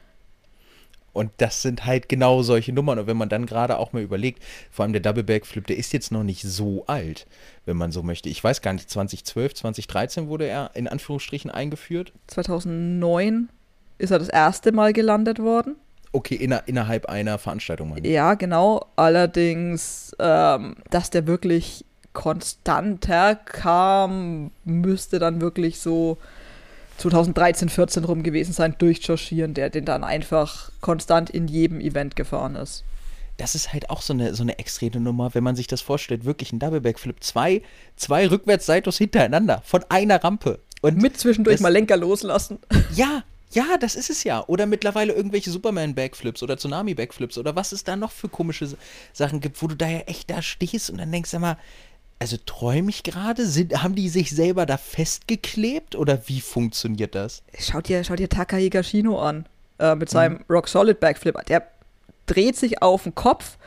Und 1.13 1.32
das 1.38 1.63
sind 1.63 1.84
halt 1.86 2.10
genau 2.10 2.43
solche 2.43 2.72
Nummern. 2.72 3.00
Und 3.00 3.08
wenn 3.08 3.17
man 3.17 3.28
dann 3.28 3.48
gerade 3.48 3.80
auch 3.80 3.91
mal 3.91 4.04
überlegt, 4.04 4.43
vor 4.70 4.84
allem 4.84 4.93
der 4.93 5.02
Double 5.02 5.24
Backflip, 5.24 5.65
der 5.65 5.78
ist 5.78 5.91
jetzt 5.93 6.12
noch 6.12 6.22
nicht 6.22 6.43
so 6.43 6.86
alt, 6.86 7.26
wenn 7.65 7.76
man 7.76 7.91
so 7.91 8.04
möchte. 8.04 8.30
Ich 8.30 8.43
weiß 8.43 8.62
gar 8.62 8.74
nicht, 8.74 8.88
2012, 8.88 9.56
2013 9.56 10.28
wurde 10.28 10.46
er 10.46 10.70
in 10.76 10.88
Anführungsstrichen 10.88 11.50
eingeführt. 11.50 12.13
2009 12.28 13.50
ist 13.98 14.12
er 14.12 14.20
das 14.20 14.30
erste 14.30 14.72
Mal 14.72 14.93
gelandet 14.93 15.39
worden. 15.39 15.76
Okay, 16.17 16.34
inner, 16.34 16.63
innerhalb 16.65 17.06
einer 17.06 17.38
Veranstaltung. 17.38 17.89
Meine 17.89 18.08
ich. 18.08 18.12
Ja, 18.12 18.34
genau. 18.34 18.88
Allerdings, 18.95 20.15
ähm, 20.17 20.77
dass 20.89 21.12
der 21.12 21.27
wirklich 21.27 21.86
konstanter 22.13 23.36
kam, 23.36 24.49
müsste 24.65 25.19
dann 25.19 25.41
wirklich 25.41 25.80
so 25.80 26.17
2013, 26.97 27.69
14 27.69 28.03
rum 28.03 28.23
gewesen 28.23 28.51
sein 28.51 28.73
durch 28.80 29.01
Josh 29.03 29.30
der 29.30 29.69
den 29.69 29.86
dann 29.86 30.03
einfach 30.03 30.71
konstant 30.82 31.30
in 31.30 31.47
jedem 31.47 31.80
Event 31.80 32.15
gefahren 32.15 32.56
ist. 32.56 32.84
Das 33.38 33.53
ist 33.53 33.71
halt 33.71 33.91
auch 33.91 34.01
so 34.01 34.13
eine, 34.13 34.34
so 34.34 34.41
eine 34.41 34.58
extreme 34.58 34.99
Nummer, 34.99 35.36
wenn 35.36 35.43
man 35.43 35.56
sich 35.56 35.67
das 35.67 35.82
vorstellt. 35.82 36.25
Wirklich 36.25 36.51
ein 36.51 36.58
Double 36.58 36.82
Backflip. 36.82 37.23
Zwei, 37.23 37.62
zwei 37.95 38.27
Rückwärtsseitos 38.27 38.97
hintereinander 38.97 39.62
von 39.63 39.86
einer 39.89 40.23
Rampe. 40.23 40.62
Und 40.82 40.99
mit 40.99 41.19
zwischendurch 41.19 41.60
mal 41.60 41.71
Lenker 41.71 41.97
loslassen. 41.97 42.58
Ja, 42.95 43.21
ja, 43.51 43.77
das 43.79 43.95
ist 43.95 44.10
es 44.10 44.23
ja. 44.23 44.43
Oder 44.47 44.65
mittlerweile 44.65 45.13
irgendwelche 45.13 45.51
Superman-Backflips 45.51 46.43
oder 46.43 46.57
Tsunami-Backflips 46.57 47.38
oder 47.38 47.55
was 47.55 47.71
es 47.71 47.83
da 47.83 47.95
noch 47.95 48.12
für 48.12 48.29
komische 48.29 48.75
Sachen 49.13 49.39
gibt, 49.39 49.62
wo 49.62 49.67
du 49.67 49.75
da 49.75 49.88
ja 49.88 49.99
echt 49.99 50.29
da 50.29 50.41
stehst 50.41 50.89
und 50.89 50.97
dann 50.97 51.12
denkst 51.12 51.31
du 51.31 51.39
mal, 51.39 51.57
also 52.19 52.38
träume 52.45 52.89
ich 52.89 53.03
gerade? 53.03 53.43
Haben 53.43 53.95
die 53.95 54.10
sich 54.10 54.31
selber 54.31 54.65
da 54.65 54.77
festgeklebt 54.77 55.95
oder 55.95 56.27
wie 56.27 56.41
funktioniert 56.41 57.15
das? 57.15 57.43
Schau 57.60 57.81
dir, 57.81 58.03
schau 58.03 58.15
dir 58.15 58.27
Taka 58.27 58.57
Higashino 58.57 59.19
an 59.19 59.45
äh, 59.79 59.95
mit 59.95 60.10
seinem 60.10 60.38
mhm. 60.38 60.45
Rock 60.49 60.67
Solid 60.67 60.99
Backflip. 60.99 61.36
Der 61.45 61.67
dreht 62.25 62.57
sich 62.57 62.81
auf 62.81 63.03
den 63.03 63.15
Kopf, 63.15 63.57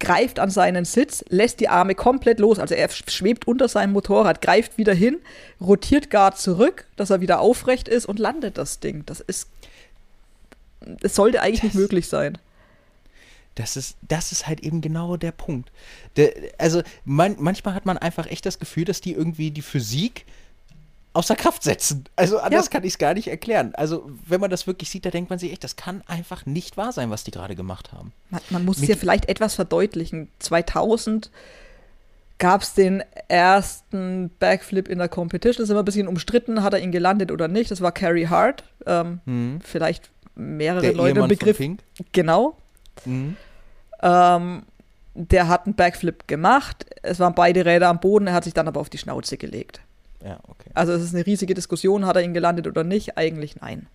greift 0.00 0.38
an 0.38 0.50
seinen 0.50 0.84
Sitz, 0.84 1.24
lässt 1.28 1.60
die 1.60 1.68
Arme 1.68 1.94
komplett 1.94 2.38
los. 2.38 2.58
Also 2.58 2.74
er 2.74 2.88
schwebt 2.88 3.46
unter 3.46 3.68
seinem 3.68 3.92
Motorrad, 3.92 4.40
greift 4.40 4.78
wieder 4.78 4.94
hin, 4.94 5.18
rotiert 5.60 6.10
gar 6.10 6.34
zurück, 6.34 6.86
dass 6.96 7.10
er 7.10 7.20
wieder 7.20 7.40
aufrecht 7.40 7.88
ist 7.88 8.06
und 8.06 8.18
landet 8.18 8.58
das 8.58 8.80
Ding. 8.80 9.04
Das 9.06 9.20
ist. 9.20 9.48
Es 11.02 11.16
sollte 11.16 11.42
eigentlich 11.42 11.60
das, 11.60 11.74
nicht 11.74 11.74
möglich 11.74 12.08
sein. 12.08 12.38
Das 13.56 13.76
ist, 13.76 13.96
das 14.06 14.30
ist 14.30 14.46
halt 14.46 14.60
eben 14.60 14.80
genau 14.80 15.16
der 15.16 15.32
Punkt. 15.32 15.72
Der, 16.16 16.32
also 16.58 16.82
man, 17.04 17.34
manchmal 17.40 17.74
hat 17.74 17.84
man 17.84 17.98
einfach 17.98 18.26
echt 18.26 18.46
das 18.46 18.60
Gefühl, 18.60 18.84
dass 18.84 19.00
die 19.00 19.12
irgendwie 19.12 19.50
die 19.50 19.62
Physik 19.62 20.24
außer 21.12 21.36
Kraft 21.36 21.62
setzen. 21.62 22.04
Also 22.16 22.38
anders 22.38 22.66
ja. 22.66 22.70
kann 22.70 22.84
ich 22.84 22.94
es 22.94 22.98
gar 22.98 23.14
nicht 23.14 23.28
erklären. 23.28 23.74
Also 23.74 24.10
wenn 24.26 24.40
man 24.40 24.50
das 24.50 24.66
wirklich 24.66 24.90
sieht, 24.90 25.04
da 25.04 25.10
denkt 25.10 25.30
man 25.30 25.38
sich 25.38 25.52
echt, 25.52 25.64
das 25.64 25.76
kann 25.76 26.02
einfach 26.06 26.46
nicht 26.46 26.76
wahr 26.76 26.92
sein, 26.92 27.10
was 27.10 27.24
die 27.24 27.30
gerade 27.30 27.56
gemacht 27.56 27.92
haben. 27.92 28.12
Man, 28.30 28.40
man 28.50 28.64
muss 28.64 28.78
es 28.78 28.88
ja 28.88 28.96
vielleicht 28.96 29.28
etwas 29.28 29.54
verdeutlichen. 29.54 30.28
2000 30.38 31.30
gab 32.38 32.62
es 32.62 32.74
den 32.74 33.02
ersten 33.26 34.30
Backflip 34.38 34.88
in 34.88 34.98
der 34.98 35.08
Competition. 35.08 35.62
Das 35.62 35.64
ist 35.64 35.70
immer 35.70 35.82
ein 35.82 35.84
bisschen 35.84 36.08
umstritten, 36.08 36.62
hat 36.62 36.72
er 36.72 36.80
ihn 36.80 36.92
gelandet 36.92 37.32
oder 37.32 37.48
nicht. 37.48 37.70
Das 37.70 37.80
war 37.80 37.92
Carrie 37.92 38.28
Hart. 38.28 38.64
Ähm, 38.86 39.20
mhm. 39.24 39.60
Vielleicht 39.62 40.10
mehrere 40.36 40.82
der 40.82 40.94
Leute 40.94 41.20
im 41.20 41.28
Begriff. 41.28 41.60
Genau. 42.12 42.56
Mhm. 43.04 43.36
Ähm, 44.02 44.62
der 45.14 45.48
hat 45.48 45.66
einen 45.66 45.74
Backflip 45.74 46.28
gemacht. 46.28 46.86
Es 47.02 47.18
waren 47.18 47.34
beide 47.34 47.64
Räder 47.64 47.88
am 47.88 47.98
Boden. 47.98 48.28
Er 48.28 48.34
hat 48.34 48.44
sich 48.44 48.54
dann 48.54 48.68
aber 48.68 48.80
auf 48.80 48.88
die 48.88 48.98
Schnauze 48.98 49.36
gelegt. 49.36 49.80
Ja, 50.24 50.38
okay. 50.48 50.70
Also 50.74 50.92
es 50.92 51.02
ist 51.02 51.14
eine 51.14 51.24
riesige 51.24 51.54
Diskussion, 51.54 52.06
hat 52.06 52.16
er 52.16 52.22
ihn 52.22 52.34
gelandet 52.34 52.66
oder 52.66 52.84
nicht? 52.84 53.16
Eigentlich 53.16 53.56
nein. 53.60 53.86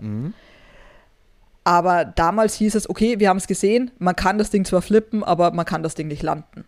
Mhm. 0.00 0.34
Aber 1.64 2.04
damals 2.04 2.54
hieß 2.54 2.74
es, 2.74 2.88
okay, 2.88 3.20
wir 3.20 3.28
haben 3.28 3.36
es 3.36 3.46
gesehen, 3.46 3.90
man 3.98 4.16
kann 4.16 4.38
das 4.38 4.50
Ding 4.50 4.64
zwar 4.64 4.82
flippen, 4.82 5.22
aber 5.22 5.52
man 5.52 5.66
kann 5.66 5.82
das 5.82 5.94
Ding 5.94 6.08
nicht 6.08 6.22
landen. 6.22 6.64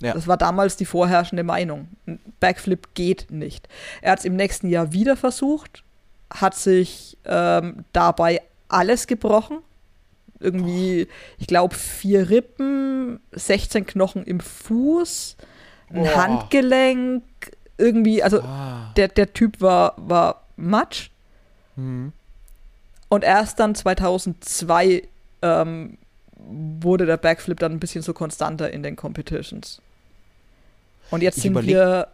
Ja. 0.00 0.14
Das 0.14 0.28
war 0.28 0.36
damals 0.36 0.76
die 0.76 0.84
vorherrschende 0.84 1.42
Meinung. 1.42 1.88
Ein 2.06 2.20
Backflip 2.38 2.94
geht 2.94 3.30
nicht. 3.30 3.68
Er 4.00 4.12
hat 4.12 4.20
es 4.20 4.24
im 4.24 4.36
nächsten 4.36 4.68
Jahr 4.68 4.92
wieder 4.92 5.16
versucht, 5.16 5.82
hat 6.32 6.54
sich 6.54 7.18
ähm, 7.24 7.84
dabei 7.92 8.42
alles 8.68 9.06
gebrochen. 9.08 9.58
Irgendwie, 10.40 11.08
ich 11.38 11.48
glaube, 11.48 11.74
vier 11.74 12.30
Rippen, 12.30 13.18
16 13.32 13.86
Knochen 13.86 14.22
im 14.22 14.38
Fuß, 14.38 15.36
ein 15.90 16.04
Boah. 16.04 16.14
Handgelenk, 16.14 17.24
irgendwie, 17.78 18.22
also 18.22 18.40
ah. 18.42 18.92
der, 18.96 19.08
der 19.08 19.32
Typ 19.32 19.60
war, 19.60 19.94
war 19.96 20.42
Matsch. 20.56 21.10
Mhm. 21.76 22.12
Und 23.08 23.24
erst 23.24 23.58
dann 23.60 23.74
2002 23.74 25.04
ähm, 25.42 25.96
wurde 26.36 27.06
der 27.06 27.16
Backflip 27.16 27.58
dann 27.60 27.72
ein 27.72 27.80
bisschen 27.80 28.02
so 28.02 28.12
konstanter 28.12 28.70
in 28.70 28.82
den 28.82 28.96
Competitions. 28.96 29.80
Und 31.10 31.22
jetzt 31.22 31.38
ich 31.38 31.44
sind 31.44 31.66
wir, 31.66 32.08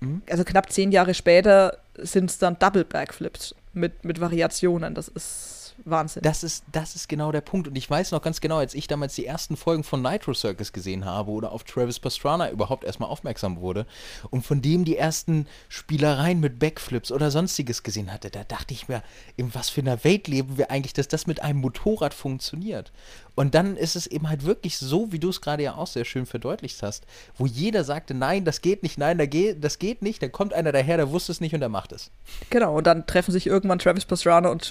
hm? 0.00 0.22
also 0.30 0.44
knapp 0.44 0.70
zehn 0.70 0.92
Jahre 0.92 1.14
später, 1.14 1.78
sind 1.96 2.30
es 2.30 2.38
dann 2.38 2.58
Double 2.58 2.84
Backflips 2.84 3.54
mit, 3.72 4.04
mit 4.04 4.20
Variationen. 4.20 4.94
Das 4.94 5.08
ist 5.08 5.57
Wahnsinn. 5.84 6.22
Das 6.22 6.42
ist, 6.42 6.64
das 6.72 6.94
ist 6.94 7.08
genau 7.08 7.32
der 7.32 7.40
Punkt. 7.40 7.68
Und 7.68 7.76
ich 7.76 7.88
weiß 7.88 8.12
noch 8.12 8.22
ganz 8.22 8.40
genau, 8.40 8.58
als 8.58 8.74
ich 8.74 8.86
damals 8.86 9.14
die 9.14 9.26
ersten 9.26 9.56
Folgen 9.56 9.84
von 9.84 10.02
Nitro 10.02 10.34
Circus 10.34 10.72
gesehen 10.72 11.04
habe 11.04 11.30
oder 11.30 11.52
auf 11.52 11.64
Travis 11.64 11.98
Pastrana 11.98 12.50
überhaupt 12.50 12.84
erstmal 12.84 13.08
aufmerksam 13.08 13.60
wurde 13.60 13.86
und 14.30 14.44
von 14.44 14.62
dem 14.62 14.84
die 14.84 14.96
ersten 14.96 15.46
Spielereien 15.68 16.40
mit 16.40 16.58
Backflips 16.58 17.12
oder 17.12 17.30
sonstiges 17.30 17.82
gesehen 17.82 18.12
hatte, 18.12 18.30
da 18.30 18.44
dachte 18.44 18.74
ich 18.74 18.88
mir, 18.88 19.02
in 19.36 19.54
was 19.54 19.70
für 19.70 19.80
einer 19.80 20.04
Welt 20.04 20.28
leben 20.28 20.58
wir 20.58 20.70
eigentlich, 20.70 20.92
dass 20.92 21.08
das 21.08 21.26
mit 21.26 21.42
einem 21.42 21.60
Motorrad 21.60 22.14
funktioniert. 22.14 22.92
Und 23.38 23.54
dann 23.54 23.76
ist 23.76 23.94
es 23.94 24.08
eben 24.08 24.28
halt 24.28 24.44
wirklich 24.44 24.78
so, 24.78 25.12
wie 25.12 25.20
du 25.20 25.28
es 25.28 25.40
gerade 25.40 25.62
ja 25.62 25.76
auch 25.76 25.86
sehr 25.86 26.04
schön 26.04 26.26
verdeutlicht 26.26 26.82
hast, 26.82 27.06
wo 27.36 27.46
jeder 27.46 27.84
sagte, 27.84 28.12
nein, 28.12 28.44
das 28.44 28.62
geht 28.62 28.82
nicht, 28.82 28.98
nein, 28.98 29.16
das 29.60 29.78
geht 29.78 30.02
nicht, 30.02 30.20
dann 30.20 30.32
kommt 30.32 30.52
einer 30.52 30.72
daher, 30.72 30.96
der 30.96 31.12
wusste 31.12 31.30
es 31.30 31.40
nicht 31.40 31.54
und 31.54 31.60
der 31.60 31.68
macht 31.68 31.92
es. 31.92 32.10
Genau, 32.50 32.76
und 32.76 32.88
dann 32.88 33.06
treffen 33.06 33.30
sich 33.30 33.46
irgendwann 33.46 33.78
Travis 33.78 34.06
Pastrana 34.06 34.48
und 34.48 34.68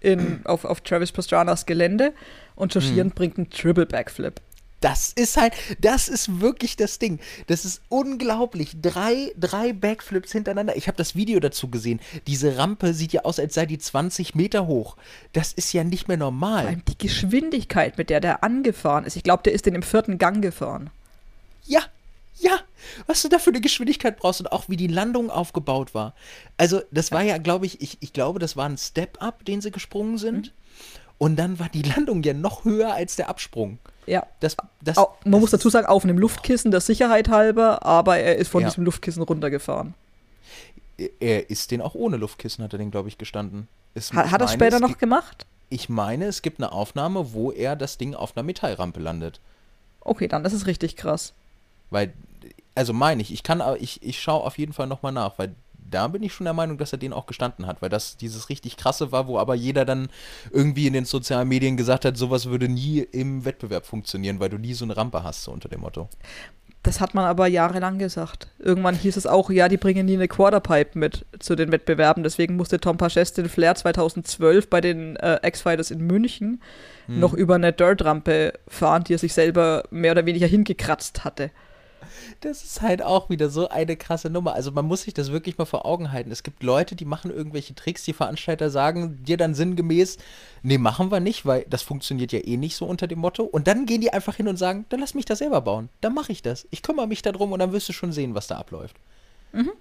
in, 0.00 0.40
auf, 0.44 0.64
auf 0.64 0.80
Travis 0.80 1.12
Pastranas 1.12 1.66
Gelände 1.66 2.14
und 2.54 2.72
Joshieren 2.72 3.08
hm. 3.08 3.14
bringt 3.14 3.36
einen 3.36 3.50
Triple 3.50 3.84
Backflip. 3.84 4.40
Das 4.82 5.12
ist 5.12 5.36
halt, 5.36 5.54
das 5.80 6.08
ist 6.08 6.40
wirklich 6.40 6.76
das 6.76 6.98
Ding. 6.98 7.20
Das 7.46 7.64
ist 7.64 7.80
unglaublich. 7.88 8.76
Drei, 8.82 9.32
drei 9.38 9.72
Backflips 9.72 10.32
hintereinander. 10.32 10.76
Ich 10.76 10.88
habe 10.88 10.96
das 10.96 11.14
Video 11.14 11.38
dazu 11.40 11.68
gesehen. 11.68 12.00
Diese 12.26 12.58
Rampe 12.58 12.92
sieht 12.92 13.12
ja 13.12 13.22
aus, 13.22 13.38
als 13.38 13.54
sei 13.54 13.64
die 13.64 13.78
20 13.78 14.34
Meter 14.34 14.66
hoch. 14.66 14.96
Das 15.32 15.52
ist 15.52 15.72
ja 15.72 15.84
nicht 15.84 16.08
mehr 16.08 16.16
normal. 16.16 16.62
Vor 16.62 16.70
allem 16.70 16.84
die 16.86 16.98
Geschwindigkeit, 16.98 17.96
mit 17.96 18.10
der 18.10 18.20
der 18.20 18.42
angefahren 18.42 19.04
ist. 19.04 19.16
Ich 19.16 19.22
glaube, 19.22 19.44
der 19.44 19.52
ist 19.52 19.66
in 19.68 19.74
dem 19.74 19.84
vierten 19.84 20.18
Gang 20.18 20.42
gefahren. 20.42 20.90
Ja, 21.64 21.82
ja, 22.40 22.58
was 23.06 23.22
du 23.22 23.28
da 23.28 23.38
für 23.38 23.50
eine 23.50 23.60
Geschwindigkeit 23.60 24.16
brauchst 24.16 24.40
und 24.40 24.50
auch 24.50 24.68
wie 24.68 24.76
die 24.76 24.88
Landung 24.88 25.30
aufgebaut 25.30 25.94
war. 25.94 26.14
Also, 26.56 26.80
das 26.90 27.12
war 27.12 27.22
ja, 27.22 27.38
glaube 27.38 27.66
ich, 27.66 27.80
ich, 27.80 27.98
ich 28.00 28.12
glaube, 28.12 28.40
das 28.40 28.56
war 28.56 28.68
ein 28.68 28.78
Step-Up, 28.78 29.44
den 29.44 29.60
sie 29.60 29.70
gesprungen 29.70 30.18
sind. 30.18 30.48
Mhm. 30.48 30.61
Und 31.22 31.36
dann 31.36 31.60
war 31.60 31.68
die 31.68 31.82
Landung 31.82 32.24
ja 32.24 32.34
noch 32.34 32.64
höher 32.64 32.94
als 32.94 33.14
der 33.14 33.28
Absprung. 33.28 33.78
Ja. 34.06 34.26
Das, 34.40 34.56
das, 34.80 34.96
man 34.96 35.06
das 35.22 35.40
muss 35.40 35.50
dazu 35.52 35.70
sagen, 35.70 35.86
auf 35.86 36.02
einem 36.02 36.18
Luftkissen 36.18 36.72
der 36.72 36.80
Sicherheit 36.80 37.28
halber, 37.28 37.86
aber 37.86 38.18
er 38.18 38.38
ist 38.38 38.48
von 38.48 38.62
ja. 38.62 38.68
diesem 38.68 38.82
Luftkissen 38.82 39.22
runtergefahren. 39.22 39.94
Er 41.20 41.48
ist 41.48 41.70
den 41.70 41.80
auch 41.80 41.94
ohne 41.94 42.16
Luftkissen, 42.16 42.64
hat 42.64 42.72
er 42.72 42.78
den, 42.80 42.90
glaube 42.90 43.08
ich, 43.08 43.18
gestanden. 43.18 43.68
Es, 43.94 44.12
hat, 44.12 44.32
hat 44.32 44.40
er 44.40 44.48
später 44.48 44.80
noch 44.80 44.98
gemacht? 44.98 45.46
Ich 45.68 45.88
meine, 45.88 46.24
es 46.24 46.42
gibt 46.42 46.58
eine 46.58 46.72
Aufnahme, 46.72 47.32
wo 47.32 47.52
er 47.52 47.76
das 47.76 47.98
Ding 47.98 48.16
auf 48.16 48.36
einer 48.36 48.42
Metallrampe 48.42 48.98
landet. 48.98 49.38
Okay, 50.00 50.26
dann 50.26 50.44
ist 50.44 50.54
es 50.54 50.66
richtig 50.66 50.96
krass. 50.96 51.34
Weil, 51.90 52.12
also 52.74 52.92
meine 52.92 53.22
ich, 53.22 53.32
ich 53.32 53.44
kann, 53.44 53.62
ich, 53.78 54.02
ich 54.02 54.20
schaue 54.20 54.42
auf 54.42 54.58
jeden 54.58 54.72
Fall 54.72 54.88
nochmal 54.88 55.12
nach, 55.12 55.38
weil 55.38 55.54
da 55.92 56.08
bin 56.08 56.22
ich 56.22 56.32
schon 56.32 56.44
der 56.44 56.54
Meinung, 56.54 56.78
dass 56.78 56.92
er 56.92 56.98
den 56.98 57.12
auch 57.12 57.26
gestanden 57.26 57.66
hat, 57.66 57.82
weil 57.82 57.88
das 57.88 58.16
dieses 58.16 58.48
richtig 58.48 58.76
krasse 58.76 59.12
war, 59.12 59.26
wo 59.26 59.38
aber 59.38 59.54
jeder 59.54 59.84
dann 59.84 60.08
irgendwie 60.50 60.86
in 60.86 60.92
den 60.92 61.04
sozialen 61.04 61.48
Medien 61.48 61.76
gesagt 61.76 62.04
hat, 62.04 62.16
sowas 62.16 62.46
würde 62.46 62.68
nie 62.68 63.00
im 63.00 63.44
Wettbewerb 63.44 63.86
funktionieren, 63.86 64.40
weil 64.40 64.48
du 64.48 64.58
nie 64.58 64.74
so 64.74 64.84
eine 64.84 64.96
Rampe 64.96 65.22
hast, 65.22 65.44
so 65.44 65.52
unter 65.52 65.68
dem 65.68 65.80
Motto. 65.80 66.08
Das 66.82 67.00
hat 67.00 67.14
man 67.14 67.24
aber 67.24 67.46
jahrelang 67.46 67.98
gesagt. 67.98 68.48
Irgendwann 68.58 68.96
hieß 68.96 69.16
es 69.16 69.26
auch, 69.26 69.50
ja, 69.50 69.68
die 69.68 69.76
bringen 69.76 70.04
nie 70.04 70.14
eine 70.14 70.26
Quarterpipe 70.26 70.98
mit 70.98 71.24
zu 71.38 71.54
den 71.54 71.70
Wettbewerben. 71.70 72.24
Deswegen 72.24 72.56
musste 72.56 72.80
Tom 72.80 72.96
Paches 72.96 73.34
den 73.34 73.48
Flair 73.48 73.76
2012 73.76 74.68
bei 74.68 74.80
den 74.80 75.14
äh, 75.16 75.38
X-Fighters 75.46 75.92
in 75.92 76.00
München 76.00 76.60
hm. 77.06 77.20
noch 77.20 77.34
über 77.34 77.54
eine 77.54 77.72
Dirt-Rampe 77.72 78.54
fahren, 78.66 79.04
die 79.04 79.14
er 79.14 79.18
sich 79.18 79.32
selber 79.32 79.84
mehr 79.90 80.12
oder 80.12 80.26
weniger 80.26 80.48
hingekratzt 80.48 81.24
hatte. 81.24 81.52
Das 82.40 82.64
ist 82.64 82.82
halt 82.82 83.02
auch 83.02 83.30
wieder 83.30 83.48
so 83.48 83.68
eine 83.68 83.96
krasse 83.96 84.30
Nummer. 84.30 84.54
Also 84.54 84.72
man 84.72 84.86
muss 84.86 85.02
sich 85.02 85.14
das 85.14 85.32
wirklich 85.32 85.58
mal 85.58 85.64
vor 85.64 85.86
Augen 85.86 86.12
halten. 86.12 86.30
Es 86.30 86.42
gibt 86.42 86.62
Leute, 86.62 86.94
die 86.96 87.04
machen 87.04 87.30
irgendwelche 87.30 87.74
Tricks, 87.74 88.04
die 88.04 88.12
Veranstalter 88.12 88.70
sagen 88.70 89.22
dir 89.24 89.36
dann 89.36 89.54
sinngemäß, 89.54 90.18
nee, 90.62 90.78
machen 90.78 91.10
wir 91.10 91.20
nicht, 91.20 91.46
weil 91.46 91.64
das 91.68 91.82
funktioniert 91.82 92.32
ja 92.32 92.40
eh 92.40 92.56
nicht 92.56 92.76
so 92.76 92.86
unter 92.86 93.06
dem 93.06 93.18
Motto. 93.18 93.44
Und 93.44 93.66
dann 93.66 93.86
gehen 93.86 94.00
die 94.00 94.12
einfach 94.12 94.36
hin 94.36 94.48
und 94.48 94.56
sagen, 94.56 94.86
dann 94.88 95.00
lass 95.00 95.14
mich 95.14 95.24
das 95.24 95.38
selber 95.38 95.60
bauen. 95.60 95.88
Dann 96.00 96.14
mache 96.14 96.32
ich 96.32 96.42
das. 96.42 96.66
Ich 96.70 96.82
kümmere 96.82 97.06
mich 97.06 97.22
darum 97.22 97.52
und 97.52 97.58
dann 97.58 97.72
wirst 97.72 97.88
du 97.88 97.92
schon 97.92 98.12
sehen, 98.12 98.34
was 98.34 98.46
da 98.46 98.56
abläuft. 98.56 98.96
Mhm. 99.52 99.72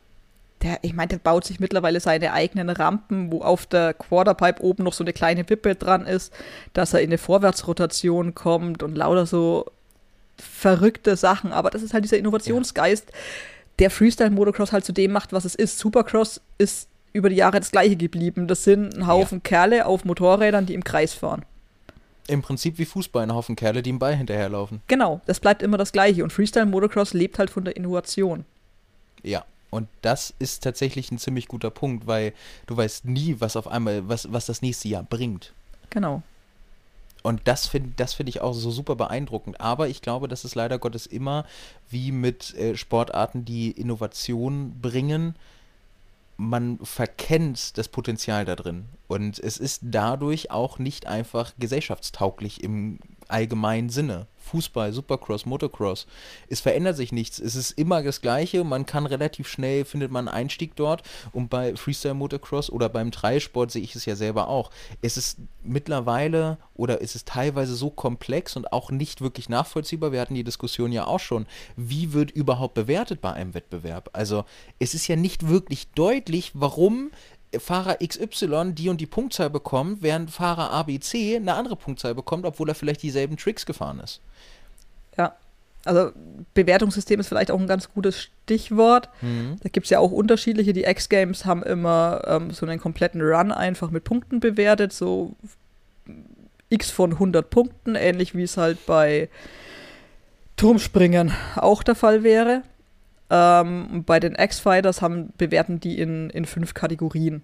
der, 0.62 0.80
ich 0.84 0.94
meine, 0.94 1.10
der 1.10 1.18
baut 1.18 1.46
sich 1.46 1.60
mittlerweile 1.60 2.00
seine 2.00 2.34
eigenen 2.34 2.70
Rampen, 2.70 3.32
wo 3.32 3.42
auf 3.42 3.66
der 3.66 3.94
Quarterpipe 3.94 4.62
oben 4.62 4.84
noch 4.84 4.94
so 4.94 5.04
eine 5.04 5.14
kleine 5.14 5.50
Wippe 5.50 5.76
dran 5.76 6.06
ist, 6.06 6.34
dass 6.74 6.94
er 6.94 7.02
in 7.02 7.10
eine 7.10 7.18
Vorwärtsrotation 7.18 8.36
kommt 8.36 8.84
und 8.84 8.96
lauter 8.96 9.26
so 9.26 9.66
verrückte 10.42 11.16
Sachen. 11.16 11.52
Aber 11.52 11.70
das 11.70 11.82
ist 11.82 11.94
halt 11.94 12.04
dieser 12.04 12.18
Innovationsgeist, 12.18 13.10
ja. 13.10 13.18
der 13.80 13.92
Freestyle-Motocross 13.92 14.72
halt 14.72 14.86
zu 14.86 14.94
dem 14.94 15.12
macht, 15.12 15.34
was 15.34 15.46
es 15.46 15.56
ist. 15.56 15.80
Supercross 15.80 16.42
ist 16.58 16.88
über 17.14 17.30
die 17.30 17.36
Jahre 17.36 17.60
das 17.60 17.72
gleiche 17.72 17.96
geblieben. 17.96 18.48
Das 18.48 18.64
sind 18.64 18.96
ein 18.96 19.08
Haufen 19.08 19.40
ja. 19.40 19.42
Kerle 19.44 19.86
auf 19.86 20.06
Motorrädern, 20.06 20.66
die 20.66 20.74
im 20.74 20.84
Kreis 20.84 21.14
fahren. 21.14 21.46
Im 22.28 22.42
Prinzip 22.42 22.78
wie 22.78 22.86
Fußball, 22.86 23.24
ein 23.24 23.34
Haufen 23.34 23.56
Kerle, 23.56 23.82
die 23.82 23.90
im 23.90 24.00
Ball 24.00 24.16
hinterherlaufen. 24.16 24.82
Genau, 24.88 25.22
das 25.26 25.40
bleibt 25.40 25.64
immer 25.64 25.78
das 25.78 25.92
Gleiche. 25.92 26.24
Und 26.24 26.32
Freestyle-Motocross 26.32 27.14
lebt 27.14 27.40
halt 27.40 27.50
von 27.50 27.66
der 27.66 27.76
Innovation. 27.76 28.46
Ja, 29.24 29.44
und 29.70 29.88
das 30.02 30.34
ist 30.40 30.64
tatsächlich 30.64 31.12
ein 31.12 31.18
ziemlich 31.18 31.48
guter 31.48 31.72
Punkt, 31.72 32.06
weil 32.06 32.34
du 32.68 32.78
weißt 32.78 33.06
nie, 33.06 33.38
was 33.40 33.56
auf 33.56 33.68
einmal, 33.68 34.08
was, 34.08 34.32
was 34.32 34.46
das 34.46 34.62
nächste 34.62 34.88
Jahr 34.88 35.04
bringt. 35.04 35.54
Genau. 35.90 36.24
Und 37.24 37.42
das 37.46 37.68
finde 37.68 37.92
das 37.98 38.14
find 38.14 38.30
ich 38.30 38.42
auch 38.42 38.54
so 38.54 38.72
super 38.72 38.96
beeindruckend. 38.96 39.62
Aber 39.62 39.88
ich 39.88 40.02
glaube, 40.02 40.28
dass 40.28 40.44
es 40.44 40.56
leider 40.56 40.80
Gottes 40.80 41.06
immer 41.06 41.46
wie 41.90 42.12
mit 42.12 42.56
äh, 42.56 42.76
Sportarten, 42.76 43.46
die 43.46 43.72
Innovation 43.72 44.80
bringen, 44.82 45.36
man 46.38 46.80
verkennt 46.82 47.78
das 47.78 47.88
Potenzial 47.88 48.46
da 48.46 48.56
drin. 48.56 48.86
Und 49.08 49.38
es 49.38 49.58
ist 49.58 49.82
dadurch 49.84 50.50
auch 50.50 50.80
nicht 50.80 51.06
einfach 51.06 51.54
gesellschaftstauglich 51.60 52.64
im 52.64 53.00
allgemeinen 53.32 53.90
Sinne. 53.90 54.28
Fußball, 54.52 54.92
Supercross, 54.92 55.46
Motocross. 55.46 56.08
Es 56.50 56.60
verändert 56.60 56.98
sich 56.98 57.12
nichts. 57.12 57.40
Es 57.40 57.56
ist 57.56 57.72
immer 57.72 58.04
das 58.04 58.22
Gleiche. 58.22 58.64
Man 58.64 58.86
kann 58.86 59.06
relativ 59.06 59.48
schnell, 59.48 59.86
findet 59.86 60.12
man 60.12 60.28
einen 60.28 60.36
Einstieg 60.36 60.76
dort. 60.76 61.04
Und 61.32 61.50
bei 61.50 61.76
Freestyle 61.76 62.14
Motocross 62.14 62.70
oder 62.70 62.90
beim 62.90 63.12
Dreisport 63.12 63.72
sehe 63.72 63.82
ich 63.82 63.96
es 63.96 64.06
ja 64.06 64.16
selber 64.16 64.50
auch. 64.50 64.72
Es 65.02 65.16
ist 65.16 65.38
mittlerweile 65.64 66.58
oder 66.74 67.02
es 67.02 67.16
ist 67.16 67.28
teilweise 67.28 67.76
so 67.76 67.90
komplex 67.90 68.56
und 68.56 68.74
auch 68.74 68.92
nicht 68.92 69.22
wirklich 69.22 69.48
nachvollziehbar. 69.48 70.12
Wir 70.12 70.20
hatten 70.20 70.34
die 70.36 70.44
Diskussion 70.44 70.92
ja 70.92 71.08
auch 71.08 71.20
schon. 71.20 71.46
Wie 71.78 72.12
wird 72.12 72.32
überhaupt 72.32 72.74
bewertet 72.74 73.22
bei 73.22 73.32
einem 73.32 73.54
Wettbewerb? 73.54 74.10
Also 74.14 74.44
es 74.80 74.94
ist 74.94 75.08
ja 75.08 75.16
nicht 75.16 75.48
wirklich 75.48 75.92
deutlich, 75.92 76.52
warum 76.56 77.12
Fahrer 77.60 77.98
XY 78.06 78.74
die 78.74 78.90
und 78.90 79.02
die 79.02 79.06
Punktzahl 79.06 79.50
bekommt, 79.50 80.02
während 80.02 80.32
Fahrer 80.32 80.72
ABC 80.72 81.36
eine 81.36 81.56
andere 81.56 81.76
Punktzahl 81.76 82.16
bekommt, 82.16 82.46
obwohl 82.46 82.70
er 82.70 82.76
vielleicht 82.76 83.04
dieselben 83.04 83.38
Tricks 83.38 83.66
gefahren 83.66 84.00
ist. 84.00 84.22
Ja, 85.18 85.36
also 85.84 86.12
Bewertungssystem 86.54 87.20
ist 87.20 87.28
vielleicht 87.28 87.52
auch 87.52 87.60
ein 87.60 87.68
ganz 87.68 87.92
gutes 87.94 88.22
Stichwort. 88.22 89.10
Mhm. 89.22 89.58
Da 89.62 89.70
gibt 89.70 89.86
es 89.86 89.90
ja 89.90 90.00
auch 90.00 90.12
unterschiedliche. 90.12 90.74
Die 90.74 90.84
X-Games 90.84 91.46
haben 91.46 91.64
immer 91.64 92.22
ähm, 92.28 92.52
so 92.52 92.66
einen 92.66 92.80
kompletten 92.80 93.22
Run 93.22 93.52
einfach 93.52 93.92
mit 93.92 94.04
Punkten 94.04 94.40
bewertet, 94.40 94.94
so 94.94 95.36
x 96.70 96.90
von 96.90 97.14
100 97.14 97.50
Punkten, 97.50 97.96
ähnlich 97.96 98.36
wie 98.36 98.44
es 98.44 98.58
halt 98.58 98.86
bei 98.86 99.30
Turmspringen 100.56 101.34
auch 101.56 101.84
der 101.84 101.96
Fall 101.96 102.24
wäre. 102.24 102.64
Ähm, 103.34 104.04
bei 104.06 104.20
den 104.20 104.36
X-Fighters 104.36 105.02
haben, 105.02 105.32
bewerten 105.38 105.80
die 105.80 105.98
in, 105.98 106.30
in 106.32 106.46
fünf 106.46 106.74
Kategorien. 106.74 107.44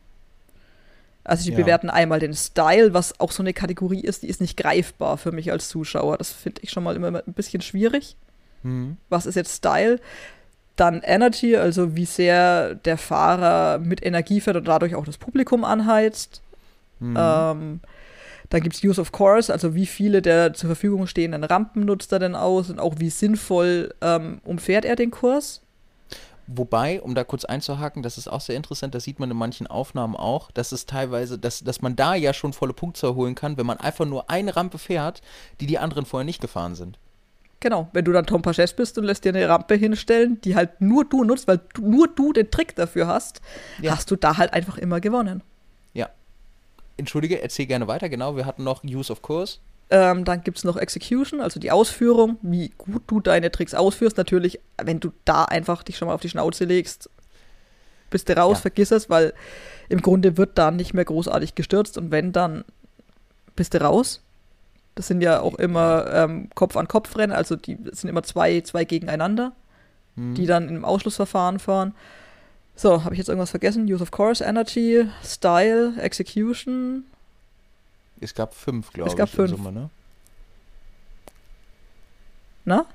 Also 1.23 1.45
die 1.45 1.51
ja. 1.51 1.57
bewerten 1.57 1.89
einmal 1.89 2.19
den 2.19 2.33
Style, 2.33 2.93
was 2.93 3.19
auch 3.21 3.31
so 3.31 3.41
eine 3.41 3.53
Kategorie 3.53 4.01
ist, 4.01 4.23
die 4.23 4.27
ist 4.27 4.41
nicht 4.41 4.57
greifbar 4.57 5.17
für 5.17 5.31
mich 5.31 5.49
als 5.51 5.69
Zuschauer. 5.69 6.17
Das 6.17 6.33
finde 6.33 6.61
ich 6.61 6.71
schon 6.71 6.83
mal 6.83 6.95
immer 6.95 7.07
ein 7.07 7.33
bisschen 7.33 7.61
schwierig. 7.61 8.17
Mhm. 8.63 8.97
Was 9.07 9.25
ist 9.25 9.35
jetzt 9.35 9.55
Style? 9.55 9.99
Dann 10.75 11.01
Energy, 11.03 11.55
also 11.55 11.95
wie 11.95 12.05
sehr 12.05 12.75
der 12.75 12.97
Fahrer 12.97 13.79
mit 13.79 14.05
Energie 14.05 14.41
fährt 14.41 14.57
und 14.57 14.67
dadurch 14.67 14.93
auch 14.93 15.05
das 15.05 15.17
Publikum 15.17 15.63
anheizt. 15.63 16.41
Mhm. 16.99 17.17
Ähm, 17.17 17.79
dann 18.49 18.61
gibt 18.61 18.75
es 18.75 18.83
Use 18.83 18.99
of 18.99 19.13
Course, 19.13 19.51
also 19.51 19.73
wie 19.73 19.85
viele 19.85 20.21
der 20.21 20.53
zur 20.53 20.67
Verfügung 20.67 21.07
stehenden 21.07 21.43
Rampen 21.45 21.85
nutzt 21.85 22.11
er 22.11 22.19
denn 22.19 22.35
aus 22.35 22.69
und 22.69 22.79
auch 22.79 22.95
wie 22.97 23.09
sinnvoll 23.09 23.93
ähm, 24.01 24.39
umfährt 24.43 24.83
er 24.83 24.95
den 24.97 25.11
Kurs. 25.11 25.61
Wobei, 26.47 27.01
um 27.01 27.13
da 27.13 27.25
kurz 27.25 27.43
einzuhaken, 27.43 28.03
das 28.03 28.17
ist 28.17 28.29
auch 28.29 28.39
sehr 28.39 28.55
interessant, 28.55 28.95
das 28.95 29.03
sieht 29.03 29.19
man 29.19 29.29
in 29.29 29.35
manchen 29.35 29.67
Aufnahmen 29.67 30.15
auch, 30.15 30.49
dass 30.51 30.71
es 30.71 30.85
teilweise, 30.85 31.37
dass, 31.37 31.61
dass 31.61 31.81
man 31.81 31.97
da 31.97 32.15
ja 32.15 32.33
schon 32.33 32.53
volle 32.53 32.71
Punktzahl 32.71 33.15
holen 33.15 33.35
kann, 33.35 33.57
wenn 33.57 33.65
man 33.65 33.79
einfach 33.79 34.05
nur 34.05 34.29
eine 34.29 34.55
Rampe 34.55 34.77
fährt, 34.77 35.21
die 35.59 35.65
die 35.65 35.77
anderen 35.77 36.05
vorher 36.05 36.23
nicht 36.23 36.39
gefahren 36.39 36.75
sind. 36.75 36.99
Genau, 37.59 37.89
wenn 37.91 38.05
du 38.05 38.13
dann 38.13 38.25
Tom 38.25 38.41
Paches 38.41 38.73
bist 38.73 38.97
und 38.97 39.03
lässt 39.03 39.25
dir 39.25 39.29
eine 39.29 39.49
Rampe 39.49 39.75
hinstellen, 39.75 40.39
die 40.41 40.55
halt 40.55 40.79
nur 40.79 41.03
du 41.03 41.25
nutzt, 41.25 41.47
weil 41.47 41.59
du, 41.73 41.81
nur 41.81 42.07
du 42.07 42.31
den 42.31 42.49
Trick 42.49 42.75
dafür 42.75 43.07
hast, 43.07 43.41
ja. 43.81 43.91
hast 43.91 44.09
du 44.09 44.15
da 44.15 44.37
halt 44.37 44.53
einfach 44.53 44.77
immer 44.77 45.01
gewonnen. 45.01 45.41
Ja. 45.93 46.09
Entschuldige, 46.95 47.41
erzähl 47.41 47.65
gerne 47.65 47.87
weiter, 47.87 48.09
genau, 48.09 48.37
wir 48.37 48.45
hatten 48.45 48.63
noch 48.63 48.83
Use 48.83 49.11
of 49.11 49.21
Course. 49.21 49.57
Ähm, 49.89 50.25
dann 50.25 50.41
gibt 50.43 50.57
es 50.57 50.63
noch 50.65 50.75
Execution, 50.75 51.39
also 51.39 51.59
die 51.59 51.71
Ausführung, 51.71 52.37
wie 52.41 52.73
gut 52.77 53.03
du 53.07 53.21
deine 53.21 53.51
Tricks 53.51 53.73
ausführst. 53.73 54.17
Natürlich, 54.17 54.59
wenn 54.81 54.99
du 54.99 55.11
da 55.23 55.45
einfach 55.45 55.83
dich 55.83 55.97
schon 55.97 56.09
mal 56.09 56.13
auf 56.13 56.21
die 56.21 56.29
Schnauze 56.29 56.65
legst, 56.65 57.09
bist 58.09 58.27
du 58.27 58.35
raus, 58.35 58.57
ja. 58.57 58.61
vergiss 58.63 58.91
es, 58.91 59.09
weil 59.09 59.33
im 59.89 60.01
Grunde 60.01 60.37
wird 60.37 60.57
da 60.57 60.71
nicht 60.71 60.93
mehr 60.93 61.05
großartig 61.05 61.55
gestürzt 61.55 61.97
und 61.97 62.11
wenn, 62.11 62.33
dann 62.33 62.65
bist 63.55 63.73
du 63.73 63.81
raus. 63.81 64.21
Das 64.95 65.07
sind 65.07 65.21
ja 65.21 65.39
auch 65.39 65.55
immer 65.55 66.11
ähm, 66.11 66.49
Kopf-an-Kopf-Rennen, 66.55 67.35
also 67.35 67.55
die 67.55 67.77
sind 67.91 68.09
immer 68.09 68.23
zwei, 68.23 68.61
zwei 68.61 68.83
gegeneinander, 68.83 69.53
hm. 70.15 70.35
die 70.35 70.47
dann 70.47 70.67
im 70.67 70.83
Ausschlussverfahren 70.83 71.59
fahren. 71.59 71.93
So, 72.75 73.03
habe 73.03 73.15
ich 73.15 73.19
jetzt 73.19 73.29
irgendwas 73.29 73.51
vergessen? 73.51 73.91
Use 73.91 74.03
of 74.03 74.11
Course, 74.11 74.43
Energy, 74.43 75.07
Style, 75.23 75.93
Execution, 75.99 77.05
es 78.19 78.33
gab 78.33 78.53
fünf, 78.53 78.91
glaube 78.91 79.07
ich. 79.07 79.13
Es 79.13 79.17
gab 79.17 79.29
fünf. 79.29 79.51
Summe, 79.51 79.71
ne? 79.71 79.89
Na? 82.65 82.85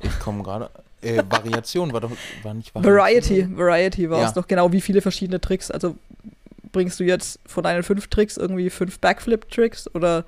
Ich 0.00 0.18
komme 0.18 0.42
gerade. 0.42 0.70
Äh, 1.02 1.22
Variation 1.28 1.92
war 1.92 2.00
doch 2.00 2.10
war 2.42 2.54
nicht. 2.54 2.74
Variety, 2.74 3.46
Variety 3.56 4.10
war 4.10 4.20
ja. 4.20 4.28
es 4.28 4.34
doch 4.34 4.46
genau, 4.46 4.70
wie 4.72 4.80
viele 4.80 5.00
verschiedene 5.00 5.40
Tricks. 5.40 5.70
Also 5.70 5.96
bringst 6.72 7.00
du 7.00 7.04
jetzt 7.04 7.38
von 7.46 7.64
deinen 7.64 7.82
fünf 7.82 8.08
Tricks 8.08 8.36
irgendwie 8.36 8.70
fünf 8.70 8.98
Backflip-Tricks 8.98 9.94
oder 9.94 10.24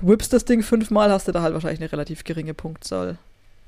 whippst 0.00 0.32
das 0.32 0.44
Ding 0.44 0.62
fünfmal, 0.62 1.10
hast 1.10 1.28
du 1.28 1.32
da 1.32 1.42
halt 1.42 1.54
wahrscheinlich 1.54 1.80
eine 1.80 1.92
relativ 1.92 2.24
geringe 2.24 2.54
Punktzahl. 2.54 3.18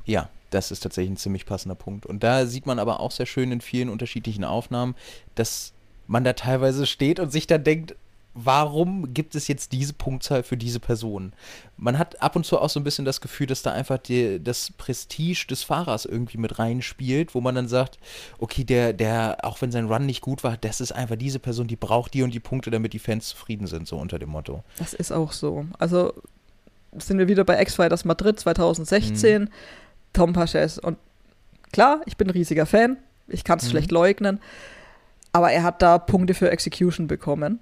Ja, 0.04 0.28
das 0.50 0.70
ist 0.70 0.80
tatsächlich 0.80 1.12
ein 1.12 1.16
ziemlich 1.16 1.46
passender 1.46 1.74
Punkt. 1.74 2.06
Und 2.06 2.22
da 2.22 2.46
sieht 2.46 2.66
man 2.66 2.78
aber 2.78 3.00
auch 3.00 3.10
sehr 3.10 3.26
schön 3.26 3.52
in 3.52 3.60
vielen 3.60 3.88
unterschiedlichen 3.88 4.44
Aufnahmen, 4.44 4.94
dass 5.34 5.72
man 6.06 6.24
da 6.24 6.32
teilweise 6.32 6.86
steht 6.86 7.20
und 7.20 7.30
sich 7.30 7.46
dann 7.46 7.62
denkt, 7.62 7.94
warum 8.34 9.12
gibt 9.12 9.34
es 9.34 9.48
jetzt 9.48 9.72
diese 9.72 9.92
Punktzahl 9.92 10.42
für 10.42 10.56
diese 10.56 10.80
Person? 10.80 11.32
Man 11.76 11.98
hat 11.98 12.22
ab 12.22 12.36
und 12.36 12.46
zu 12.46 12.58
auch 12.58 12.70
so 12.70 12.78
ein 12.78 12.84
bisschen 12.84 13.04
das 13.04 13.20
Gefühl, 13.20 13.46
dass 13.46 13.62
da 13.62 13.72
einfach 13.72 13.98
die, 13.98 14.42
das 14.42 14.70
Prestige 14.72 15.46
des 15.48 15.64
Fahrers 15.64 16.04
irgendwie 16.04 16.38
mit 16.38 16.58
reinspielt, 16.58 17.34
wo 17.34 17.40
man 17.40 17.54
dann 17.54 17.68
sagt, 17.68 17.98
okay, 18.38 18.64
der, 18.64 18.92
der, 18.92 19.38
auch 19.42 19.60
wenn 19.60 19.72
sein 19.72 19.86
Run 19.86 20.06
nicht 20.06 20.20
gut 20.20 20.44
war, 20.44 20.56
das 20.56 20.80
ist 20.80 20.92
einfach 20.92 21.16
diese 21.16 21.38
Person, 21.38 21.66
die 21.66 21.76
braucht 21.76 22.14
die 22.14 22.22
und 22.22 22.32
die 22.32 22.40
Punkte, 22.40 22.70
damit 22.70 22.92
die 22.92 22.98
Fans 22.98 23.28
zufrieden 23.28 23.66
sind, 23.66 23.88
so 23.88 23.96
unter 23.96 24.18
dem 24.18 24.30
Motto. 24.30 24.62
Das 24.78 24.94
ist 24.94 25.12
auch 25.12 25.32
so. 25.32 25.66
Also 25.78 26.14
sind 26.98 27.18
wir 27.18 27.28
wieder 27.28 27.44
bei 27.44 27.60
X-Fighters 27.60 28.04
Madrid 28.04 28.38
2016, 28.38 29.42
mhm. 29.42 29.48
Tom 30.12 30.32
Paches. 30.32 30.78
Und 30.78 30.98
klar, 31.72 32.00
ich 32.06 32.16
bin 32.16 32.28
ein 32.28 32.32
riesiger 32.32 32.66
Fan, 32.66 32.96
ich 33.26 33.44
kann 33.44 33.58
es 33.58 33.64
mhm. 33.64 33.70
schlecht 33.70 33.90
leugnen, 33.90 34.40
aber 35.32 35.50
er 35.50 35.62
hat 35.62 35.82
da 35.82 35.98
Punkte 35.98 36.34
für 36.34 36.50
Execution 36.50 37.06
bekommen. 37.06 37.60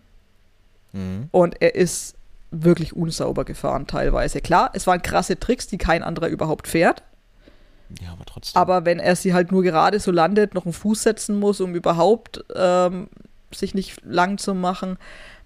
Mhm. 0.98 1.28
Und 1.30 1.60
er 1.60 1.74
ist 1.74 2.16
wirklich 2.50 2.94
unsauber 2.94 3.44
gefahren 3.44 3.86
teilweise. 3.86 4.40
Klar, 4.40 4.70
es 4.74 4.86
waren 4.86 5.02
krasse 5.02 5.38
Tricks, 5.38 5.66
die 5.66 5.78
kein 5.78 6.02
anderer 6.02 6.28
überhaupt 6.28 6.66
fährt. 6.66 7.02
Ja, 8.02 8.12
aber 8.12 8.24
trotzdem. 8.24 8.60
Aber 8.60 8.84
wenn 8.84 8.98
er 8.98 9.16
sie 9.16 9.32
halt 9.32 9.52
nur 9.52 9.62
gerade 9.62 10.00
so 10.00 10.10
landet, 10.10 10.54
noch 10.54 10.64
einen 10.64 10.72
Fuß 10.72 11.02
setzen 11.02 11.38
muss, 11.38 11.60
um 11.60 11.74
überhaupt 11.74 12.44
ähm, 12.54 13.08
sich 13.50 13.74
nicht 13.74 14.02
lang 14.04 14.38
zu 14.38 14.54
machen, 14.54 14.98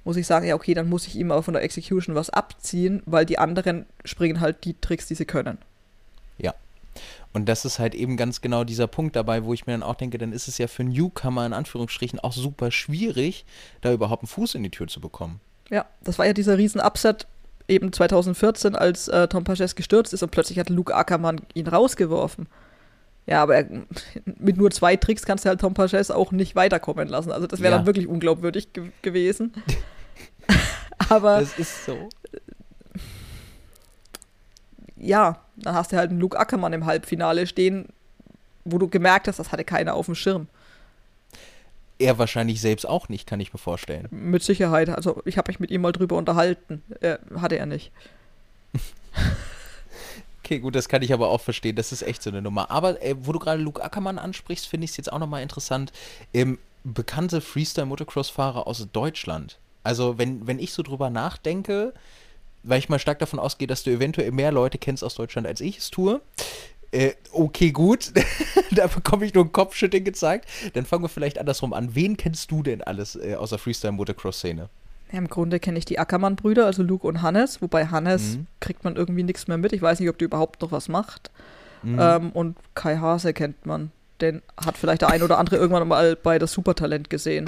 muss 0.04 0.16
ich 0.16 0.26
sagen, 0.26 0.46
ja, 0.46 0.54
okay, 0.54 0.74
dann 0.74 0.88
muss 0.88 1.06
ich 1.06 1.16
ihm 1.16 1.30
auch 1.30 1.42
von 1.42 1.54
der 1.54 1.62
Execution 1.62 2.16
was 2.16 2.30
abziehen, 2.30 3.02
weil 3.06 3.24
die 3.24 3.38
anderen 3.38 3.86
springen 4.04 4.40
halt 4.40 4.64
die 4.64 4.74
Tricks, 4.74 5.06
die 5.06 5.14
sie 5.14 5.24
können. 5.24 5.58
Und 7.32 7.48
das 7.48 7.64
ist 7.64 7.78
halt 7.78 7.94
eben 7.94 8.16
ganz 8.16 8.40
genau 8.40 8.64
dieser 8.64 8.86
Punkt 8.86 9.16
dabei, 9.16 9.44
wo 9.44 9.54
ich 9.54 9.66
mir 9.66 9.72
dann 9.72 9.82
auch 9.82 9.94
denke, 9.94 10.18
dann 10.18 10.32
ist 10.32 10.48
es 10.48 10.58
ja 10.58 10.66
für 10.66 10.84
Newcomer 10.84 11.46
in 11.46 11.52
Anführungsstrichen 11.52 12.20
auch 12.20 12.32
super 12.32 12.70
schwierig, 12.70 13.46
da 13.80 13.92
überhaupt 13.92 14.22
einen 14.22 14.28
Fuß 14.28 14.54
in 14.54 14.62
die 14.62 14.70
Tür 14.70 14.86
zu 14.86 15.00
bekommen. 15.00 15.40
Ja, 15.70 15.86
das 16.04 16.18
war 16.18 16.26
ja 16.26 16.34
dieser 16.34 16.58
riesen 16.58 16.80
Upset 16.80 17.26
eben 17.68 17.92
2014, 17.92 18.76
als 18.76 19.08
äh, 19.08 19.28
Tom 19.28 19.44
Paches 19.44 19.74
gestürzt 19.74 20.12
ist 20.12 20.22
und 20.22 20.30
plötzlich 20.30 20.58
hat 20.58 20.68
Luke 20.68 20.94
Ackermann 20.94 21.40
ihn 21.54 21.68
rausgeworfen. 21.68 22.48
Ja, 23.26 23.42
aber 23.42 23.56
er, 23.56 23.66
mit 24.38 24.58
nur 24.58 24.70
zwei 24.70 24.96
Tricks 24.96 25.24
kannst 25.24 25.44
du 25.44 25.48
halt 25.48 25.60
Tom 25.60 25.72
Paches 25.72 26.10
auch 26.10 26.32
nicht 26.32 26.54
weiterkommen 26.54 27.08
lassen. 27.08 27.32
Also 27.32 27.46
das 27.46 27.60
wäre 27.60 27.72
ja. 27.72 27.78
dann 27.78 27.86
wirklich 27.86 28.08
unglaubwürdig 28.08 28.72
ge 28.72 28.90
gewesen. 29.00 29.52
aber 31.08 31.40
das 31.40 31.58
ist 31.58 31.84
so 31.86 32.08
ja, 35.02 35.38
dann 35.56 35.74
hast 35.74 35.92
du 35.92 35.96
halt 35.96 36.10
einen 36.10 36.20
Luke 36.20 36.38
Ackermann 36.38 36.72
im 36.72 36.86
Halbfinale 36.86 37.46
stehen, 37.46 37.88
wo 38.64 38.78
du 38.78 38.88
gemerkt 38.88 39.28
hast, 39.28 39.38
das 39.38 39.52
hatte 39.52 39.64
keiner 39.64 39.94
auf 39.94 40.06
dem 40.06 40.14
Schirm. 40.14 40.46
er 41.98 42.18
wahrscheinlich 42.18 42.60
selbst 42.60 42.88
auch 42.88 43.08
nicht, 43.08 43.26
kann 43.26 43.40
ich 43.40 43.52
mir 43.52 43.58
vorstellen. 43.58 44.08
Mit 44.10 44.42
Sicherheit. 44.42 44.88
Also 44.88 45.22
ich 45.24 45.38
habe 45.38 45.50
mich 45.50 45.60
mit 45.60 45.70
ihm 45.70 45.82
mal 45.82 45.92
drüber 45.92 46.16
unterhalten. 46.16 46.82
Äh, 47.00 47.18
hatte 47.36 47.56
er 47.58 47.66
nicht. 47.66 47.92
Okay, 50.44 50.58
gut, 50.58 50.74
das 50.74 50.88
kann 50.88 51.02
ich 51.02 51.12
aber 51.12 51.28
auch 51.28 51.40
verstehen. 51.40 51.76
Das 51.76 51.92
ist 51.92 52.02
echt 52.02 52.20
so 52.20 52.28
eine 52.28 52.42
Nummer. 52.42 52.68
Aber 52.68 53.00
äh, 53.00 53.14
wo 53.16 53.32
du 53.32 53.38
gerade 53.38 53.62
Luke 53.62 53.82
Ackermann 53.82 54.18
ansprichst, 54.18 54.66
finde 54.66 54.86
ich 54.86 54.90
es 54.90 54.96
jetzt 54.96 55.12
auch 55.12 55.20
nochmal 55.20 55.40
interessant. 55.40 55.92
Ähm, 56.34 56.58
bekannte 56.82 57.40
Freestyle-Motocross-Fahrer 57.40 58.66
aus 58.66 58.86
Deutschland. 58.92 59.60
Also, 59.84 60.18
wenn, 60.18 60.46
wenn 60.46 60.58
ich 60.58 60.72
so 60.72 60.82
drüber 60.82 61.10
nachdenke, 61.10 61.94
weil 62.62 62.78
ich 62.78 62.88
mal 62.88 62.98
stark 62.98 63.18
davon 63.18 63.38
ausgehe, 63.38 63.66
dass 63.66 63.82
du 63.82 63.90
eventuell 63.90 64.30
mehr 64.32 64.52
Leute 64.52 64.78
kennst 64.78 65.04
aus 65.04 65.14
Deutschland, 65.14 65.46
als 65.46 65.60
ich 65.60 65.78
es 65.78 65.90
tue. 65.90 66.20
Äh, 66.92 67.12
okay, 67.32 67.72
gut. 67.72 68.12
da 68.70 68.86
bekomme 68.86 69.24
ich 69.24 69.34
nur 69.34 69.44
ein 69.44 69.52
Kopfschütteln 69.52 70.04
gezeigt. 70.04 70.48
Dann 70.74 70.84
fangen 70.84 71.02
wir 71.02 71.08
vielleicht 71.08 71.38
andersrum 71.38 71.72
an. 71.72 71.94
Wen 71.94 72.16
kennst 72.16 72.50
du 72.50 72.62
denn 72.62 72.82
alles 72.82 73.16
äh, 73.16 73.34
aus 73.34 73.50
der 73.50 73.58
Freestyle-Motocross-Szene? 73.58 74.68
Ja, 75.10 75.18
Im 75.18 75.28
Grunde 75.28 75.58
kenne 75.58 75.78
ich 75.78 75.84
die 75.84 75.98
Ackermann-Brüder, 75.98 76.66
also 76.66 76.82
Luke 76.82 77.06
und 77.06 77.22
Hannes, 77.22 77.62
wobei 77.62 77.86
Hannes 77.86 78.36
mhm. 78.36 78.46
kriegt 78.60 78.84
man 78.84 78.96
irgendwie 78.96 79.22
nichts 79.22 79.48
mehr 79.48 79.58
mit. 79.58 79.72
Ich 79.72 79.82
weiß 79.82 80.00
nicht, 80.00 80.08
ob 80.08 80.18
der 80.18 80.26
überhaupt 80.26 80.60
noch 80.62 80.70
was 80.70 80.88
macht. 80.88 81.30
Mhm. 81.82 81.98
Ähm, 82.00 82.30
und 82.30 82.56
Kai 82.74 82.96
Hase 82.96 83.32
kennt 83.32 83.64
man. 83.66 83.90
Den 84.20 84.42
hat 84.56 84.76
vielleicht 84.76 85.02
der 85.02 85.08
ein 85.08 85.22
oder 85.22 85.38
andere 85.38 85.56
irgendwann 85.56 85.88
mal 85.88 86.14
bei 86.14 86.38
das 86.38 86.52
Supertalent 86.52 87.10
gesehen. 87.10 87.46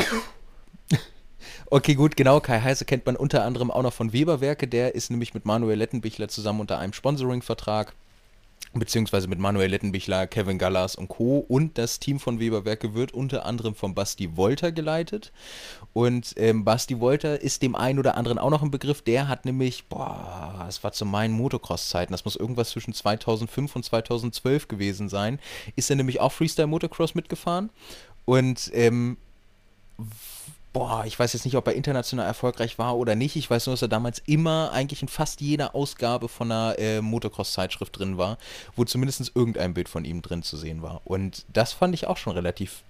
Okay, 1.70 1.95
gut, 1.95 2.16
genau. 2.16 2.40
Kai 2.40 2.61
Heise 2.61 2.84
kennt 2.84 3.07
man 3.07 3.16
unter 3.16 3.45
anderem 3.45 3.70
auch 3.70 3.82
noch 3.82 3.92
von 3.92 4.12
Weberwerke. 4.12 4.68
Der 4.68 4.95
ist 4.95 5.11
nämlich 5.11 5.34
mit 5.34 5.45
Manuel 5.45 5.78
Lettenbichler 5.78 6.28
zusammen 6.28 6.61
unter 6.61 6.78
einem 6.78 6.92
Sponsoring-Vertrag 6.92 7.95
beziehungsweise 8.74 9.28
mit 9.28 9.38
Manuel 9.38 9.70
Lettenbichler, 9.70 10.26
Kevin 10.26 10.59
Gallas 10.59 10.97
und 10.97 11.09
Co. 11.09 11.38
Und 11.38 11.78
das 11.78 12.01
Team 12.01 12.18
von 12.18 12.40
Weberwerke 12.40 12.95
wird 12.95 13.12
unter 13.12 13.47
anderem 13.47 13.74
von 13.74 13.95
Basti 13.95 14.36
Wolter 14.36 14.72
geleitet. 14.72 15.32
Und 15.92 16.34
ähm, 16.36 16.64
Basti 16.64 16.99
Wolter 17.01 17.40
ist 17.40 17.62
dem 17.62 17.76
einen 17.76 17.99
oder 17.99 18.16
anderen 18.16 18.38
auch 18.38 18.51
noch 18.51 18.62
ein 18.62 18.70
Begriff. 18.70 19.03
Der 19.03 19.28
hat 19.28 19.45
nämlich, 19.45 19.84
boah, 19.86 20.66
es 20.68 20.82
war 20.82 20.92
zu 20.92 21.05
meinen 21.05 21.34
Motocross-Zeiten, 21.34 22.12
das 22.12 22.24
muss 22.24 22.36
irgendwas 22.36 22.70
zwischen 22.70 22.95
2005 22.95 23.76
und 23.76 23.84
2012 23.84 24.68
gewesen 24.68 25.09
sein, 25.09 25.38
ist 25.76 25.90
er 25.90 25.97
nämlich 25.97 26.20
auch 26.20 26.32
Freestyle 26.32 26.66
Motocross 26.66 27.14
mitgefahren. 27.14 27.70
Und 28.24 28.70
ähm, 28.74 29.16
boah, 30.75 31.05
ich 31.07 31.18
weiß 31.18 31.33
jetzt 31.33 31.45
nicht, 31.47 31.57
ob 31.57 31.66
er 31.66 31.75
international 31.75 32.27
erfolgreich 32.27 32.79
war 32.79 32.99
oder 32.99 33.14
nicht. 33.14 33.37
Ich 33.37 33.49
weiß 33.49 33.66
nur, 33.66 33.75
dass 33.75 33.83
er 33.83 33.89
damals 33.89 34.20
immer 34.27 34.72
eigentlich 34.72 35.01
in 35.01 35.09
fast 35.09 35.41
jeder 35.41 35.75
Ausgabe 35.75 36.29
von 36.29 36.53
einer 36.53 36.79
äh, 36.79 37.01
Motocross-Zeitschrift 37.01 37.99
drin 37.99 38.18
war, 38.18 38.37
wo 38.77 38.85
zumindest 38.85 39.33
irgendein 39.35 39.72
Bild 39.72 39.89
von 39.89 40.05
ihm 40.05 40.20
drin 40.20 40.43
zu 40.43 40.59
sehen 40.59 40.83
war. 40.83 41.01
Und 41.05 41.47
das 41.51 41.72
fand 41.72 41.95
ich 41.95 42.09
auch 42.09 42.18
schon 42.18 42.35
relativ 42.35 42.83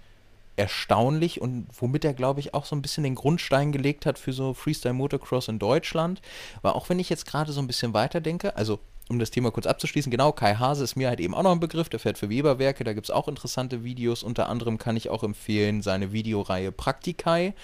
erstaunlich 0.57 1.41
und 1.41 1.66
womit 1.78 2.05
er, 2.05 2.14
glaube 2.14 2.41
ich, 2.41 2.55
auch 2.55 2.64
so 2.64 2.74
ein 2.74 2.82
bisschen 2.82 3.05
den 3.05 3.16
Grundstein 3.16 3.70
gelegt 3.70 4.07
hat 4.07 4.18
für 4.18 4.32
so 4.32 4.55
Freestyle 4.55 4.95
Motocross 4.95 5.49
in 5.49 5.59
Deutschland. 5.59 6.22
Weil 6.62 6.72
auch 6.72 6.89
wenn 6.89 6.99
ich 6.99 7.11
jetzt 7.11 7.26
gerade 7.26 7.53
so 7.53 7.61
ein 7.61 7.66
bisschen 7.66 7.93
weiterdenke, 7.93 8.57
also 8.57 8.78
um 9.09 9.18
das 9.18 9.30
Thema 9.30 9.50
kurz 9.50 9.66
abzuschließen, 9.66 10.11
genau, 10.11 10.32
Kai 10.32 10.55
Hase 10.55 10.82
ist 10.82 10.96
mir 10.96 11.09
halt 11.09 11.20
eben 11.20 11.34
auch 11.34 11.42
noch 11.42 11.52
ein 11.52 11.61
Begriff, 11.61 11.88
der 11.88 12.00
fährt 12.00 12.16
für 12.16 12.30
Weberwerke, 12.30 12.84
da 12.84 12.94
gibt 12.94 13.07
es 13.07 13.11
auch 13.11 13.28
interessante 13.28 13.84
Videos, 13.84 14.22
unter 14.22 14.48
anderem 14.48 14.78
kann 14.78 14.96
ich 14.96 15.11
auch 15.11 15.22
empfehlen 15.22 15.82
seine 15.82 16.12
Videoreihe 16.12 16.72
Praktikai, 16.72 17.55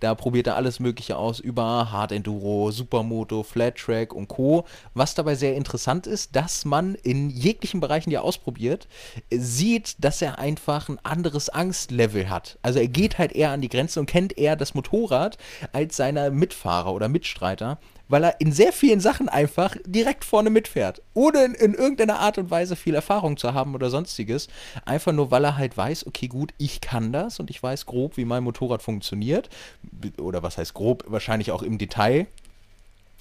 da 0.00 0.14
probiert 0.14 0.46
er 0.46 0.56
alles 0.56 0.78
mögliche 0.78 1.16
aus 1.16 1.40
über 1.40 1.90
Hard 1.90 2.12
Enduro, 2.12 2.70
Supermoto, 2.70 3.42
Flat 3.42 3.76
Track 3.76 4.12
und 4.12 4.28
Co. 4.28 4.66
Was 4.94 5.14
dabei 5.14 5.34
sehr 5.34 5.56
interessant 5.56 6.06
ist, 6.06 6.36
dass 6.36 6.64
man 6.64 6.94
in 6.96 7.30
jeglichen 7.30 7.80
Bereichen, 7.80 8.10
die 8.10 8.16
er 8.16 8.24
ausprobiert, 8.24 8.86
sieht, 9.30 10.04
dass 10.04 10.20
er 10.20 10.38
einfach 10.38 10.88
ein 10.88 10.98
anderes 11.02 11.48
Angstlevel 11.48 12.28
hat. 12.28 12.58
Also 12.62 12.78
er 12.78 12.88
geht 12.88 13.18
halt 13.18 13.32
eher 13.32 13.50
an 13.50 13.62
die 13.62 13.68
Grenze 13.68 14.00
und 14.00 14.06
kennt 14.06 14.36
eher 14.36 14.56
das 14.56 14.74
Motorrad 14.74 15.38
als 15.72 15.96
seine 15.96 16.30
Mitfahrer 16.30 16.92
oder 16.92 17.08
Mitstreiter, 17.08 17.78
weil 18.10 18.24
er 18.24 18.40
in 18.40 18.52
sehr 18.52 18.72
vielen 18.72 19.00
Sachen 19.00 19.28
einfach 19.28 19.76
direkt 19.86 20.24
vorne 20.24 20.50
mitfährt. 20.50 21.00
Ohne 21.14 21.44
in, 21.44 21.54
in, 21.54 21.74
irgendeiner 21.74 22.18
Art 22.18 22.38
und 22.38 22.50
Weise 22.50 22.76
viel 22.76 22.94
Erfahrung 22.94 23.36
zu 23.36 23.54
haben 23.54 23.74
oder 23.74 23.88
sonstiges. 23.88 24.48
Einfach 24.84 25.12
nur, 25.12 25.30
weil 25.30 25.44
er 25.44 25.56
halt 25.56 25.76
weiß, 25.76 26.06
okay, 26.06 26.26
gut, 26.26 26.52
ich 26.58 26.80
kann 26.80 27.12
das 27.12 27.40
und 27.40 27.50
ich 27.50 27.62
weiß 27.62 27.86
grob, 27.86 28.16
wie 28.16 28.24
mein 28.24 28.42
Motorrad 28.42 28.82
funktioniert. 28.82 29.48
Oder 30.20 30.42
was 30.42 30.58
heißt 30.58 30.74
grob? 30.74 31.04
Wahrscheinlich 31.06 31.52
auch 31.52 31.62
im 31.62 31.78
Detail 31.78 32.26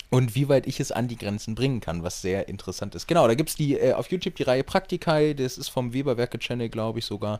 und 0.09 0.33
wie 0.35 0.49
weit 0.49 0.65
ich 0.65 0.79
es 0.79 0.91
an 0.91 1.07
die 1.07 1.17
Grenzen 1.17 1.55
bringen 1.55 1.81
kann, 1.81 2.03
was 2.03 2.21
sehr 2.21 2.47
interessant 2.49 2.95
ist. 2.95 3.07
Genau, 3.07 3.27
da 3.27 3.35
gibt 3.35 3.49
es 3.49 3.55
die 3.55 3.79
äh, 3.79 3.93
auf 3.93 4.09
YouTube 4.09 4.35
die 4.35 4.43
Reihe 4.43 4.63
Praktikai, 4.63 5.33
das 5.33 5.57
ist 5.57 5.69
vom 5.69 5.93
Weberwerke-Channel, 5.93 6.69
glaube 6.69 6.99
ich 6.99 7.05
sogar. 7.05 7.39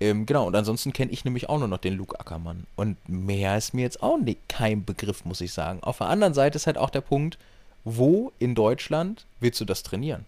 Ähm, 0.00 0.24
genau, 0.24 0.46
und 0.46 0.54
ansonsten 0.54 0.92
kenne 0.92 1.10
ich 1.10 1.24
nämlich 1.24 1.48
auch 1.48 1.58
nur 1.58 1.68
noch 1.68 1.78
den 1.78 1.94
Luke 1.94 2.18
Ackermann. 2.18 2.66
Und 2.76 2.96
mehr 3.08 3.58
ist 3.58 3.74
mir 3.74 3.82
jetzt 3.82 4.02
auch 4.02 4.18
nicht, 4.18 4.48
kein 4.48 4.84
Begriff, 4.84 5.24
muss 5.24 5.40
ich 5.40 5.52
sagen. 5.52 5.82
Auf 5.82 5.98
der 5.98 6.08
anderen 6.08 6.34
Seite 6.34 6.56
ist 6.56 6.66
halt 6.66 6.78
auch 6.78 6.90
der 6.90 7.00
Punkt, 7.00 7.38
wo 7.82 8.32
in 8.38 8.54
Deutschland 8.54 9.26
willst 9.40 9.60
du 9.60 9.64
das 9.64 9.82
trainieren? 9.82 10.24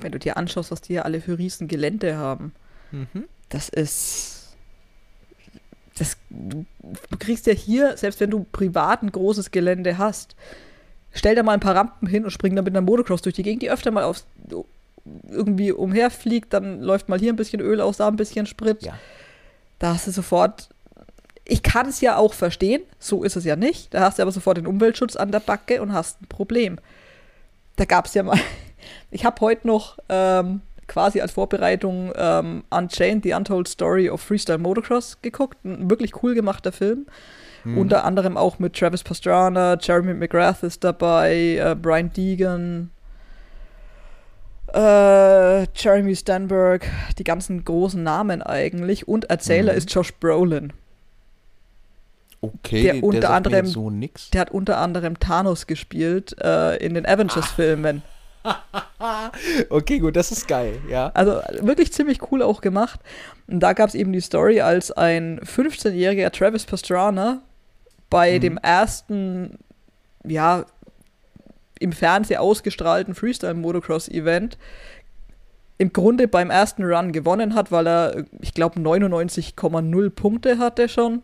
Wenn 0.00 0.12
du 0.12 0.18
dir 0.18 0.36
anschaust, 0.36 0.70
was 0.70 0.80
die 0.80 0.94
hier 0.94 1.04
alle 1.04 1.20
für 1.20 1.38
riesen 1.38 1.68
Gelände 1.68 2.16
haben, 2.16 2.52
mhm. 2.90 3.24
das 3.48 3.68
ist. 3.68 4.38
Das, 5.98 6.16
du 6.30 6.64
kriegst 7.18 7.46
ja 7.46 7.52
hier, 7.52 7.96
selbst 7.98 8.18
wenn 8.20 8.30
du 8.30 8.46
privat 8.50 9.02
ein 9.02 9.12
großes 9.12 9.50
Gelände 9.50 9.98
hast, 9.98 10.34
stell 11.12 11.34
da 11.34 11.42
mal 11.42 11.52
ein 11.52 11.60
paar 11.60 11.76
Rampen 11.76 12.08
hin 12.08 12.24
und 12.24 12.30
spring 12.30 12.54
dann 12.56 12.64
mit 12.64 12.74
einer 12.74 12.84
Motocross 12.84 13.22
durch 13.22 13.34
die 13.34 13.42
Gegend, 13.42 13.62
die 13.62 13.70
öfter 13.70 13.90
mal 13.90 14.04
aufs, 14.04 14.26
irgendwie 15.28 15.72
umherfliegt, 15.72 16.52
dann 16.52 16.80
läuft 16.80 17.08
mal 17.08 17.18
hier 17.18 17.32
ein 17.32 17.36
bisschen 17.36 17.60
Öl 17.60 17.80
aus, 17.80 17.96
da 17.96 18.08
ein 18.08 18.16
bisschen 18.16 18.46
Sprit. 18.46 18.82
Ja. 18.82 18.94
Da 19.78 19.94
hast 19.94 20.06
du 20.06 20.10
sofort. 20.10 20.68
Ich 21.44 21.62
kann 21.62 21.88
es 21.88 22.00
ja 22.00 22.16
auch 22.16 22.34
verstehen, 22.34 22.82
so 23.00 23.24
ist 23.24 23.36
es 23.36 23.44
ja 23.44 23.56
nicht. 23.56 23.92
Da 23.92 24.00
hast 24.00 24.18
du 24.18 24.22
aber 24.22 24.30
sofort 24.30 24.58
den 24.58 24.66
Umweltschutz 24.66 25.16
an 25.16 25.32
der 25.32 25.40
Backe 25.40 25.82
und 25.82 25.92
hast 25.92 26.22
ein 26.22 26.26
Problem. 26.28 26.78
Da 27.76 27.84
gab 27.84 28.06
es 28.06 28.14
ja 28.14 28.22
mal. 28.22 28.38
Ich 29.12 29.24
habe 29.24 29.40
heute 29.42 29.68
noch 29.68 29.96
ähm, 30.08 30.60
quasi 30.88 31.20
als 31.20 31.32
Vorbereitung 31.32 32.12
ähm, 32.16 32.64
Unchained, 32.70 33.22
The 33.22 33.34
Untold 33.34 33.68
Story 33.68 34.10
of 34.10 34.20
Freestyle 34.20 34.58
Motocross 34.58 35.18
geguckt. 35.22 35.64
Ein 35.64 35.88
wirklich 35.88 36.22
cool 36.22 36.34
gemachter 36.34 36.72
Film. 36.72 37.06
Mhm. 37.64 37.78
Unter 37.78 38.04
anderem 38.04 38.36
auch 38.36 38.58
mit 38.58 38.74
Travis 38.74 39.02
Pastrana, 39.02 39.78
Jeremy 39.80 40.14
McGrath 40.14 40.62
ist 40.62 40.84
dabei, 40.84 41.56
äh, 41.56 41.76
Brian 41.80 42.12
Deegan, 42.12 42.90
äh, 44.74 45.66
Jeremy 45.74 46.16
Stanberg, 46.16 46.88
die 47.18 47.24
ganzen 47.24 47.64
großen 47.64 48.02
Namen 48.02 48.42
eigentlich. 48.42 49.06
Und 49.06 49.26
Erzähler 49.26 49.72
mhm. 49.72 49.78
ist 49.78 49.92
Josh 49.92 50.14
Brolin. 50.14 50.72
Okay, 52.40 52.82
der, 52.82 53.04
unter 53.04 53.20
der 53.20 53.30
anderem, 53.30 53.66
so 53.66 53.88
nix. 53.88 54.30
Der 54.30 54.40
hat 54.40 54.50
unter 54.50 54.78
anderem 54.78 55.20
Thanos 55.20 55.68
gespielt 55.68 56.34
äh, 56.42 56.76
in 56.84 56.94
den 56.94 57.06
Avengers-Filmen. 57.06 58.02
okay, 59.70 60.00
gut, 60.00 60.16
das 60.16 60.32
ist 60.32 60.48
geil, 60.48 60.80
ja. 60.88 61.12
Also 61.14 61.40
wirklich 61.60 61.92
ziemlich 61.92 62.32
cool 62.32 62.42
auch 62.42 62.60
gemacht. 62.60 62.98
Und 63.46 63.60
da 63.60 63.74
gab 63.74 63.88
es 63.88 63.94
eben 63.94 64.12
die 64.12 64.20
Story, 64.20 64.60
als 64.60 64.90
ein 64.90 65.38
15-jähriger 65.40 66.32
Travis 66.32 66.64
Pastrana 66.64 67.42
bei 68.12 68.34
mhm. 68.36 68.40
dem 68.40 68.58
ersten, 68.58 69.58
ja, 70.24 70.66
im 71.80 71.92
Fernsehen 71.92 72.38
ausgestrahlten 72.38 73.14
Freestyle-Motocross-Event 73.14 74.58
im 75.78 75.92
Grunde 75.92 76.28
beim 76.28 76.50
ersten 76.50 76.84
Run 76.84 77.10
gewonnen 77.10 77.54
hat, 77.54 77.72
weil 77.72 77.88
er, 77.88 78.24
ich 78.40 78.54
glaube, 78.54 78.78
99,0 78.78 80.10
Punkte 80.10 80.58
hatte 80.58 80.88
schon. 80.88 81.22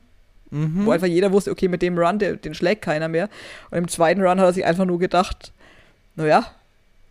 Mhm. 0.51 0.86
Wo 0.86 0.91
einfach 0.91 1.07
jeder 1.07 1.30
wusste, 1.30 1.51
okay, 1.51 1.68
mit 1.68 1.82
dem 1.82 1.99
Run, 1.99 2.18
der, 2.18 2.36
den 2.36 2.55
schlägt 2.55 2.82
keiner 2.82 3.09
mehr. 3.09 3.28
Und 3.70 3.78
im 3.78 3.89
zweiten 3.89 4.22
Run 4.22 4.41
hat 4.41 4.47
er 4.47 4.53
sich 4.55 4.64
einfach 4.64 4.86
nur 4.86 4.99
gedacht, 4.99 5.53
naja, 6.16 6.47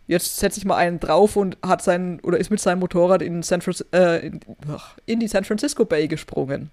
jetzt 0.08 0.38
setze 0.38 0.58
ich 0.58 0.66
mal 0.66 0.76
einen 0.76 0.98
drauf 0.98 1.36
und 1.36 1.56
hat 1.64 1.82
sein, 1.82 2.18
oder 2.24 2.38
ist 2.38 2.50
mit 2.50 2.58
seinem 2.58 2.80
Motorrad 2.80 3.22
in, 3.22 3.44
San 3.44 3.62
äh, 3.94 4.26
in, 4.26 4.40
in 5.06 5.20
die 5.20 5.28
San 5.28 5.44
Francisco 5.44 5.84
Bay 5.84 6.08
gesprungen. 6.08 6.70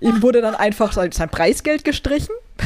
Ihm 0.00 0.22
wurde 0.22 0.40
dann 0.40 0.54
einfach 0.54 0.92
sein, 0.92 1.10
Preisgeld 1.30 1.84
gestrichen. 1.84 2.34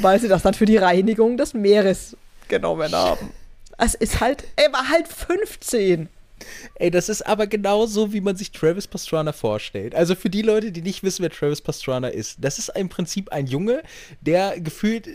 weil 0.00 0.20
sie 0.20 0.28
das 0.28 0.42
dann 0.42 0.54
für 0.54 0.66
die 0.66 0.76
Reinigung 0.76 1.36
des 1.36 1.54
Meeres 1.54 2.16
genommen 2.48 2.92
haben. 2.92 3.30
Es 3.78 3.94
ist 3.94 4.20
halt, 4.20 4.44
er 4.56 4.72
war 4.72 4.88
halt 4.88 5.08
15. 5.08 6.08
Ey, 6.74 6.90
das 6.90 7.08
ist 7.08 7.26
aber 7.26 7.46
genau 7.46 7.86
so, 7.86 8.12
wie 8.12 8.20
man 8.20 8.36
sich 8.36 8.52
Travis 8.52 8.86
Pastrana 8.86 9.32
vorstellt. 9.32 9.94
Also 9.94 10.14
für 10.14 10.28
die 10.28 10.42
Leute, 10.42 10.70
die 10.70 10.82
nicht 10.82 11.02
wissen, 11.02 11.22
wer 11.22 11.30
Travis 11.30 11.62
Pastrana 11.62 12.08
ist, 12.08 12.36
das 12.40 12.58
ist 12.58 12.70
im 12.74 12.88
Prinzip 12.88 13.32
ein 13.32 13.46
Junge, 13.46 13.82
der 14.20 14.60
gefühlt 14.60 15.08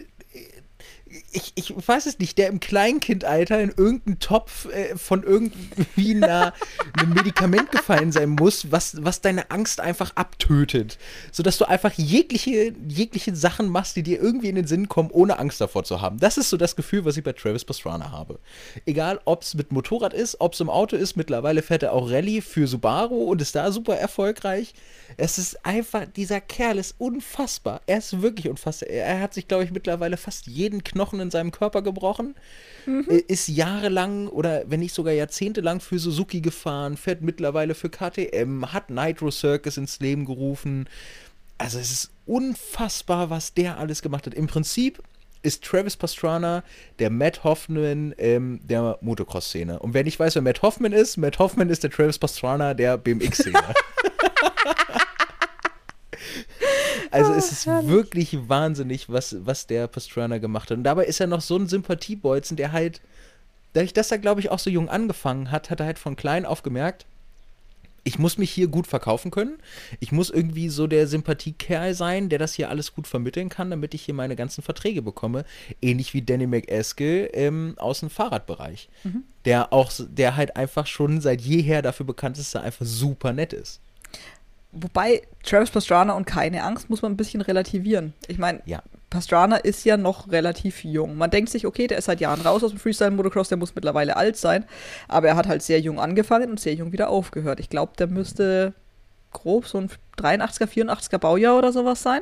ich, 1.32 1.54
ich 1.56 1.74
weiß 1.88 2.06
es 2.06 2.20
nicht, 2.20 2.38
der 2.38 2.48
im 2.48 2.60
Kleinkindalter 2.60 3.60
in 3.62 3.70
irgendeinen 3.70 4.20
Topf 4.20 4.66
äh, 4.66 4.96
von 4.98 5.24
irgendwie 5.24 6.16
einer, 6.16 6.54
einem 6.98 7.14
Medikament 7.14 7.72
gefallen 7.72 8.12
sein 8.12 8.30
muss, 8.30 8.72
was, 8.72 9.04
was 9.04 9.22
deine 9.22 9.52
Angst 9.52 9.80
einfach 9.80 10.16
abtötet. 10.16 10.98
Sodass 11.32 11.58
du 11.58 11.66
einfach 11.66 11.94
jegliche, 11.94 12.74
jegliche 12.88 13.36
Sachen 13.36 13.70
machst, 13.70 13.96
die 13.96 14.04
dir 14.04 14.22
irgendwie 14.22 14.50
in 14.50 14.56
den 14.56 14.68
Sinn 14.68 14.90
kommen, 14.90 15.12
ohne 15.12 15.40
Angst 15.40 15.62
davor 15.62 15.84
zu 15.84 16.02
haben. 16.02 16.20
Das 16.20 16.38
ist 16.38 16.50
so 16.50 16.58
das 16.58 16.76
Gefühl, 16.76 17.06
was 17.06 17.18
ich 17.18 17.24
bei 17.24 17.34
Travis 17.34 17.66
Pastrana 17.66 18.12
habe. 18.12 18.40
Egal, 18.86 19.20
ob 19.26 19.44
es 19.44 19.54
mit 19.54 19.72
Motorrad 19.72 20.14
ist, 20.14 20.40
ob 20.40 20.54
es 20.54 20.60
im 20.60 20.70
Auto 20.70 20.96
ist, 20.96 21.16
mittlerweile 21.16 21.62
fährt 21.62 21.84
er 21.84 21.94
auch 21.94 22.10
Rallye 22.10 22.42
für 22.42 22.68
Subaru 22.68 23.24
und 23.24 23.42
ist 23.42 23.56
da 23.56 23.72
super 23.72 23.96
erfolgreich. 23.96 24.74
Es 25.18 25.38
ist 25.38 25.66
einfach, 25.66 26.06
dieser 26.06 26.42
Kerl 26.42 26.78
ist 26.78 26.96
unfassbar. 26.98 27.82
Er 27.88 27.98
ist 27.98 28.22
wirklich 28.22 28.50
unfassbar. 28.50 28.90
Er 28.90 29.20
hat 29.20 29.34
sich, 29.34 29.48
glaube 29.48 29.64
ich, 29.64 29.72
mittlerweile 29.72 30.18
fast 30.18 30.48
jeden 30.48 30.84
Knochen 30.84 31.20
in 31.20 31.32
seinem 31.32 31.52
Körper 31.52 31.82
gebrochen. 31.82 32.36
Mhm. 32.86 33.06
Ist 33.28 33.48
jahrelang 33.48 34.28
oder 34.28 34.64
wenn 34.68 34.80
nicht 34.80 34.94
sogar 34.94 35.14
jahrzehntelang 35.14 35.80
für 35.80 36.00
Suzuki 36.00 36.42
gefahren, 36.42 36.98
fährt 36.98 37.22
mittlerweile 37.22 37.76
für 37.76 37.90
KTM, 37.90 38.74
hat 38.74 38.90
Nitro 38.90 39.32
Circus 39.32 39.78
ins 39.78 40.00
Leben 40.00 40.26
gerufen. 40.26 40.88
Also 41.58 41.80
es 41.80 41.92
ist 41.92 42.12
unfassbar, 42.26 43.30
was 43.30 43.54
der 43.54 43.78
alles 43.78 44.02
gemacht 44.02 44.26
hat. 44.26 44.34
Im 44.34 44.48
Prinzip 44.48 45.02
ist 45.44 45.64
Travis 45.64 45.98
Pastrana 45.98 46.64
der 47.00 47.10
Matt 47.10 47.44
Hoffman 47.44 48.14
ähm, 48.18 48.60
der 48.64 48.98
Motocross-Szene. 49.02 49.80
Und 49.80 49.94
wer 49.94 50.04
nicht 50.04 50.20
weiß, 50.20 50.36
wer 50.36 50.42
Matt 50.42 50.62
Hoffman 50.62 50.92
ist, 50.92 51.18
Matt 51.18 51.40
Hoffman 51.40 51.70
ist 51.70 51.84
der 51.84 51.92
Travis 51.92 52.20
Pastrana 52.20 52.74
der 52.74 52.98
BMX-Szene. 52.98 53.60
Also 57.12 57.34
es 57.34 57.52
ist 57.52 57.68
oh, 57.68 57.88
wirklich 57.88 58.48
wahnsinnig, 58.48 59.10
was, 59.10 59.36
was 59.46 59.68
der 59.68 59.88
Pastrana 59.88 60.38
gemacht 60.38 60.72
hat. 60.72 60.78
Und 60.78 60.86
dabei 60.86 61.06
ist 61.06 61.20
er 61.20 61.28
noch 61.28 61.42
so 61.42 61.58
ein 61.58 61.68
Sympathiebolzen, 61.68 62.56
der 62.56 62.72
halt, 62.72 63.02
dadurch, 63.74 63.94
dass 63.94 64.12
er, 64.12 64.18
glaube 64.18 64.40
ich, 64.40 64.50
auch 64.50 64.60
so 64.60 64.70
jung 64.70 64.88
angefangen 64.88 65.52
hat, 65.52 65.70
hat 65.70 65.82
er 65.82 65.86
halt 65.88 66.00
von 66.00 66.16
klein 66.16 66.46
auf 66.46 66.64
gemerkt, 66.64 67.06
ich 68.04 68.18
muss 68.18 68.38
mich 68.38 68.50
hier 68.50 68.68
gut 68.68 68.88
verkaufen 68.88 69.30
können. 69.30 69.60
Ich 70.00 70.12
muss 70.12 70.32
irgendwie 70.32 70.70
so 70.70 70.88
der 70.88 71.06
Sympathiekerl 71.06 71.94
sein, 71.94 72.30
der 72.30 72.40
das 72.40 72.56
hier 72.56 72.70
alles 72.70 72.94
gut 72.94 73.08
vermitteln 73.08 73.50
kann, 73.50 73.70
damit 73.70 73.94
ich 73.94 74.04
hier 74.04 74.16
meine 74.16 74.36
ganzen 74.36 74.64
Verträge 74.64 75.04
bekomme. 75.04 75.46
Ähnlich 75.82 76.14
wie 76.16 76.24
Danny 76.24 76.48
McEskill 76.48 77.30
ähm, 77.34 77.76
aus 77.78 78.00
dem 78.00 78.10
Fahrradbereich. 78.10 78.90
Mhm. 79.04 79.24
Der 79.46 79.72
auch, 79.72 79.92
der 80.00 80.36
halt 80.36 80.56
einfach 80.56 80.88
schon 80.88 81.22
seit 81.22 81.42
jeher 81.42 81.84
dafür 81.84 82.08
bekannt 82.08 82.40
ist, 82.40 82.56
dass 82.56 82.62
er 82.62 82.66
einfach 82.66 82.86
super 82.86 83.34
nett 83.34 83.54
ist. 83.54 83.81
Wobei 84.72 85.22
Travis 85.44 85.70
Pastrana 85.70 86.14
und 86.14 86.26
keine 86.26 86.64
Angst 86.64 86.90
muss 86.90 87.02
man 87.02 87.12
ein 87.12 87.18
bisschen 87.18 87.42
relativieren. 87.42 88.14
Ich 88.28 88.38
meine, 88.38 88.62
ja. 88.66 88.82
Pastrana 89.10 89.58
ist 89.58 89.84
ja 89.84 89.98
noch 89.98 90.32
relativ 90.32 90.86
jung. 90.86 91.18
Man 91.18 91.30
denkt 91.30 91.50
sich, 91.50 91.68
okay, 91.68 91.88
der 91.88 91.98
ist 91.98 92.06
seit 92.06 92.22
Jahren 92.22 92.40
raus 92.40 92.64
aus 92.64 92.72
dem 92.72 92.80
Freestyle-Motocross, 92.80 93.50
der 93.50 93.58
muss 93.58 93.76
mittlerweile 93.76 94.16
alt 94.16 94.38
sein. 94.38 94.64
Aber 95.10 95.28
er 95.28 95.36
hat 95.36 95.48
halt 95.48 95.62
sehr 95.62 95.82
jung 95.82 96.00
angefangen 96.00 96.50
und 96.50 96.60
sehr 96.62 96.74
jung 96.74 96.94
wieder 96.94 97.10
aufgehört. 97.10 97.60
Ich 97.60 97.70
glaube, 97.70 97.92
der 97.98 98.08
müsste 98.08 98.74
grob 99.34 99.68
so 99.68 99.80
ein 99.80 99.90
83er, 100.18 100.66
84er 100.66 101.18
Baujahr 101.18 101.58
oder 101.58 101.74
sowas 101.74 102.02
sein. 102.02 102.22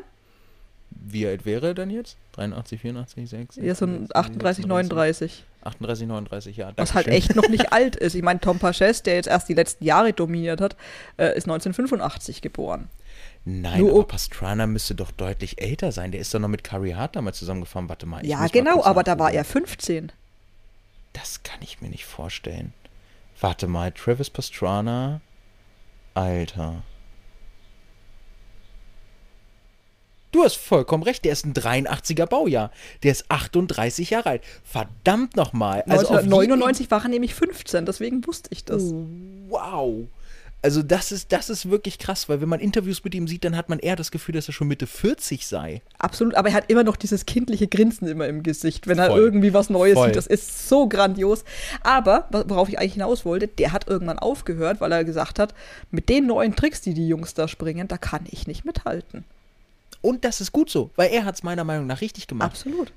Wie 0.90 1.28
alt 1.28 1.46
wäre 1.46 1.68
er 1.68 1.74
denn 1.76 1.92
jetzt? 1.92 2.18
83, 2.34 2.82
84, 2.82 3.30
6? 3.30 3.56
Ja, 3.58 3.76
so 3.76 3.86
ein 3.86 4.08
38, 4.12 4.66
39. 4.66 5.44
38, 5.62 6.08
39, 6.08 6.58
ja. 6.58 6.72
Was 6.78 6.94
halt 6.94 7.08
echt 7.08 7.36
noch 7.36 7.50
nicht 7.50 7.74
alt 7.74 7.96
ist. 7.96 8.16
Ich 8.16 8.22
meine, 8.22 8.40
Tom 8.40 8.60
Paches, 8.60 9.04
der 9.04 9.16
jetzt 9.16 9.28
erst 9.28 9.50
die 9.50 9.54
letzten 9.54 9.84
Jahre 9.84 10.14
dominiert 10.14 10.62
hat, 10.62 10.76
äh, 11.18 11.36
ist 11.36 11.46
1985 11.46 12.42
geboren. 12.42 12.90
Nein, 13.46 13.82
Nur, 13.82 13.92
aber 13.92 14.04
Pastrana 14.04 14.68
müsste 14.68 14.96
doch 14.96 15.12
deutlich 15.12 15.62
älter 15.62 15.92
sein. 15.92 16.12
Der 16.12 16.22
ist 16.22 16.34
doch 16.34 16.40
noch 16.40 16.48
mit 16.48 16.64
Carrie 16.64 16.96
Hart 16.96 17.16
damals 17.16 17.40
zusammengefahren. 17.40 17.90
Warte 17.90 18.06
mal. 18.06 18.26
ja, 18.26 18.48
genau, 18.48 18.84
aber 18.84 19.04
da 19.04 19.18
war 19.20 19.32
er 19.32 19.44
15. 19.44 20.12
Das 21.14 21.44
kann 21.44 21.60
ich 21.62 21.82
mir 21.82 21.90
nicht 21.90 22.06
vorstellen. 22.06 22.74
Warte 23.42 23.68
mal, 23.68 23.92
Travis 23.92 24.30
Pastrana, 24.30 25.22
Alter. 26.14 26.84
Du 30.32 30.44
hast 30.44 30.58
vollkommen 30.58 31.04
recht, 31.04 31.26
der 31.26 31.34
ist 31.34 31.46
ein 31.46 31.54
83er 31.54 32.28
Baujahr. 32.28 32.72
Der 33.04 33.12
ist 33.12 33.26
38 33.30 34.12
Jahre 34.12 34.30
alt. 34.30 34.44
Verdammt 34.64 35.36
nochmal. 35.36 35.82
Also 35.88 36.10
1999 36.10 36.92
war 36.92 37.04
er 37.04 37.10
nämlich 37.10 37.34
15, 37.34 37.86
deswegen 37.86 38.26
wusste 38.28 38.50
ich 38.52 38.64
das. 38.64 38.84
Oh, 38.84 39.06
wow. 39.50 40.08
Also 40.62 40.84
das 40.84 41.14
ist, 41.14 41.32
das 41.32 41.50
ist 41.50 41.70
wirklich 41.70 42.00
krass, 42.00 42.28
weil 42.28 42.42
wenn 42.42 42.50
man 42.50 42.60
Interviews 42.60 43.02
mit 43.04 43.16
ihm 43.16 43.30
sieht, 43.30 43.46
dann 43.46 43.56
hat 43.56 43.70
man 43.70 43.80
eher 43.80 43.96
das 43.96 44.12
Gefühl, 44.12 44.36
dass 44.36 44.50
er 44.50 44.54
schon 44.54 44.68
Mitte 44.68 44.88
40 44.88 45.48
sei. 45.48 45.82
Absolut, 45.98 46.36
aber 46.36 46.50
er 46.50 46.54
hat 46.54 46.70
immer 46.70 46.84
noch 46.84 46.98
dieses 46.98 47.26
kindliche 47.26 47.68
Grinsen 47.68 48.10
immer 48.10 48.28
im 48.28 48.44
Gesicht, 48.44 48.86
wenn 48.86 49.00
er 49.00 49.08
Voll. 49.08 49.20
irgendwie 49.20 49.54
was 49.54 49.70
Neues 49.70 49.94
Voll. 49.94 50.08
sieht. 50.08 50.18
Das 50.18 50.28
ist 50.28 50.68
so 50.68 50.90
grandios. 50.90 51.46
Aber, 51.82 52.28
worauf 52.48 52.68
ich 52.68 52.78
eigentlich 52.78 52.94
hinaus 52.94 53.24
wollte, 53.24 53.48
der 53.48 53.72
hat 53.72 53.88
irgendwann 53.88 54.20
aufgehört, 54.20 54.82
weil 54.82 54.92
er 54.92 55.06
gesagt 55.06 55.40
hat, 55.40 55.54
mit 55.92 56.10
den 56.10 56.28
neuen 56.28 56.56
Tricks, 56.56 56.82
die 56.82 56.94
die 56.94 57.08
Jungs 57.08 57.34
da 57.34 57.48
springen, 57.48 57.88
da 57.88 57.98
kann 57.98 58.26
ich 58.30 58.46
nicht 58.46 58.66
mithalten. 58.66 59.24
Und 60.02 60.24
das 60.24 60.42
ist 60.42 60.52
gut 60.52 60.70
so, 60.70 60.92
weil 60.96 61.12
er 61.12 61.26
hat 61.26 61.36
es 61.36 61.44
meiner 61.44 61.64
Meinung 61.64 61.88
nach 61.88 62.02
richtig 62.02 62.28
gemacht. 62.28 62.52
Absolut. 62.52 62.92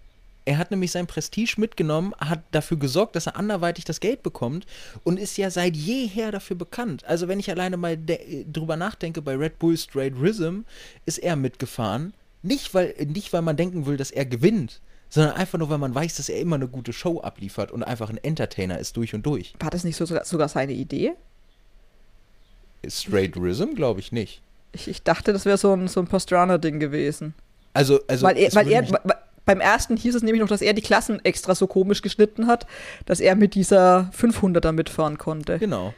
Er 0.44 0.58
hat 0.58 0.70
nämlich 0.72 0.90
sein 0.90 1.06
Prestige 1.06 1.54
mitgenommen, 1.58 2.14
hat 2.18 2.42
dafür 2.50 2.76
gesorgt, 2.76 3.14
dass 3.14 3.26
er 3.26 3.36
anderweitig 3.36 3.84
das 3.84 4.00
Geld 4.00 4.22
bekommt 4.24 4.66
und 5.04 5.18
ist 5.18 5.36
ja 5.36 5.50
seit 5.50 5.76
jeher 5.76 6.32
dafür 6.32 6.56
bekannt. 6.56 7.04
Also 7.04 7.28
wenn 7.28 7.38
ich 7.38 7.48
alleine 7.50 7.76
mal 7.76 7.96
drüber 7.96 8.76
nachdenke, 8.76 9.22
bei 9.22 9.36
Red 9.36 9.58
Bull 9.60 9.76
Straight 9.76 10.14
Rhythm 10.20 10.62
ist 11.06 11.18
er 11.18 11.36
mitgefahren. 11.36 12.12
Nicht 12.42 12.74
weil, 12.74 12.94
nicht, 13.06 13.32
weil 13.32 13.42
man 13.42 13.56
denken 13.56 13.86
will, 13.86 13.96
dass 13.96 14.10
er 14.10 14.26
gewinnt, 14.26 14.80
sondern 15.08 15.34
einfach 15.34 15.58
nur, 15.58 15.70
weil 15.70 15.78
man 15.78 15.94
weiß, 15.94 16.16
dass 16.16 16.28
er 16.28 16.40
immer 16.40 16.56
eine 16.56 16.66
gute 16.66 16.92
Show 16.92 17.20
abliefert 17.20 17.70
und 17.70 17.84
einfach 17.84 18.10
ein 18.10 18.18
Entertainer 18.18 18.80
ist 18.80 18.96
durch 18.96 19.14
und 19.14 19.24
durch. 19.24 19.54
War 19.60 19.70
das 19.70 19.84
nicht 19.84 19.96
so, 19.96 20.06
sogar 20.06 20.48
seine 20.48 20.72
Idee? 20.72 21.12
Straight 22.88 23.36
Rhythm 23.36 23.74
glaube 23.74 24.00
ich 24.00 24.10
nicht. 24.10 24.42
Ich, 24.72 24.88
ich 24.88 25.02
dachte, 25.02 25.32
das 25.32 25.44
wäre 25.44 25.58
so 25.58 25.74
ein, 25.74 25.88
so 25.88 26.00
ein 26.00 26.06
Pastrana-Ding 26.06 26.80
gewesen. 26.80 27.34
Also, 27.74 28.00
also 28.08 28.26
weil 28.26 28.36
er, 28.36 28.54
weil 28.54 28.70
er 28.70 28.84
beim 29.44 29.60
ersten 29.60 29.96
hieß 29.96 30.14
es 30.14 30.22
nämlich 30.22 30.40
noch, 30.40 30.48
dass 30.48 30.62
er 30.62 30.72
die 30.72 30.82
Klassen 30.82 31.24
extra 31.24 31.54
so 31.54 31.66
komisch 31.66 32.02
geschnitten 32.02 32.46
hat, 32.46 32.66
dass 33.06 33.20
er 33.20 33.34
mit 33.34 33.54
dieser 33.54 34.10
500er 34.16 34.72
mitfahren 34.72 35.18
konnte. 35.18 35.58
Genau. 35.58 35.94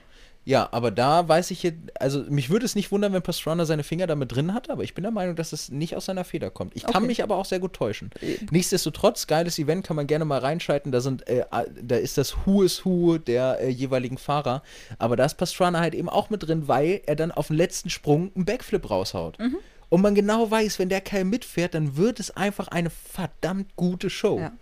Ja, 0.46 0.68
aber 0.72 0.90
da 0.90 1.26
weiß 1.26 1.50
ich 1.52 1.62
jetzt, 1.62 1.78
also 1.98 2.24
mich 2.28 2.50
würde 2.50 2.66
es 2.66 2.74
nicht 2.74 2.92
wundern, 2.92 3.14
wenn 3.14 3.22
Pastrana 3.22 3.64
seine 3.64 3.82
Finger 3.82 4.06
damit 4.06 4.34
drin 4.34 4.52
hat, 4.52 4.68
aber 4.68 4.82
ich 4.82 4.94
bin 4.94 5.02
der 5.02 5.10
Meinung, 5.10 5.36
dass 5.36 5.54
es 5.54 5.70
nicht 5.70 5.96
aus 5.96 6.04
seiner 6.04 6.24
Feder 6.24 6.50
kommt. 6.50 6.76
Ich 6.76 6.82
kann 6.82 6.96
okay. 6.96 7.06
mich 7.06 7.22
aber 7.22 7.36
auch 7.36 7.46
sehr 7.46 7.60
gut 7.60 7.72
täuschen. 7.72 8.10
Äh. 8.20 8.36
Nichtsdestotrotz, 8.50 9.26
geiles 9.26 9.58
Event, 9.58 9.86
kann 9.86 9.96
man 9.96 10.06
gerne 10.06 10.26
mal 10.26 10.40
reinschalten. 10.40 10.92
Da 10.92 11.00
sind, 11.00 11.26
äh, 11.28 11.44
da 11.82 11.96
ist 11.96 12.18
das 12.18 12.36
Who 12.44 12.62
is 12.62 12.84
Who 12.84 13.16
der 13.16 13.60
äh, 13.60 13.70
jeweiligen 13.70 14.18
Fahrer. 14.18 14.62
Aber 14.98 15.16
da 15.16 15.24
ist 15.24 15.34
Pastrana 15.34 15.80
halt 15.80 15.94
eben 15.94 16.10
auch 16.10 16.28
mit 16.28 16.46
drin, 16.46 16.68
weil 16.68 17.00
er 17.06 17.16
dann 17.16 17.32
auf 17.32 17.46
den 17.46 17.56
letzten 17.56 17.88
Sprung 17.88 18.30
einen 18.34 18.44
Backflip 18.44 18.90
raushaut. 18.90 19.38
Mhm. 19.38 19.56
Und 19.88 20.02
man 20.02 20.14
genau 20.14 20.50
weiß, 20.50 20.78
wenn 20.78 20.90
der 20.90 21.00
Kerl 21.00 21.24
mitfährt, 21.24 21.74
dann 21.74 21.96
wird 21.96 22.20
es 22.20 22.36
einfach 22.36 22.68
eine 22.68 22.90
verdammt 22.90 23.76
gute 23.76 24.10
Show. 24.10 24.40
Ja, 24.40 24.52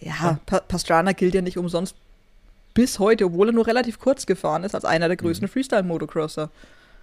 ja 0.00 0.40
pa 0.44 0.60
Pastrana 0.60 1.12
gilt 1.12 1.34
ja 1.34 1.40
nicht 1.40 1.56
umsonst 1.56 1.94
bis 2.80 2.98
heute, 2.98 3.26
obwohl 3.26 3.50
er 3.50 3.52
nur 3.52 3.66
relativ 3.66 3.98
kurz 3.98 4.24
gefahren 4.24 4.64
ist, 4.64 4.74
als 4.74 4.86
einer 4.86 5.06
der 5.06 5.18
größten 5.18 5.46
mhm. 5.46 5.52
Freestyle-Motocrosser. 5.52 6.48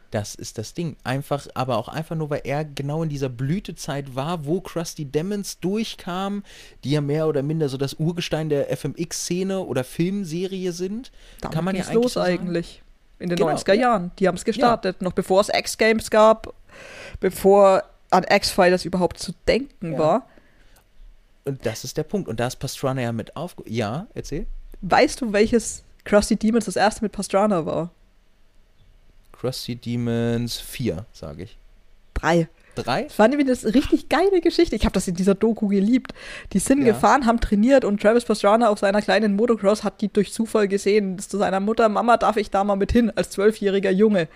Das 0.09 0.33
ist 0.33 0.57
das 0.57 0.73
Ding. 0.73 0.95
Einfach, 1.03 1.45
aber 1.53 1.77
auch 1.77 1.87
einfach 1.87 2.15
nur, 2.15 2.31
weil 2.31 2.41
er 2.45 2.65
genau 2.65 3.03
in 3.03 3.09
dieser 3.09 3.29
Blütezeit 3.29 4.15
war, 4.15 4.47
wo 4.47 4.59
Krusty 4.59 5.05
Demons 5.05 5.59
durchkam, 5.59 6.41
die 6.83 6.89
ja 6.89 7.01
mehr 7.01 7.27
oder 7.27 7.43
minder 7.43 7.69
so 7.69 7.77
das 7.77 7.93
Urgestein 7.93 8.49
der 8.49 8.75
FMX-Szene 8.75 9.59
oder 9.59 9.83
Filmserie 9.83 10.71
sind. 10.71 11.11
Damit 11.41 11.53
kann 11.53 11.63
man 11.63 11.75
ja 11.75 11.83
eigentlich 11.83 11.93
los 11.93 12.13
so 12.13 12.21
eigentlich. 12.21 12.81
In 13.19 13.29
den 13.29 13.37
genau, 13.37 13.51
90er 13.51 13.73
Jahren. 13.73 14.11
Die 14.17 14.27
haben 14.27 14.35
es 14.35 14.45
gestartet, 14.45 14.97
ja. 14.99 15.03
noch 15.03 15.13
bevor 15.13 15.41
es 15.41 15.49
X-Games 15.49 16.09
gab, 16.09 16.55
bevor 17.19 17.83
an 18.09 18.25
X-Fighters 18.27 18.83
überhaupt 18.83 19.19
zu 19.19 19.31
denken 19.47 19.93
ja. 19.93 19.99
war. 19.99 20.27
Und 21.45 21.67
das 21.67 21.83
ist 21.83 21.97
der 21.97 22.03
Punkt. 22.03 22.27
Und 22.27 22.39
da 22.39 22.47
ist 22.47 22.55
Pastrana 22.55 23.03
ja 23.03 23.11
mit 23.11 23.35
auf. 23.35 23.55
Ja, 23.67 24.07
erzähl. 24.15 24.47
Weißt 24.81 25.21
du, 25.21 25.33
welches 25.33 25.83
Krusty 26.03 26.35
Demons 26.35 26.65
das 26.65 26.75
erste 26.75 27.03
mit 27.03 27.11
Pastrana 27.11 27.65
war? 27.65 27.91
Krusty 29.31 29.75
Demons 29.75 30.57
4, 30.57 31.05
sage 31.11 31.43
ich. 31.43 31.57
Drei. 32.13 32.47
Drei? 32.75 33.03
Das 33.03 33.17
war 33.17 33.27
nämlich 33.27 33.47
eine 33.47 33.73
richtig 33.73 34.09
geile 34.09 34.39
Geschichte. 34.41 34.75
Ich 34.75 34.83
habe 34.83 34.93
das 34.93 35.07
in 35.07 35.15
dieser 35.15 35.35
Doku 35.35 35.67
geliebt. 35.67 36.13
Die 36.53 36.59
sind 36.59 36.79
ja. 36.79 36.93
gefahren, 36.93 37.25
haben 37.25 37.39
trainiert 37.39 37.85
und 37.85 38.01
Travis 38.01 38.25
Pastrana 38.25 38.69
auf 38.69 38.79
seiner 38.79 39.01
kleinen 39.01 39.35
Motocross 39.35 39.83
hat 39.83 40.01
die 40.01 40.09
durch 40.09 40.31
Zufall 40.31 40.67
gesehen. 40.67 41.17
Das 41.17 41.27
zu 41.27 41.37
seiner 41.37 41.59
Mutter, 41.59 41.89
Mama, 41.89 42.17
darf 42.17 42.37
ich 42.37 42.51
da 42.51 42.63
mal 42.63 42.75
mit 42.75 42.91
hin, 42.91 43.11
als 43.15 43.31
zwölfjähriger 43.31 43.91
Junge. 43.91 44.27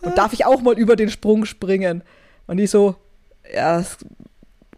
Und 0.00 0.16
darf 0.18 0.32
ich 0.32 0.44
auch 0.44 0.60
mal 0.60 0.78
über 0.78 0.96
den 0.96 1.10
Sprung 1.10 1.44
springen? 1.44 2.02
Und 2.46 2.58
die 2.58 2.66
so, 2.66 2.96
ja, 3.52 3.78
das 3.78 3.98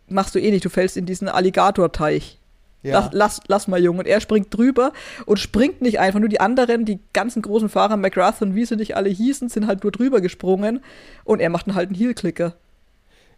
machst 0.09 0.35
du 0.35 0.41
eh 0.41 0.51
nicht, 0.51 0.65
du 0.65 0.69
fällst 0.69 0.97
in 0.97 1.07
diesen 1.07 1.29
Alligatorteich. 1.29 2.39
Ja. 2.87 3.01
Lass, 3.01 3.11
lass, 3.13 3.41
lass, 3.49 3.69
mal, 3.69 3.83
Junge. 3.83 4.01
Und 4.01 4.07
er 4.07 4.21
springt 4.21 4.57
drüber 4.57 4.93
und 5.27 5.39
springt 5.39 5.83
nicht 5.83 5.99
einfach. 5.99 6.21
Nur 6.21 6.29
die 6.29 6.41
anderen, 6.41 6.85
die 6.85 7.01
ganzen 7.13 7.43
großen 7.43 7.69
Fahrer, 7.69 7.97
McGrath 7.97 8.43
und 8.43 8.55
wie 8.55 8.65
sie 8.65 8.77
nicht 8.77 8.97
alle 8.97 9.09
hießen, 9.09 9.49
sind 9.49 9.67
halt 9.67 9.83
nur 9.83 9.93
drüber 9.93 10.21
gesprungen. 10.21 10.83
Und 11.25 11.41
er 11.41 11.51
macht 11.51 11.67
dann 11.67 11.75
halt 11.75 11.89
einen 11.89 11.99
Heel-Clicker. 11.99 12.55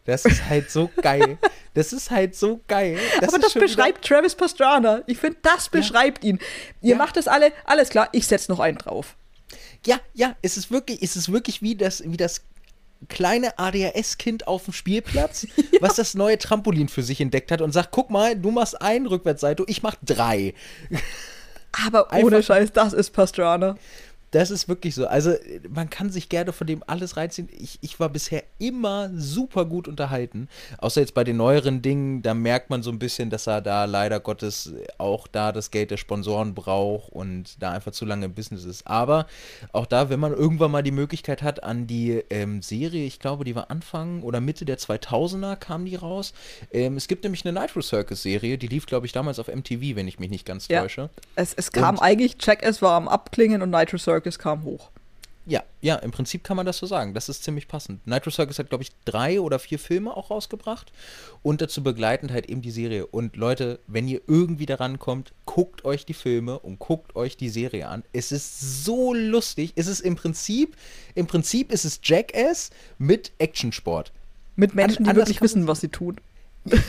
Das 0.04 0.24
ist 0.24 0.48
halt 0.48 0.70
so 0.70 0.90
geil. 1.02 1.38
Das 1.74 1.92
ist 1.92 2.10
halt 2.10 2.34
so 2.34 2.60
geil. 2.68 2.98
Das 3.20 3.28
Aber 3.28 3.38
das 3.38 3.54
beschreibt 3.54 4.04
Travis 4.04 4.34
Pastrana. 4.34 5.02
Ich 5.06 5.18
finde, 5.18 5.38
das 5.42 5.68
beschreibt 5.68 6.24
ja. 6.24 6.30
ihn. 6.30 6.38
Ihr 6.80 6.92
ja. 6.92 6.96
macht 6.96 7.16
das 7.16 7.28
alle, 7.28 7.52
alles 7.64 7.90
klar, 7.90 8.08
ich 8.12 8.26
setze 8.26 8.50
noch 8.50 8.60
einen 8.60 8.78
drauf. 8.78 9.16
Ja, 9.86 10.00
ja, 10.14 10.34
es 10.42 10.56
ist 10.56 10.70
wirklich, 10.70 11.02
es 11.02 11.16
ist 11.16 11.30
wirklich 11.32 11.62
wie 11.62 11.74
das, 11.74 12.02
wie 12.04 12.16
das 12.16 12.42
kleine 13.08 13.58
ADHS-Kind 13.58 14.48
auf 14.48 14.64
dem 14.64 14.72
Spielplatz, 14.72 15.46
ja. 15.56 15.64
was 15.80 15.96
das 15.96 16.14
neue 16.14 16.38
Trampolin 16.38 16.88
für 16.88 17.02
sich 17.02 17.20
entdeckt 17.20 17.50
hat 17.50 17.60
und 17.60 17.72
sagt, 17.72 17.90
guck 17.92 18.10
mal, 18.10 18.36
du 18.36 18.50
machst 18.50 18.80
einen 18.80 19.06
Rückwärtsseite, 19.06 19.64
ich 19.66 19.82
mach 19.82 19.94
drei. 20.02 20.54
Aber 21.84 22.12
ohne 22.12 22.42
Scheiß, 22.42 22.72
das 22.72 22.92
ist 22.92 23.10
Pastrana. 23.10 23.76
Das 24.30 24.50
ist 24.50 24.68
wirklich 24.68 24.94
so. 24.94 25.06
Also, 25.06 25.34
man 25.68 25.88
kann 25.88 26.10
sich 26.10 26.28
gerne 26.28 26.52
von 26.52 26.66
dem 26.66 26.82
alles 26.86 27.16
reinziehen. 27.16 27.48
Ich, 27.56 27.78
ich 27.80 27.98
war 27.98 28.08
bisher 28.08 28.42
immer 28.58 29.10
super 29.14 29.64
gut 29.64 29.88
unterhalten. 29.88 30.48
Außer 30.78 31.00
jetzt 31.00 31.14
bei 31.14 31.24
den 31.24 31.36
neueren 31.36 31.80
Dingen, 31.82 32.22
da 32.22 32.34
merkt 32.34 32.70
man 32.70 32.82
so 32.82 32.90
ein 32.90 32.98
bisschen, 32.98 33.30
dass 33.30 33.46
er 33.46 33.60
da 33.60 33.86
leider 33.86 34.20
Gottes 34.20 34.72
auch 34.98 35.26
da 35.26 35.52
das 35.52 35.70
Geld 35.70 35.90
der 35.90 35.96
Sponsoren 35.96 36.54
braucht 36.54 37.10
und 37.12 37.62
da 37.62 37.72
einfach 37.72 37.92
zu 37.92 38.04
lange 38.04 38.26
im 38.26 38.34
Business 38.34 38.64
ist. 38.64 38.86
Aber 38.86 39.26
auch 39.72 39.86
da, 39.86 40.10
wenn 40.10 40.20
man 40.20 40.32
irgendwann 40.32 40.70
mal 40.70 40.82
die 40.82 40.90
Möglichkeit 40.90 41.42
hat, 41.42 41.62
an 41.62 41.86
die 41.86 42.22
ähm, 42.30 42.60
Serie, 42.62 43.06
ich 43.06 43.20
glaube, 43.20 43.44
die 43.44 43.54
war 43.54 43.70
Anfang 43.70 44.22
oder 44.22 44.40
Mitte 44.40 44.64
der 44.64 44.78
2000er, 44.78 45.56
kam 45.56 45.86
die 45.86 45.96
raus. 45.96 46.34
Ähm, 46.72 46.96
es 46.96 47.08
gibt 47.08 47.24
nämlich 47.24 47.46
eine 47.46 47.58
Nitro 47.58 47.80
Circus 47.80 48.22
Serie, 48.22 48.58
die 48.58 48.66
lief, 48.66 48.86
glaube 48.86 49.06
ich, 49.06 49.12
damals 49.12 49.38
auf 49.38 49.48
MTV, 49.48 49.96
wenn 49.96 50.08
ich 50.08 50.18
mich 50.18 50.30
nicht 50.30 50.44
ganz 50.44 50.68
ja. 50.68 50.82
täusche. 50.82 51.08
Es, 51.34 51.54
es 51.54 51.72
kam 51.72 51.96
und 51.96 52.02
eigentlich, 52.02 52.36
Check 52.38 52.62
es 52.62 52.82
war 52.82 52.92
am 52.92 53.08
Abklingen 53.08 53.62
und 53.62 53.70
Nitro 53.70 53.96
Circus 53.96 54.17
Circus 54.18 54.38
kam 54.38 54.64
hoch. 54.64 54.90
Ja, 55.46 55.62
ja, 55.80 55.94
im 55.94 56.10
Prinzip 56.10 56.44
kann 56.44 56.58
man 56.58 56.66
das 56.66 56.76
so 56.76 56.84
sagen. 56.84 57.14
Das 57.14 57.30
ist 57.30 57.42
ziemlich 57.42 57.68
passend. 57.68 58.06
Nitro 58.06 58.30
Circus 58.30 58.58
hat, 58.58 58.68
glaube 58.68 58.82
ich, 58.82 58.90
drei 59.06 59.40
oder 59.40 59.58
vier 59.58 59.78
Filme 59.78 60.14
auch 60.14 60.30
rausgebracht 60.30 60.92
und 61.42 61.62
dazu 61.62 61.82
begleitend 61.82 62.32
halt 62.32 62.50
eben 62.50 62.60
die 62.60 62.70
Serie. 62.70 63.06
Und 63.06 63.36
Leute, 63.36 63.78
wenn 63.86 64.06
ihr 64.08 64.20
irgendwie 64.26 64.66
daran 64.66 64.98
kommt, 64.98 65.32
guckt 65.46 65.86
euch 65.86 66.04
die 66.04 66.12
Filme 66.12 66.58
und 66.58 66.78
guckt 66.78 67.16
euch 67.16 67.38
die 67.38 67.48
Serie 67.48 67.88
an. 67.88 68.04
Es 68.12 68.30
ist 68.30 68.84
so 68.84 69.14
lustig. 69.14 69.72
Es 69.76 69.86
ist 69.86 70.00
im 70.00 70.16
Prinzip, 70.16 70.76
im 71.14 71.26
Prinzip 71.26 71.72
ist 71.72 71.86
es 71.86 72.00
Jackass 72.02 72.68
mit 72.98 73.32
Actionsport. 73.38 74.12
Mit 74.54 74.74
Menschen, 74.74 75.04
die 75.04 75.16
wirklich 75.16 75.40
wissen, 75.40 75.66
was 75.66 75.80
sie 75.80 75.88
tun. 75.88 76.20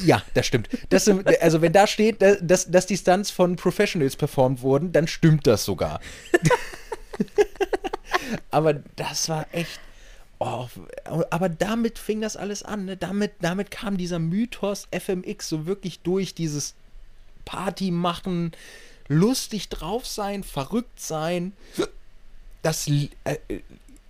Ja, 0.06 0.22
das 0.34 0.46
stimmt. 0.46 0.68
Das, 0.90 1.08
also 1.08 1.62
wenn 1.62 1.72
da 1.72 1.88
steht, 1.88 2.22
dass, 2.22 2.70
dass 2.70 2.86
die 2.88 2.98
Stunts 2.98 3.32
von 3.32 3.56
Professionals 3.56 4.18
performt 4.18 4.62
wurden, 4.62 4.92
dann 4.92 5.08
stimmt 5.08 5.48
das 5.48 5.64
sogar. 5.64 6.02
aber 8.52 8.74
das 8.96 9.30
war 9.30 9.48
echt. 9.52 9.80
Oh, 10.42 10.68
aber 11.32 11.50
damit 11.50 12.00
fing 12.00 12.22
das 12.22 12.38
alles 12.38 12.64
an. 12.64 12.86
Ne? 12.86 12.96
Damit, 12.96 13.34
damit 13.42 13.72
kam 13.72 13.98
dieser 13.98 14.20
Mythos 14.20 14.88
FMX 14.92 15.50
so 15.50 15.66
wirklich 15.66 16.00
durch, 16.00 16.34
dieses 16.34 16.76
Party 17.44 17.92
machen, 17.92 18.54
lustig 19.10 19.68
drauf 19.68 20.08
sein, 20.08 20.44
verrückt 20.46 21.02
sein. 21.02 21.52
Das 22.62 22.88
äh, 22.88 23.10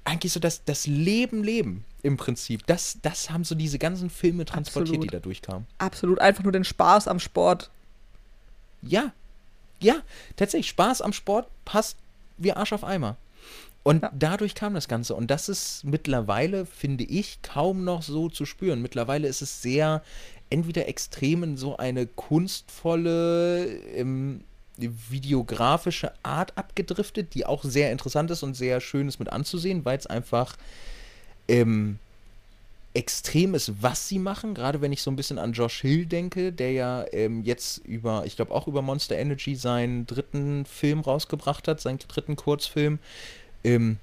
eigentlich 0.03 0.33
so 0.33 0.39
das, 0.39 0.63
das 0.65 0.85
Leben 0.85 1.43
leben 1.43 1.85
im 2.03 2.17
Prinzip. 2.17 2.65
Das, 2.67 2.99
das 3.01 3.29
haben 3.29 3.43
so 3.43 3.55
diese 3.55 3.79
ganzen 3.79 4.09
Filme 4.09 4.45
transportiert, 4.45 4.95
Absolut. 4.95 5.03
die 5.03 5.15
da 5.15 5.19
durchkamen. 5.19 5.67
Absolut, 5.77 6.19
einfach 6.19 6.43
nur 6.43 6.51
den 6.51 6.63
Spaß 6.63 7.07
am 7.07 7.19
Sport. 7.19 7.69
Ja, 8.81 9.13
ja, 9.81 10.01
tatsächlich, 10.35 10.69
Spaß 10.69 11.01
am 11.01 11.13
Sport 11.13 11.47
passt 11.65 11.97
wie 12.39 12.53
Arsch 12.53 12.73
auf 12.73 12.83
Eimer. 12.83 13.17
Und 13.83 14.03
ja. 14.03 14.11
dadurch 14.13 14.55
kam 14.55 14.73
das 14.73 14.87
Ganze. 14.87 15.15
Und 15.15 15.31
das 15.31 15.49
ist 15.49 15.83
mittlerweile, 15.83 16.65
finde 16.65 17.03
ich, 17.03 17.41
kaum 17.41 17.83
noch 17.83 18.01
so 18.01 18.29
zu 18.29 18.45
spüren. 18.45 18.81
Mittlerweile 18.81 19.27
ist 19.27 19.41
es 19.41 19.61
sehr 19.61 20.03
entweder 20.49 20.87
extrem 20.87 21.43
in 21.43 21.57
so 21.57 21.77
eine 21.77 22.07
kunstvolle, 22.07 23.65
ähm, 23.95 24.41
videografische 24.77 26.13
Art 26.23 26.57
abgedriftet, 26.57 27.33
die 27.33 27.45
auch 27.45 27.63
sehr 27.63 27.91
interessant 27.91 28.31
ist 28.31 28.43
und 28.43 28.55
sehr 28.55 28.79
schön 28.81 29.07
ist 29.07 29.19
mit 29.19 29.29
anzusehen, 29.29 29.85
weil 29.85 29.97
es 29.97 30.07
einfach 30.07 30.55
ähm, 31.47 31.99
extrem 32.93 33.53
ist, 33.53 33.81
was 33.81 34.07
sie 34.07 34.19
machen. 34.19 34.53
Gerade 34.53 34.81
wenn 34.81 34.91
ich 34.91 35.01
so 35.01 35.11
ein 35.11 35.15
bisschen 35.15 35.37
an 35.37 35.53
Josh 35.53 35.81
Hill 35.81 36.05
denke, 36.05 36.51
der 36.51 36.71
ja 36.71 37.05
ähm, 37.11 37.43
jetzt 37.43 37.77
über, 37.79 38.23
ich 38.25 38.35
glaube 38.35 38.53
auch 38.53 38.67
über 38.67 38.81
Monster 38.81 39.17
Energy 39.17 39.55
seinen 39.55 40.07
dritten 40.07 40.65
Film 40.65 41.01
rausgebracht 41.01 41.67
hat, 41.67 41.79
seinen 41.81 41.99
dritten 41.99 42.35
Kurzfilm, 42.35 42.99
ähm, 43.63 43.97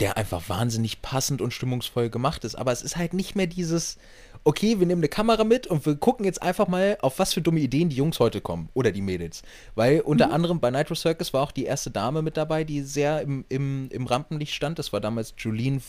der 0.00 0.16
einfach 0.16 0.48
wahnsinnig 0.48 1.02
passend 1.02 1.40
und 1.40 1.52
stimmungsvoll 1.52 2.10
gemacht 2.10 2.44
ist. 2.44 2.54
Aber 2.54 2.72
es 2.72 2.82
ist 2.82 2.96
halt 2.96 3.14
nicht 3.14 3.36
mehr 3.36 3.46
dieses, 3.46 3.98
okay, 4.44 4.78
wir 4.78 4.86
nehmen 4.86 5.00
eine 5.00 5.08
Kamera 5.08 5.44
mit 5.44 5.66
und 5.66 5.84
wir 5.86 5.96
gucken 5.96 6.24
jetzt 6.24 6.42
einfach 6.42 6.68
mal, 6.68 6.98
auf 7.00 7.18
was 7.18 7.32
für 7.32 7.40
dumme 7.40 7.60
Ideen 7.60 7.88
die 7.88 7.96
Jungs 7.96 8.20
heute 8.20 8.40
kommen 8.40 8.68
oder 8.74 8.92
die 8.92 9.02
Mädels. 9.02 9.42
Weil 9.74 10.00
unter 10.00 10.28
mhm. 10.28 10.32
anderem 10.32 10.60
bei 10.60 10.70
Nitro 10.70 10.94
Circus 10.94 11.32
war 11.32 11.42
auch 11.42 11.52
die 11.52 11.64
erste 11.64 11.90
Dame 11.90 12.22
mit 12.22 12.36
dabei, 12.36 12.64
die 12.64 12.82
sehr 12.82 13.22
im, 13.22 13.44
im, 13.48 13.88
im 13.90 14.06
Rampenlicht 14.06 14.54
stand. 14.54 14.78
Das 14.78 14.92
war 14.92 15.00
damals 15.00 15.34
Julien 15.38 15.82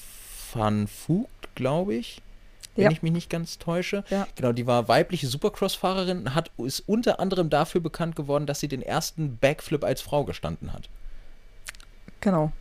van 0.53 0.88
Vogt, 0.88 1.30
glaube 1.56 1.95
ich. 1.95 2.22
Wenn 2.76 2.86
ja. 2.86 2.91
ich 2.91 3.01
mich 3.01 3.14
nicht 3.14 3.30
ganz 3.30 3.58
täusche. 3.58 4.03
Ja. 4.10 4.28
Genau, 4.36 4.51
die 4.51 4.68
war 4.68 4.89
weibliche 4.89 5.28
Supercross-Fahrerin, 5.28 6.36
hat, 6.36 6.51
ist 6.58 6.82
unter 6.82 7.22
anderem 7.22 7.49
dafür 7.49 7.80
bekannt 7.80 8.18
geworden, 8.18 8.45
dass 8.45 8.60
sie 8.60 8.68
den 8.68 8.82
ersten 8.82 9.38
Backflip 9.38 9.84
als 9.84 10.01
Frau 10.01 10.26
gestanden 10.26 10.74
hat. 10.74 10.89
Genau. 12.20 12.51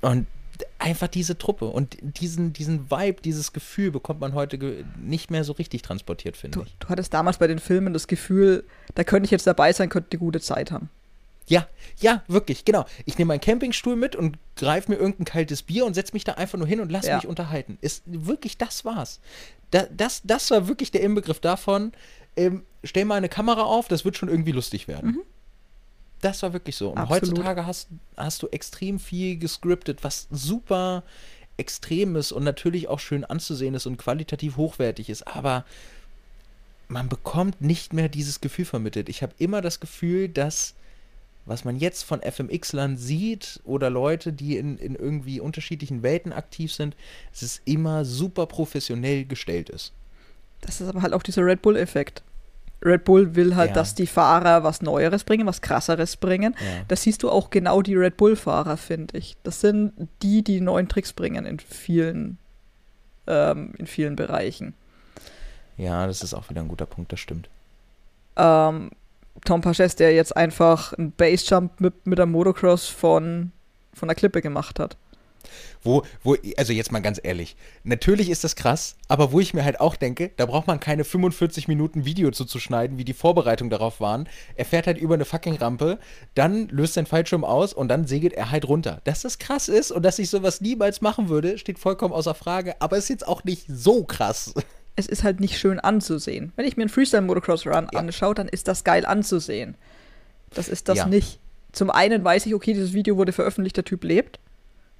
Und 0.00 0.26
einfach 0.78 1.08
diese 1.08 1.38
Truppe 1.38 1.66
und 1.66 1.96
diesen, 2.00 2.52
diesen 2.52 2.90
Vibe, 2.90 3.20
dieses 3.22 3.52
Gefühl 3.52 3.92
bekommt 3.92 4.20
man 4.20 4.34
heute 4.34 4.84
nicht 4.96 5.30
mehr 5.30 5.44
so 5.44 5.52
richtig 5.52 5.82
transportiert, 5.82 6.36
finde 6.36 6.62
ich. 6.66 6.74
Du 6.80 6.88
hattest 6.88 7.14
damals 7.14 7.38
bei 7.38 7.46
den 7.46 7.58
Filmen 7.60 7.92
das 7.92 8.08
Gefühl, 8.08 8.64
da 8.94 9.04
könnte 9.04 9.26
ich 9.26 9.30
jetzt 9.30 9.46
dabei 9.46 9.72
sein, 9.72 9.88
könnte 9.88 10.08
eine 10.12 10.18
gute 10.18 10.40
Zeit 10.40 10.72
haben. 10.72 10.88
Ja, 11.48 11.66
ja, 12.00 12.22
wirklich, 12.28 12.64
genau. 12.64 12.84
Ich 13.06 13.18
nehme 13.18 13.28
meinen 13.28 13.40
Campingstuhl 13.40 13.96
mit 13.96 14.14
und 14.14 14.38
greife 14.56 14.90
mir 14.90 14.98
irgendein 14.98 15.24
kaltes 15.24 15.62
Bier 15.62 15.84
und 15.86 15.94
setze 15.94 16.12
mich 16.12 16.24
da 16.24 16.32
einfach 16.34 16.58
nur 16.58 16.66
hin 16.66 16.80
und 16.80 16.92
lasse 16.92 17.08
ja. 17.08 17.16
mich 17.16 17.26
unterhalten. 17.26 17.78
Ist 17.80 18.02
wirklich, 18.06 18.58
das 18.58 18.84
war's. 18.84 19.20
Da, 19.70 19.86
das, 19.90 20.22
das 20.24 20.50
war 20.50 20.68
wirklich 20.68 20.90
der 20.90 21.02
Inbegriff 21.02 21.40
davon, 21.40 21.92
ähm, 22.36 22.64
stell 22.84 23.04
mal 23.04 23.16
eine 23.16 23.28
Kamera 23.28 23.62
auf, 23.62 23.88
das 23.88 24.04
wird 24.04 24.16
schon 24.16 24.28
irgendwie 24.28 24.52
lustig 24.52 24.88
werden. 24.88 25.10
Mhm. 25.10 25.22
Das 26.20 26.42
war 26.42 26.52
wirklich 26.52 26.76
so. 26.76 26.90
Und 26.90 26.98
Absolut. 26.98 27.22
heutzutage 27.22 27.66
hast, 27.66 27.88
hast 28.16 28.42
du 28.42 28.48
extrem 28.48 28.98
viel 28.98 29.38
gescriptet, 29.38 30.02
was 30.02 30.26
super 30.30 31.02
extrem 31.56 32.16
ist 32.16 32.32
und 32.32 32.44
natürlich 32.44 32.88
auch 32.88 33.00
schön 33.00 33.24
anzusehen 33.24 33.74
ist 33.74 33.86
und 33.86 33.96
qualitativ 33.96 34.56
hochwertig 34.56 35.10
ist, 35.10 35.26
aber 35.26 35.64
man 36.86 37.08
bekommt 37.08 37.60
nicht 37.60 37.92
mehr 37.92 38.08
dieses 38.08 38.40
Gefühl 38.40 38.64
vermittelt. 38.64 39.08
Ich 39.08 39.22
habe 39.22 39.34
immer 39.38 39.60
das 39.60 39.80
Gefühl, 39.80 40.28
dass 40.28 40.74
was 41.48 41.64
man 41.64 41.76
jetzt 41.76 42.02
von 42.02 42.20
FMX-Land 42.20 42.98
sieht 42.98 43.60
oder 43.64 43.90
Leute, 43.90 44.32
die 44.32 44.56
in, 44.56 44.78
in 44.78 44.94
irgendwie 44.94 45.40
unterschiedlichen 45.40 46.02
Welten 46.02 46.32
aktiv 46.32 46.72
sind, 46.72 46.96
dass 47.30 47.42
es 47.42 47.62
immer 47.64 48.04
super 48.04 48.46
professionell 48.46 49.24
gestellt 49.24 49.70
ist. 49.70 49.92
Das 50.60 50.80
ist 50.80 50.88
aber 50.88 51.02
halt 51.02 51.12
auch 51.12 51.22
dieser 51.22 51.44
Red 51.44 51.62
Bull-Effekt. 51.62 52.22
Red 52.82 53.04
Bull 53.04 53.34
will 53.34 53.56
halt, 53.56 53.70
ja. 53.70 53.74
dass 53.74 53.94
die 53.94 54.06
Fahrer 54.06 54.62
was 54.62 54.82
Neueres 54.82 55.24
bringen, 55.24 55.46
was 55.46 55.62
Krasseres 55.62 56.16
bringen. 56.16 56.54
Ja. 56.60 56.84
Das 56.86 57.02
siehst 57.02 57.22
du 57.22 57.30
auch 57.30 57.50
genau 57.50 57.82
die 57.82 57.96
Red 57.96 58.16
Bull-Fahrer, 58.16 58.76
finde 58.76 59.18
ich. 59.18 59.36
Das 59.42 59.60
sind 59.60 59.92
die, 60.22 60.42
die 60.42 60.60
neuen 60.60 60.88
Tricks 60.88 61.12
bringen 61.12 61.44
in 61.44 61.58
vielen, 61.58 62.38
ähm, 63.26 63.74
in 63.78 63.86
vielen 63.86 64.14
Bereichen. 64.14 64.74
Ja, 65.76 66.06
das 66.06 66.22
ist 66.22 66.34
auch 66.34 66.50
wieder 66.50 66.60
ein 66.60 66.68
guter 66.68 66.86
Punkt, 66.86 67.12
das 67.12 67.20
stimmt. 67.20 67.48
Ähm, 68.36 68.90
Tom 69.44 69.60
Paches, 69.60 69.96
der 69.96 70.14
jetzt 70.14 70.36
einfach 70.36 70.92
einen 70.92 71.12
Bassjump 71.12 71.80
mit, 71.80 72.06
mit 72.06 72.18
der 72.18 72.26
Motocross 72.26 72.88
von, 72.88 73.52
von 73.94 74.08
der 74.08 74.14
Klippe 74.14 74.42
gemacht 74.42 74.78
hat. 74.78 74.96
Wo, 75.82 76.02
wo, 76.22 76.36
also 76.56 76.72
jetzt 76.72 76.92
mal 76.92 77.00
ganz 77.00 77.20
ehrlich, 77.22 77.56
natürlich 77.84 78.30
ist 78.30 78.44
das 78.44 78.56
krass, 78.56 78.96
aber 79.06 79.32
wo 79.32 79.40
ich 79.40 79.54
mir 79.54 79.64
halt 79.64 79.80
auch 79.80 79.96
denke, 79.96 80.30
da 80.36 80.46
braucht 80.46 80.66
man 80.66 80.80
keine 80.80 81.04
45 81.04 81.68
Minuten 81.68 82.04
Video 82.04 82.30
zuzuschneiden, 82.30 82.98
wie 82.98 83.04
die 83.04 83.14
Vorbereitungen 83.14 83.70
darauf 83.70 84.00
waren. 84.00 84.28
Er 84.56 84.64
fährt 84.64 84.86
halt 84.86 84.98
über 84.98 85.14
eine 85.14 85.24
fucking 85.24 85.56
Rampe, 85.56 85.98
dann 86.34 86.68
löst 86.68 86.94
sein 86.94 87.06
Fallschirm 87.06 87.44
aus 87.44 87.72
und 87.72 87.88
dann 87.88 88.06
segelt 88.06 88.32
er 88.32 88.50
halt 88.50 88.66
runter. 88.66 89.00
Dass 89.04 89.22
das 89.22 89.38
krass 89.38 89.68
ist 89.68 89.92
und 89.92 90.02
dass 90.02 90.18
ich 90.18 90.30
sowas 90.30 90.60
niemals 90.60 91.00
machen 91.00 91.28
würde, 91.28 91.58
steht 91.58 91.78
vollkommen 91.78 92.12
außer 92.12 92.34
Frage, 92.34 92.80
aber 92.80 92.96
ist 92.96 93.08
jetzt 93.08 93.26
auch 93.26 93.44
nicht 93.44 93.66
so 93.68 94.04
krass. 94.04 94.54
Es 94.98 95.06
ist 95.06 95.22
halt 95.22 95.38
nicht 95.38 95.56
schön 95.58 95.78
anzusehen. 95.78 96.52
Wenn 96.56 96.66
ich 96.66 96.76
mir 96.76 96.82
einen 96.82 96.88
Freestyle 96.88 97.22
Motocross 97.22 97.64
Run 97.68 97.86
ja. 97.92 98.00
anschaue, 98.00 98.34
dann 98.34 98.48
ist 98.48 98.66
das 98.66 98.82
geil 98.82 99.06
anzusehen. 99.06 99.76
Das 100.50 100.68
ist 100.68 100.88
das 100.88 100.98
ja. 100.98 101.06
nicht. 101.06 101.38
Zum 101.70 101.88
einen 101.92 102.24
weiß 102.24 102.46
ich, 102.46 102.54
okay, 102.54 102.72
dieses 102.72 102.94
Video 102.94 103.16
wurde 103.16 103.32
veröffentlicht, 103.32 103.76
der 103.76 103.84
Typ 103.84 104.02
lebt. 104.02 104.40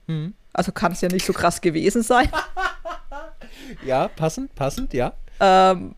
Mhm. 0.06 0.34
Also 0.52 0.70
kann 0.70 0.92
es 0.92 1.00
ja 1.00 1.08
nicht 1.08 1.26
so 1.26 1.32
krass 1.32 1.60
gewesen 1.60 2.04
sein. 2.04 2.30
ja, 3.84 4.06
passend, 4.06 4.54
passend, 4.54 4.94
ja. 4.94 5.14
Ähm, 5.40 5.96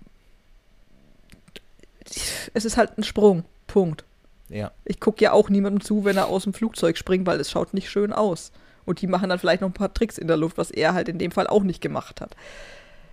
es 2.54 2.64
ist 2.64 2.78
halt 2.78 2.96
ein 2.96 3.04
Sprung. 3.04 3.44
Punkt. 3.66 4.04
Ja. 4.48 4.72
Ich 4.86 4.98
gucke 4.98 5.22
ja 5.22 5.32
auch 5.32 5.50
niemandem 5.50 5.82
zu, 5.82 6.06
wenn 6.06 6.16
er 6.16 6.28
aus 6.28 6.44
dem 6.44 6.54
Flugzeug 6.54 6.96
springt, 6.96 7.26
weil 7.26 7.38
es 7.38 7.50
schaut 7.50 7.74
nicht 7.74 7.90
schön 7.90 8.14
aus. 8.14 8.50
Und 8.86 9.02
die 9.02 9.06
machen 9.06 9.28
dann 9.28 9.38
vielleicht 9.38 9.60
noch 9.60 9.68
ein 9.68 9.74
paar 9.74 9.92
Tricks 9.92 10.16
in 10.16 10.26
der 10.26 10.38
Luft, 10.38 10.56
was 10.56 10.70
er 10.70 10.94
halt 10.94 11.10
in 11.10 11.18
dem 11.18 11.32
Fall 11.32 11.46
auch 11.46 11.64
nicht 11.64 11.82
gemacht 11.82 12.22
hat. 12.22 12.34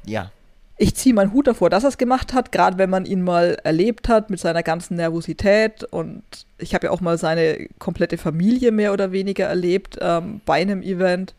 Ja. 0.05 0.31
Ich 0.77 0.95
ziehe 0.95 1.15
meinen 1.15 1.33
Hut 1.33 1.47
davor, 1.47 1.69
dass 1.69 1.83
er 1.83 1.89
es 1.89 1.97
gemacht 1.97 2.33
hat, 2.33 2.51
gerade 2.51 2.77
wenn 2.77 2.89
man 2.89 3.05
ihn 3.05 3.21
mal 3.21 3.57
erlebt 3.63 4.09
hat 4.09 4.29
mit 4.29 4.39
seiner 4.39 4.63
ganzen 4.63 4.95
Nervosität. 4.95 5.83
Und 5.85 6.23
ich 6.57 6.73
habe 6.75 6.87
ja 6.87 6.91
auch 6.91 7.01
mal 7.01 7.17
seine 7.17 7.67
komplette 7.79 8.17
Familie 8.17 8.71
mehr 8.71 8.93
oder 8.93 9.11
weniger 9.11 9.45
erlebt 9.47 9.97
ähm, 10.01 10.41
bei 10.45 10.61
einem 10.61 10.81
Event. 10.83 11.33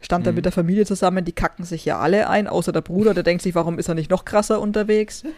Stand 0.00 0.26
da 0.26 0.30
Mhm. 0.30 0.36
mit 0.36 0.44
der 0.44 0.52
Familie 0.52 0.86
zusammen, 0.86 1.24
die 1.24 1.32
kacken 1.32 1.64
sich 1.64 1.84
ja 1.84 1.98
alle 1.98 2.28
ein, 2.28 2.46
außer 2.46 2.70
der 2.70 2.82
Bruder, 2.82 3.14
der 3.14 3.24
denkt 3.24 3.42
sich, 3.42 3.54
warum 3.56 3.78
ist 3.80 3.88
er 3.88 3.94
nicht 3.96 4.10
noch 4.10 4.24
krasser 4.24 4.60
unterwegs? 4.60 5.24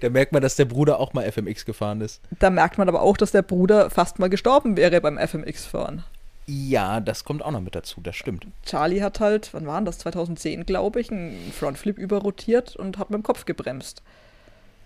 Da 0.00 0.10
merkt 0.10 0.32
man, 0.32 0.42
dass 0.42 0.56
der 0.56 0.64
Bruder 0.64 0.98
auch 0.98 1.12
mal 1.12 1.30
FMX 1.30 1.64
gefahren 1.64 2.00
ist. 2.00 2.20
Da 2.40 2.50
merkt 2.50 2.78
man 2.78 2.88
aber 2.88 3.00
auch, 3.00 3.16
dass 3.16 3.30
der 3.30 3.42
Bruder 3.42 3.90
fast 3.90 4.18
mal 4.18 4.28
gestorben 4.28 4.76
wäre 4.76 5.00
beim 5.00 5.18
FMX-Fahren. 5.18 6.02
Ja, 6.50 7.00
das 7.00 7.24
kommt 7.24 7.42
auch 7.42 7.50
noch 7.50 7.60
mit 7.60 7.74
dazu, 7.74 8.00
das 8.00 8.16
stimmt. 8.16 8.46
Charlie 8.64 9.02
hat 9.02 9.20
halt, 9.20 9.52
wann 9.52 9.66
war 9.66 9.78
denn 9.78 9.84
das? 9.84 9.98
2010, 9.98 10.64
glaube 10.64 10.98
ich, 10.98 11.10
einen 11.10 11.52
Frontflip 11.52 11.98
überrotiert 11.98 12.74
und 12.74 12.96
hat 12.96 13.10
mit 13.10 13.18
dem 13.18 13.22
Kopf 13.22 13.44
gebremst. 13.44 14.02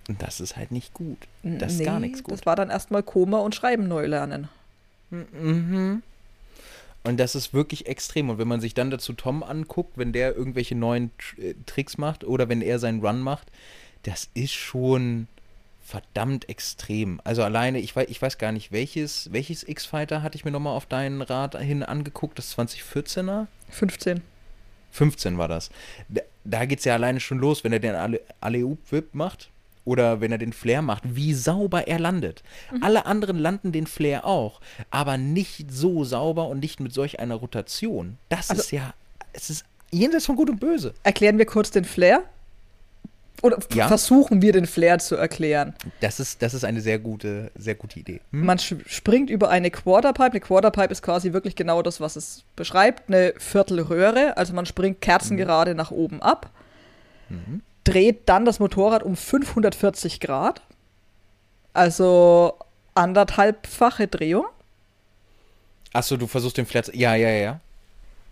Und 0.08 0.20
das 0.20 0.40
ist 0.40 0.56
halt 0.56 0.72
nicht 0.72 0.92
gut. 0.92 1.18
Das 1.44 1.74
ist 1.74 1.84
gar 1.84 2.00
nichts 2.00 2.24
gut. 2.24 2.32
Das 2.32 2.46
war 2.46 2.56
dann 2.56 2.68
erstmal 2.68 3.04
Koma 3.04 3.38
und 3.38 3.54
Schreiben 3.54 3.86
neu 3.86 4.06
lernen. 4.06 4.48
Mhm. 5.10 6.02
Und 7.04 7.20
das 7.20 7.36
ist 7.36 7.54
wirklich 7.54 7.86
extrem. 7.86 8.28
Und 8.30 8.38
wenn 8.38 8.48
man 8.48 8.60
sich 8.60 8.74
dann 8.74 8.90
dazu 8.90 9.12
Tom 9.12 9.44
anguckt, 9.44 9.96
wenn 9.96 10.12
der 10.12 10.34
irgendwelche 10.34 10.74
neuen 10.74 11.12
äh, 11.38 11.54
Tricks 11.66 11.96
macht 11.96 12.24
oder 12.24 12.48
wenn 12.48 12.60
er 12.60 12.80
seinen 12.80 13.06
Run 13.06 13.20
macht, 13.20 13.52
das 14.02 14.28
ist 14.34 14.52
schon 14.52 15.28
verdammt 15.92 16.48
extrem. 16.48 17.20
Also 17.22 17.42
alleine, 17.42 17.78
ich 17.78 17.94
weiß, 17.94 18.08
ich 18.08 18.22
weiß 18.22 18.38
gar 18.38 18.50
nicht, 18.50 18.72
welches, 18.72 19.30
welches 19.30 19.62
X-Fighter 19.68 20.22
hatte 20.22 20.36
ich 20.36 20.44
mir 20.46 20.50
nochmal 20.50 20.74
auf 20.74 20.86
deinen 20.86 21.20
Rat 21.20 21.54
hin 21.60 21.82
angeguckt, 21.82 22.38
das 22.38 22.56
2014er? 22.56 23.46
15. 23.68 24.22
15 24.90 25.36
war 25.36 25.48
das. 25.48 25.68
Da, 26.08 26.22
da 26.44 26.64
geht 26.64 26.78
es 26.78 26.86
ja 26.86 26.94
alleine 26.94 27.20
schon 27.20 27.38
los, 27.38 27.62
wenn 27.62 27.74
er 27.74 27.78
den 27.78 27.94
Ale- 27.94 28.22
Alley-Oop-Whip 28.40 29.14
macht 29.14 29.50
oder 29.84 30.22
wenn 30.22 30.32
er 30.32 30.38
den 30.38 30.54
Flair 30.54 30.80
macht, 30.80 31.02
wie 31.14 31.34
sauber 31.34 31.86
er 31.88 31.98
landet. 31.98 32.42
Alle 32.80 33.04
anderen 33.04 33.36
landen 33.38 33.70
den 33.72 33.86
Flair 33.86 34.24
auch, 34.24 34.60
aber 34.90 35.18
nicht 35.18 35.70
so 35.70 36.04
sauber 36.04 36.48
und 36.48 36.60
nicht 36.60 36.80
mit 36.80 36.94
solch 36.94 37.20
einer 37.20 37.34
Rotation. 37.34 38.16
Das 38.30 38.48
Also- 38.48 38.62
ist 38.62 38.70
ja, 38.70 38.94
es 39.34 39.50
ist 39.50 39.64
jenseits 39.90 40.24
von 40.24 40.36
Gut 40.36 40.48
und 40.48 40.58
Böse. 40.58 40.94
Erklären 41.02 41.36
wir 41.36 41.44
kurz 41.46 41.70
den 41.70 41.84
Flair? 41.84 42.22
Oder 43.42 43.58
Ja. 43.74 43.88
versuchen 43.88 44.40
wir 44.40 44.52
den 44.52 44.66
Flair 44.66 44.98
zu 45.00 45.16
erklären? 45.16 45.74
Das 46.00 46.20
ist, 46.20 46.42
das 46.42 46.54
ist 46.54 46.64
eine 46.64 46.80
sehr 46.80 46.98
gute, 47.00 47.50
sehr 47.56 47.74
gute 47.74 47.98
Idee. 47.98 48.20
Hm? 48.30 48.46
Man 48.46 48.58
springt 48.58 49.28
über 49.30 49.50
eine 49.50 49.70
Quarterpipe. 49.70 50.30
Eine 50.30 50.40
Quarterpipe 50.40 50.92
ist 50.92 51.02
quasi 51.02 51.32
wirklich 51.32 51.56
genau 51.56 51.82
das, 51.82 52.00
was 52.00 52.14
es 52.16 52.44
beschreibt. 52.56 53.08
Eine 53.08 53.34
Viertelröhre. 53.38 54.36
Also 54.36 54.54
man 54.54 54.64
springt 54.64 55.00
kerzengerade 55.00 55.74
nach 55.74 55.90
oben 55.90 56.22
ab, 56.22 56.50
dreht 57.84 58.28
dann 58.28 58.44
das 58.44 58.60
Motorrad 58.60 59.02
um 59.02 59.16
540 59.16 60.20
Grad. 60.20 60.62
Also 61.72 62.54
anderthalbfache 62.94 64.06
Drehung. 64.06 64.44
Achso, 65.92 66.16
du 66.16 66.26
versuchst 66.26 66.56
den 66.58 66.66
Flair 66.66 66.84
zu, 66.84 66.94
ja, 66.96 67.14
ja, 67.16 67.28
ja. 67.30 67.60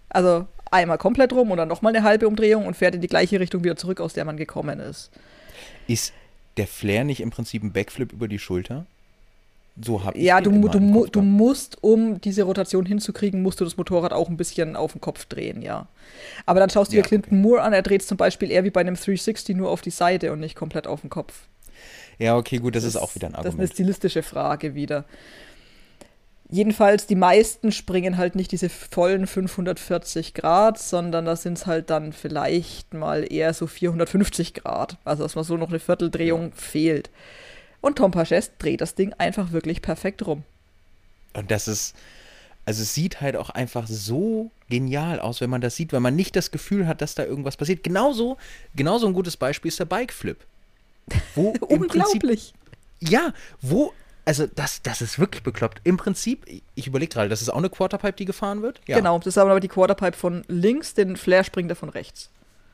Also 0.09 0.47
einmal 0.71 0.99
komplett 0.99 1.33
rum 1.33 1.51
und 1.51 1.59
dann 1.59 1.69
nochmal 1.69 1.95
eine 1.95 2.05
halbe 2.05 2.29
Umdrehung 2.29 2.67
und 2.67 2.77
fährt 2.77 2.95
in 2.95 3.01
die 3.01 3.09
gleiche 3.09 3.41
Richtung 3.41 3.65
wieder 3.65 3.77
zurück, 3.77 4.01
aus 4.01 4.13
der 4.13 4.25
man 4.25 4.37
gekommen 4.37 4.81
ist. 4.81 5.11
Ist 5.87 6.13
der 6.57 6.67
Flair 6.67 7.05
nicht 7.05 7.21
im 7.21 7.31
Prinzip 7.31 7.63
ein 7.63 7.73
Backflip 7.73 8.13
über 8.13 8.29
die 8.29 8.39
Schulter? 8.39 8.87
So 9.83 10.05
habe 10.05 10.19
ich 10.19 10.25
Ja, 10.25 10.41
du, 10.41 10.51
du, 10.69 10.81
mu- 10.81 11.07
du 11.07 11.23
musst, 11.23 11.83
um 11.83 12.21
diese 12.21 12.43
Rotation 12.43 12.85
hinzukriegen, 12.85 13.43
musst 13.43 13.61
du 13.61 13.65
das 13.65 13.77
Motorrad 13.77 14.13
auch 14.13 14.29
ein 14.29 14.37
bisschen 14.37 14.77
auf 14.77 14.93
den 14.93 15.01
Kopf 15.01 15.25
drehen, 15.27 15.63
ja. 15.63 15.87
Aber 16.45 16.61
dann 16.61 16.69
schaust 16.71 16.93
du 16.93 16.97
Ja, 16.97 17.03
dir 17.03 17.09
Clinton 17.09 17.41
Moore 17.41 17.63
an, 17.63 17.73
er 17.73 17.83
dreht 17.83 18.03
es 18.03 18.07
zum 18.07 18.17
Beispiel 18.19 18.51
eher 18.51 18.65
wie 18.65 18.71
bei 18.71 18.81
einem 18.81 18.97
360 18.97 19.57
nur 19.57 19.71
auf 19.71 19.81
die 19.81 19.91
Seite 19.91 20.33
und 20.33 20.41
nicht 20.41 20.57
komplett 20.57 20.87
auf 20.87 21.01
den 21.01 21.09
Kopf. 21.11 21.47
Ja, 22.19 22.37
okay, 22.37 22.59
gut, 22.59 22.75
das, 22.75 22.85
ist 22.85 22.97
auch 22.97 23.15
wieder 23.15 23.29
ein 23.29 23.33
Das 23.33 23.41
ist 23.41 23.47
eine 23.47 23.53
Argument. 23.53 23.73
stilistische 23.73 24.23
Frage 24.23 24.75
wieder. 24.75 25.05
Jedenfalls, 26.53 27.07
die 27.07 27.15
meisten 27.15 27.71
springen 27.71 28.17
halt 28.17 28.35
nicht 28.35 28.51
diese 28.51 28.69
vollen 28.69 29.29
540 29.29 30.35
Grad, 30.35 30.79
sondern 30.79 31.25
da 31.25 31.37
sind 31.37 31.59
es 31.59 31.67
halt 31.67 31.91
dann 31.91 32.13
vielleicht 32.13 32.93
mal 32.93 33.31
eher 33.33 33.55
so 33.55 33.69
450 33.69 34.55
Grad. 34.55 34.97
Also, 35.05 35.23
dass 35.23 35.37
man 35.37 35.45
so 35.45 35.57
noch 35.57 35.69
eine 35.69 35.79
Vierteldrehung 35.79 36.53
fehlt. 36.53 37.11
Und 37.81 37.99
Tom 37.99 38.11
Paches 38.11 38.51
dreht 38.59 38.81
das 38.81 38.97
Ding 38.97 39.15
einfach 39.17 39.53
wirklich 39.53 39.81
perfekt 39.81 40.27
rum. 40.27 40.43
Und 41.35 41.53
das 41.53 41.69
ist, 41.69 41.95
also 42.67 42.83
es 42.83 42.95
sieht 42.95 43.21
halt 43.21 43.37
auch 43.37 43.51
einfach 43.51 43.87
so 43.87 44.51
genial 44.69 45.21
aus, 45.21 45.41
wenn 45.41 45.51
man 45.51 45.61
das 45.61 45.77
sieht, 45.77 45.93
weil 45.93 46.01
man 46.01 46.17
nicht 46.17 46.35
das 46.35 46.51
Gefühl 46.51 46.89
hat, 46.89 47.01
dass 47.01 47.15
da 47.15 47.25
irgendwas 47.25 47.57
passiert. 47.57 47.85
Genauso, 47.85 48.37
genauso 48.75 49.07
ein 49.07 49.13
gutes 49.15 49.37
Beispiel 49.37 49.69
ist 49.69 49.79
der 49.79 49.85
Bikeflip. 49.85 50.39
Wo 51.37 51.53
im 51.53 51.59
Prinzip, 51.59 51.71
Unglaublich. 51.81 52.55
ja, 52.99 53.33
wo, 53.61 53.93
also 54.25 54.47
das, 54.47 54.83
das 54.83 55.01
ist 55.03 55.19
wirklich 55.19 55.43
bekloppt. 55.43 55.81
Im 55.85 55.97
Prinzip, 55.97 56.47
ich 56.75 56.87
überlege 56.87 57.13
gerade, 57.13 57.29
das 57.29 57.43
ist 57.43 57.49
auch 57.49 57.59
eine 57.59 57.71
Quarterpipe, 57.71 58.17
die 58.17 58.25
gefahren 58.25 58.63
wird? 58.63 58.81
Ja. 58.87 58.97
Genau, 58.97 59.19
das 59.19 59.29
ist 59.29 59.39
aber 59.39 59.61
die 59.61 59.69
Quarterpipe 59.69 60.17
von 60.17 60.45
links, 60.49 60.95
den 60.95 61.17
Flair 61.17 61.45
springt 61.45 61.71
er 61.71 61.77
von 61.77 61.89
rechts. 61.89 62.31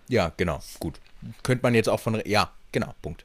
Ja, 0.09 0.33
genau, 0.37 0.61
gut. 0.79 1.01
Könnte 1.43 1.63
man 1.63 1.75
jetzt 1.75 1.89
auch 1.89 2.01
von, 2.01 2.21
ja, 2.25 2.53
genau, 2.73 2.95
Punkt. 3.03 3.25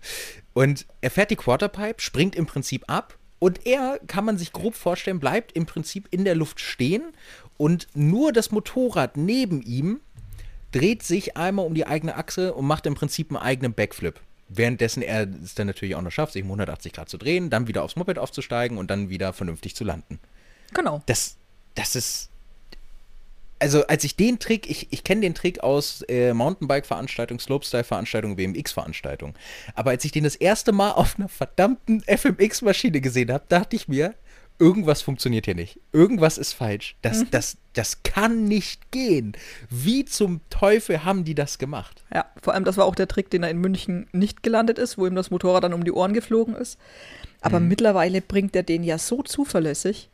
Und 0.53 0.85
er 1.01 1.11
fährt 1.11 1.31
die 1.31 1.35
Quarterpipe, 1.35 2.01
springt 2.01 2.35
im 2.35 2.45
Prinzip 2.45 2.83
ab 2.87 3.17
und 3.39 3.65
er, 3.65 3.99
kann 4.07 4.25
man 4.25 4.37
sich 4.37 4.53
grob 4.53 4.75
vorstellen, 4.75 5.19
bleibt 5.19 5.51
im 5.53 5.65
Prinzip 5.65 6.07
in 6.11 6.25
der 6.25 6.35
Luft 6.35 6.59
stehen 6.59 7.03
und 7.57 7.87
nur 7.93 8.31
das 8.31 8.51
Motorrad 8.51 9.17
neben 9.17 9.61
ihm 9.61 9.99
dreht 10.71 11.03
sich 11.03 11.37
einmal 11.37 11.65
um 11.65 11.73
die 11.73 11.85
eigene 11.85 12.15
Achse 12.15 12.53
und 12.53 12.65
macht 12.65 12.85
im 12.85 12.95
Prinzip 12.95 13.29
einen 13.29 13.37
eigenen 13.37 13.73
Backflip. 13.73 14.19
Währenddessen 14.53 15.01
er 15.01 15.27
es 15.43 15.55
dann 15.55 15.67
natürlich 15.67 15.95
auch 15.95 16.01
noch 16.01 16.11
schafft, 16.11 16.33
sich 16.33 16.43
um 16.43 16.49
180 16.49 16.91
Grad 16.91 17.07
zu 17.07 17.17
drehen, 17.17 17.49
dann 17.49 17.67
wieder 17.67 17.83
aufs 17.83 17.95
Moped 17.95 18.17
aufzusteigen 18.17 18.77
und 18.77 18.91
dann 18.91 19.09
wieder 19.09 19.31
vernünftig 19.31 19.75
zu 19.75 19.85
landen. 19.85 20.19
Genau. 20.73 21.01
Das, 21.05 21.37
das 21.75 21.95
ist. 21.95 22.29
Also, 23.59 23.85
als 23.85 24.03
ich 24.03 24.15
den 24.15 24.39
Trick, 24.39 24.69
ich, 24.69 24.87
ich 24.91 25.03
kenne 25.03 25.21
den 25.21 25.35
Trick 25.35 25.59
aus 25.59 26.01
äh, 26.09 26.33
Mountainbike-Veranstaltungen, 26.33 27.39
Slopestyle-Veranstaltungen, 27.39 28.35
BMX-Veranstaltungen. 28.35 29.35
Aber 29.75 29.91
als 29.91 30.03
ich 30.03 30.11
den 30.11 30.23
das 30.23 30.35
erste 30.35 30.71
Mal 30.71 30.91
auf 30.91 31.17
einer 31.17 31.29
verdammten 31.29 32.01
FMX-Maschine 32.07 33.01
gesehen 33.01 33.31
habe, 33.31 33.45
dachte 33.47 33.75
ich 33.75 33.87
mir, 33.87 34.15
irgendwas 34.61 35.01
funktioniert 35.01 35.45
hier 35.45 35.55
nicht. 35.55 35.79
Irgendwas 35.91 36.37
ist 36.37 36.53
falsch. 36.53 36.95
Das, 37.01 37.25
das, 37.31 37.57
das 37.73 38.03
kann 38.03 38.45
nicht 38.45 38.91
gehen. 38.91 39.33
Wie 39.69 40.05
zum 40.05 40.39
Teufel 40.49 41.03
haben 41.03 41.23
die 41.25 41.35
das 41.35 41.57
gemacht? 41.57 42.03
Ja, 42.13 42.25
vor 42.41 42.53
allem 42.53 42.63
das 42.63 42.77
war 42.77 42.85
auch 42.85 42.95
der 42.95 43.07
Trick, 43.07 43.29
den 43.31 43.43
er 43.43 43.49
in 43.49 43.57
München 43.57 44.07
nicht 44.13 44.43
gelandet 44.43 44.77
ist, 44.77 44.97
wo 44.97 45.05
ihm 45.07 45.15
das 45.15 45.31
Motorrad 45.31 45.63
dann 45.63 45.73
um 45.73 45.83
die 45.83 45.91
Ohren 45.91 46.13
geflogen 46.13 46.55
ist. 46.55 46.77
Aber 47.41 47.59
Mhm. 47.59 47.67
mittlerweile 47.69 48.21
bringt 48.21 48.55
er 48.55 48.63
den 48.63 48.83
ja 48.83 48.97
so 48.97 49.23
zuverlässig. 49.23 50.09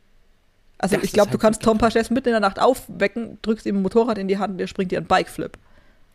Also 0.78 0.96
Das 0.96 1.04
ich 1.04 1.12
glaube, 1.12 1.28
du 1.28 1.32
halt 1.34 1.40
kannst 1.42 1.60
wirklich 1.60 1.78
Tom 1.78 1.78
Paches 1.78 2.10
mitten 2.10 2.28
in 2.28 2.32
der 2.32 2.40
Nacht 2.40 2.58
aufwecken, 2.58 3.38
drückst 3.42 3.66
ihm 3.66 3.76
ein 3.76 3.82
Motorrad 3.82 4.16
in 4.18 4.28
die 4.28 4.38
Hand 4.38 4.52
und 4.52 4.58
der 4.58 4.66
springt 4.66 4.90
dir 4.92 4.98
einen 4.98 5.06
Bikeflip. 5.08 5.58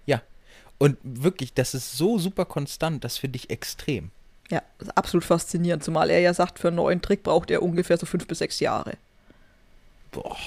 Ja. 0.05 0.21
Und 0.79 0.97
wirklich, 1.03 1.53
das 1.53 1.73
ist 1.75 1.95
so 1.97 2.17
super 2.17 2.45
konstant, 2.45 3.03
das 3.03 3.17
finde 3.17 3.37
ich 3.37 3.49
extrem. 3.49 4.09
Ja, 4.53 4.61
absolut 4.93 5.23
faszinierend, 5.23 5.83
zumal 5.83 6.11
er 6.11 6.19
ja 6.19 6.31
sagt, 6.31 6.59
für 6.59 6.67
einen 6.67 6.75
neuen 6.75 7.01
Trick 7.01 7.23
braucht 7.23 7.49
er 7.49 7.63
ungefähr 7.63 7.97
so 7.97 8.05
fünf 8.05 8.27
bis 8.27 8.37
sechs 8.37 8.59
Jahre. 8.59 8.97
Boah. 10.11 10.37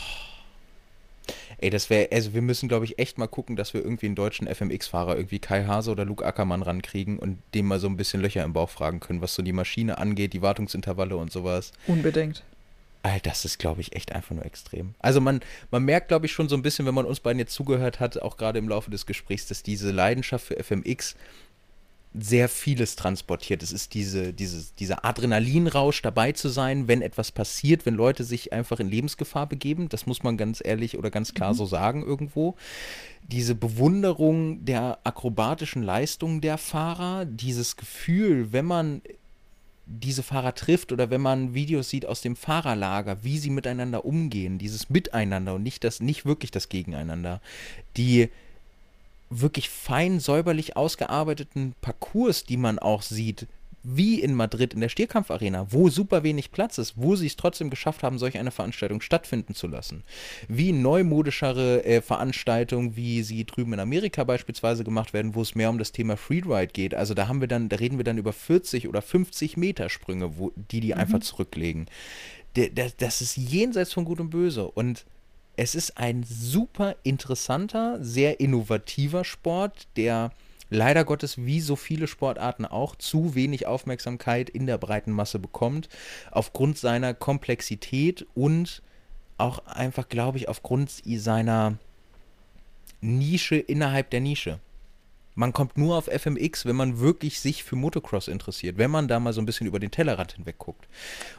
Ey, 1.58 1.70
das 1.70 1.90
wäre, 1.90 2.08
also 2.12 2.32
wir 2.32 2.42
müssen, 2.42 2.68
glaube 2.68 2.84
ich, 2.84 3.00
echt 3.00 3.18
mal 3.18 3.26
gucken, 3.26 3.56
dass 3.56 3.74
wir 3.74 3.82
irgendwie 3.82 4.06
einen 4.06 4.14
deutschen 4.14 4.46
FMX-Fahrer, 4.46 5.16
irgendwie 5.16 5.40
Kai 5.40 5.64
Hase 5.64 5.90
oder 5.90 6.04
Luke 6.04 6.24
Ackermann 6.24 6.62
rankriegen 6.62 7.18
und 7.18 7.38
dem 7.52 7.66
mal 7.66 7.80
so 7.80 7.88
ein 7.88 7.96
bisschen 7.96 8.20
Löcher 8.20 8.44
im 8.44 8.52
Bauch 8.52 8.70
fragen 8.70 9.00
können, 9.00 9.22
was 9.22 9.34
so 9.34 9.42
die 9.42 9.52
Maschine 9.52 9.98
angeht, 9.98 10.34
die 10.34 10.42
Wartungsintervalle 10.42 11.16
und 11.16 11.32
sowas. 11.32 11.72
Unbedingt. 11.88 12.44
Alter, 13.02 13.30
das 13.30 13.44
ist, 13.44 13.58
glaube 13.58 13.80
ich, 13.80 13.96
echt 13.96 14.12
einfach 14.12 14.36
nur 14.36 14.46
extrem. 14.46 14.94
Also 15.00 15.20
man, 15.20 15.40
man 15.72 15.84
merkt, 15.84 16.06
glaube 16.08 16.26
ich, 16.26 16.32
schon 16.32 16.48
so 16.48 16.54
ein 16.54 16.62
bisschen, 16.62 16.86
wenn 16.86 16.94
man 16.94 17.06
uns 17.06 17.18
beiden 17.18 17.40
jetzt 17.40 17.54
zugehört 17.54 17.98
hat, 17.98 18.22
auch 18.22 18.36
gerade 18.36 18.60
im 18.60 18.68
Laufe 18.68 18.92
des 18.92 19.04
Gesprächs, 19.04 19.48
dass 19.48 19.64
diese 19.64 19.90
Leidenschaft 19.90 20.46
für 20.46 20.62
FMX 20.62 21.16
sehr 22.18 22.48
vieles 22.48 22.96
transportiert. 22.96 23.62
Es 23.62 23.72
ist 23.72 23.94
diese, 23.94 24.32
dieses, 24.32 24.74
dieser 24.74 25.04
Adrenalinrausch 25.04 26.02
dabei 26.02 26.32
zu 26.32 26.48
sein, 26.48 26.88
wenn 26.88 27.02
etwas 27.02 27.32
passiert, 27.32 27.86
wenn 27.86 27.94
Leute 27.94 28.24
sich 28.24 28.52
einfach 28.52 28.80
in 28.80 28.88
Lebensgefahr 28.88 29.46
begeben. 29.46 29.88
Das 29.88 30.06
muss 30.06 30.22
man 30.22 30.36
ganz 30.36 30.62
ehrlich 30.64 30.98
oder 30.98 31.10
ganz 31.10 31.34
klar 31.34 31.54
so 31.54 31.66
sagen 31.66 32.02
irgendwo. 32.02 32.56
Diese 33.22 33.54
Bewunderung 33.54 34.64
der 34.64 34.98
akrobatischen 35.04 35.82
Leistungen 35.82 36.40
der 36.40 36.58
Fahrer, 36.58 37.24
dieses 37.24 37.76
Gefühl, 37.76 38.52
wenn 38.52 38.64
man 38.64 39.02
diese 39.86 40.24
Fahrer 40.24 40.54
trifft 40.54 40.90
oder 40.90 41.10
wenn 41.10 41.20
man 41.20 41.54
Videos 41.54 41.88
sieht 41.88 42.06
aus 42.06 42.20
dem 42.20 42.34
Fahrerlager, 42.34 43.22
wie 43.22 43.38
sie 43.38 43.50
miteinander 43.50 44.04
umgehen, 44.04 44.58
dieses 44.58 44.90
Miteinander 44.90 45.54
und 45.54 45.62
nicht 45.62 45.84
das, 45.84 46.00
nicht 46.00 46.26
wirklich 46.26 46.50
das 46.50 46.68
Gegeneinander, 46.68 47.40
die 47.96 48.28
wirklich 49.30 49.68
fein 49.68 50.20
säuberlich 50.20 50.76
ausgearbeiteten 50.76 51.74
Parcours, 51.80 52.44
die 52.44 52.56
man 52.56 52.78
auch 52.78 53.02
sieht, 53.02 53.46
wie 53.88 54.20
in 54.20 54.34
Madrid 54.34 54.74
in 54.74 54.80
der 54.80 54.88
Stierkampfarena, 54.88 55.68
wo 55.70 55.88
super 55.88 56.24
wenig 56.24 56.50
Platz 56.50 56.76
ist, 56.78 56.94
wo 56.96 57.14
sie 57.14 57.26
es 57.26 57.36
trotzdem 57.36 57.70
geschafft 57.70 58.02
haben, 58.02 58.18
solch 58.18 58.36
eine 58.36 58.50
Veranstaltung 58.50 59.00
stattfinden 59.00 59.54
zu 59.54 59.68
lassen. 59.68 60.02
Wie 60.48 60.72
neumodischere 60.72 61.84
äh, 61.84 62.02
Veranstaltungen, 62.02 62.96
wie 62.96 63.22
sie 63.22 63.44
drüben 63.44 63.74
in 63.74 63.80
Amerika 63.80 64.24
beispielsweise 64.24 64.82
gemacht 64.82 65.12
werden, 65.12 65.36
wo 65.36 65.42
es 65.42 65.54
mehr 65.54 65.70
um 65.70 65.78
das 65.78 65.92
Thema 65.92 66.16
Freeride 66.16 66.72
geht. 66.72 66.94
Also 66.94 67.14
da 67.14 67.28
haben 67.28 67.40
wir 67.40 67.48
dann, 67.48 67.68
da 67.68 67.76
reden 67.76 67.96
wir 67.96 68.04
dann 68.04 68.18
über 68.18 68.32
40 68.32 68.88
oder 68.88 69.02
50 69.02 69.56
Meter 69.56 69.88
Sprünge, 69.88 70.36
wo, 70.36 70.52
die 70.56 70.80
die 70.80 70.92
mhm. 70.92 71.00
einfach 71.00 71.20
zurücklegen. 71.20 71.86
das 72.96 73.20
ist 73.20 73.36
jenseits 73.36 73.92
von 73.92 74.04
Gut 74.04 74.18
und 74.18 74.30
Böse 74.30 74.66
und 74.66 75.06
es 75.56 75.74
ist 75.74 75.96
ein 75.96 76.22
super 76.22 76.96
interessanter, 77.02 77.98
sehr 78.02 78.40
innovativer 78.40 79.24
Sport, 79.24 79.88
der 79.96 80.30
leider 80.68 81.04
Gottes 81.04 81.38
wie 81.38 81.60
so 81.60 81.76
viele 81.76 82.06
Sportarten 82.06 82.66
auch 82.66 82.96
zu 82.96 83.34
wenig 83.34 83.66
Aufmerksamkeit 83.66 84.50
in 84.50 84.66
der 84.66 84.78
breiten 84.78 85.12
Masse 85.12 85.38
bekommt, 85.38 85.88
aufgrund 86.30 86.76
seiner 86.76 87.14
Komplexität 87.14 88.26
und 88.34 88.82
auch 89.38 89.64
einfach, 89.66 90.08
glaube 90.08 90.38
ich, 90.38 90.48
aufgrund 90.48 90.90
seiner 90.90 91.78
Nische 93.00 93.56
innerhalb 93.56 94.10
der 94.10 94.20
Nische. 94.20 94.58
Man 95.36 95.52
kommt 95.52 95.76
nur 95.76 95.96
auf 95.96 96.06
FMX, 96.06 96.64
wenn 96.64 96.76
man 96.76 96.98
wirklich 96.98 97.40
sich 97.40 97.62
für 97.62 97.76
Motocross 97.76 98.26
interessiert, 98.26 98.78
wenn 98.78 98.90
man 98.90 99.06
da 99.06 99.20
mal 99.20 99.34
so 99.34 99.40
ein 99.42 99.46
bisschen 99.46 99.66
über 99.66 99.78
den 99.78 99.90
Tellerrand 99.90 100.32
hinweg 100.32 100.58
guckt. 100.58 100.88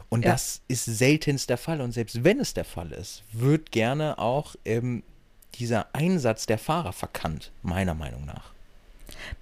Und 0.08 0.24
ja. 0.24 0.30
das 0.30 0.62
ist 0.68 0.84
seltenst 0.84 1.50
der 1.50 1.58
Fall. 1.58 1.80
Und 1.80 1.92
selbst 1.92 2.22
wenn 2.22 2.38
es 2.38 2.54
der 2.54 2.64
Fall 2.64 2.92
ist, 2.92 3.24
wird 3.32 3.72
gerne 3.72 4.18
auch 4.18 4.54
ähm, 4.64 5.02
dieser 5.56 5.92
Einsatz 5.94 6.46
der 6.46 6.58
Fahrer 6.58 6.92
verkannt, 6.92 7.50
meiner 7.62 7.94
Meinung 7.94 8.24
nach. 8.24 8.52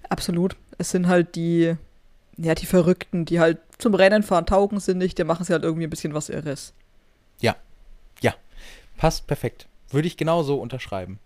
Absolut. 0.09 0.55
Es 0.79 0.89
sind 0.89 1.07
halt 1.07 1.35
die, 1.35 1.75
ja, 2.37 2.55
die 2.55 2.65
Verrückten, 2.65 3.25
die 3.25 3.39
halt 3.39 3.59
zum 3.77 3.93
Rennen 3.93 4.23
fahren 4.23 4.47
taugen 4.47 4.79
sind 4.79 4.97
nicht, 4.97 5.19
der 5.19 5.25
machen 5.25 5.45
sie 5.45 5.53
halt 5.53 5.63
irgendwie 5.63 5.85
ein 5.85 5.91
bisschen 5.91 6.15
was 6.15 6.29
Irres. 6.29 6.73
Ja, 7.41 7.55
ja, 8.21 8.33
passt 8.97 9.27
perfekt. 9.27 9.67
Würde 9.91 10.07
ich 10.07 10.17
genauso 10.17 10.59
unterschreiben. 10.59 11.19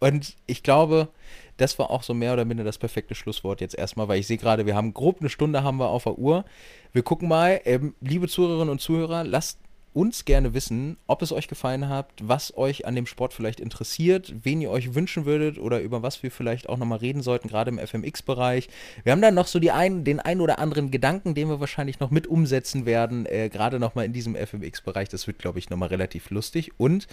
Und 0.00 0.36
ich 0.46 0.62
glaube, 0.62 1.08
das 1.56 1.78
war 1.78 1.90
auch 1.90 2.02
so 2.02 2.14
mehr 2.14 2.32
oder 2.32 2.44
minder 2.44 2.64
das 2.64 2.78
perfekte 2.78 3.14
Schlusswort 3.14 3.60
jetzt 3.60 3.76
erstmal, 3.76 4.08
weil 4.08 4.20
ich 4.20 4.26
sehe 4.26 4.38
gerade, 4.38 4.66
wir 4.66 4.74
haben 4.74 4.94
grob 4.94 5.20
eine 5.20 5.28
Stunde 5.28 5.62
haben 5.62 5.78
wir 5.78 5.88
auf 5.88 6.04
der 6.04 6.18
Uhr. 6.18 6.44
Wir 6.92 7.02
gucken 7.02 7.28
mal, 7.28 7.60
ähm, 7.64 7.94
liebe 8.00 8.28
Zuhörerinnen 8.28 8.70
und 8.70 8.80
Zuhörer, 8.80 9.24
lasst 9.24 9.58
uns 9.94 10.24
gerne 10.24 10.54
wissen, 10.54 10.96
ob 11.06 11.22
es 11.22 11.32
euch 11.32 11.46
gefallen 11.46 11.88
hat, 11.88 12.10
was 12.20 12.56
euch 12.56 12.84
an 12.84 12.96
dem 12.96 13.06
Sport 13.06 13.32
vielleicht 13.32 13.60
interessiert, 13.60 14.34
wen 14.42 14.60
ihr 14.60 14.70
euch 14.70 14.94
wünschen 14.94 15.24
würdet 15.24 15.58
oder 15.58 15.80
über 15.80 16.02
was 16.02 16.22
wir 16.22 16.32
vielleicht 16.32 16.68
auch 16.68 16.76
nochmal 16.76 16.98
reden 16.98 17.22
sollten, 17.22 17.48
gerade 17.48 17.70
im 17.70 17.78
FMX-Bereich. 17.78 18.68
Wir 19.04 19.12
haben 19.12 19.22
dann 19.22 19.34
noch 19.34 19.46
so 19.46 19.60
die 19.60 19.70
ein, 19.70 20.04
den 20.04 20.18
einen 20.18 20.40
oder 20.40 20.58
anderen 20.58 20.90
Gedanken, 20.90 21.34
den 21.34 21.48
wir 21.48 21.60
wahrscheinlich 21.60 22.00
noch 22.00 22.10
mit 22.10 22.26
umsetzen 22.26 22.86
werden, 22.86 23.24
äh, 23.26 23.48
gerade 23.48 23.78
nochmal 23.78 24.04
in 24.04 24.12
diesem 24.12 24.34
FMX-Bereich. 24.34 25.08
Das 25.08 25.28
wird, 25.28 25.38
glaube 25.38 25.60
ich, 25.60 25.70
nochmal 25.70 25.88
relativ 25.90 26.30
lustig. 26.30 26.72
Und 26.76 27.06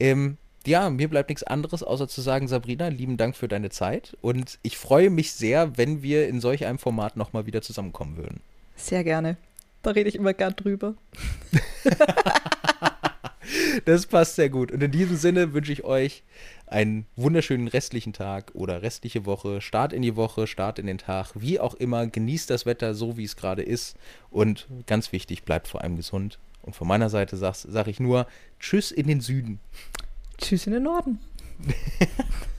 ähm, 0.00 0.36
ja, 0.66 0.90
mir 0.90 1.08
bleibt 1.08 1.28
nichts 1.28 1.42
anderes, 1.42 1.82
außer 1.82 2.08
zu 2.08 2.20
sagen, 2.20 2.48
Sabrina, 2.48 2.88
lieben 2.88 3.16
Dank 3.16 3.36
für 3.36 3.48
deine 3.48 3.70
Zeit. 3.70 4.16
Und 4.20 4.58
ich 4.62 4.76
freue 4.76 5.10
mich 5.10 5.32
sehr, 5.32 5.76
wenn 5.76 6.02
wir 6.02 6.28
in 6.28 6.40
solch 6.40 6.66
einem 6.66 6.78
Format 6.78 7.16
nochmal 7.16 7.46
wieder 7.46 7.62
zusammenkommen 7.62 8.16
würden. 8.16 8.40
Sehr 8.76 9.04
gerne. 9.04 9.36
Da 9.82 9.90
rede 9.90 10.08
ich 10.08 10.14
immer 10.14 10.32
gern 10.32 10.56
drüber. 10.56 10.94
das 13.84 14.06
passt 14.06 14.36
sehr 14.36 14.48
gut. 14.48 14.72
Und 14.72 14.82
in 14.82 14.90
diesem 14.90 15.16
Sinne 15.16 15.52
wünsche 15.52 15.72
ich 15.72 15.84
euch 15.84 16.22
einen 16.66 17.06
wunderschönen 17.16 17.68
restlichen 17.68 18.12
Tag 18.12 18.52
oder 18.54 18.82
restliche 18.82 19.26
Woche, 19.26 19.60
Start 19.60 19.92
in 19.92 20.02
die 20.02 20.16
Woche, 20.16 20.46
Start 20.46 20.78
in 20.78 20.86
den 20.86 20.98
Tag, 20.98 21.32
wie 21.34 21.60
auch 21.60 21.74
immer. 21.74 22.06
Genießt 22.06 22.48
das 22.48 22.64
Wetter 22.64 22.94
so, 22.94 23.16
wie 23.16 23.24
es 23.24 23.36
gerade 23.36 23.62
ist. 23.62 23.96
Und 24.30 24.66
ganz 24.86 25.12
wichtig, 25.12 25.44
bleibt 25.44 25.68
vor 25.68 25.82
allem 25.82 25.96
gesund. 25.96 26.38
Und 26.62 26.74
von 26.74 26.88
meiner 26.88 27.10
Seite 27.10 27.36
sage 27.36 27.58
sag 27.68 27.88
ich 27.88 28.00
nur 28.00 28.26
Tschüss 28.58 28.90
in 28.90 29.06
den 29.06 29.20
Süden. 29.20 29.60
Tschüss 30.38 30.66
in 30.66 30.72
den 30.72 30.82
Norden. 30.84 31.20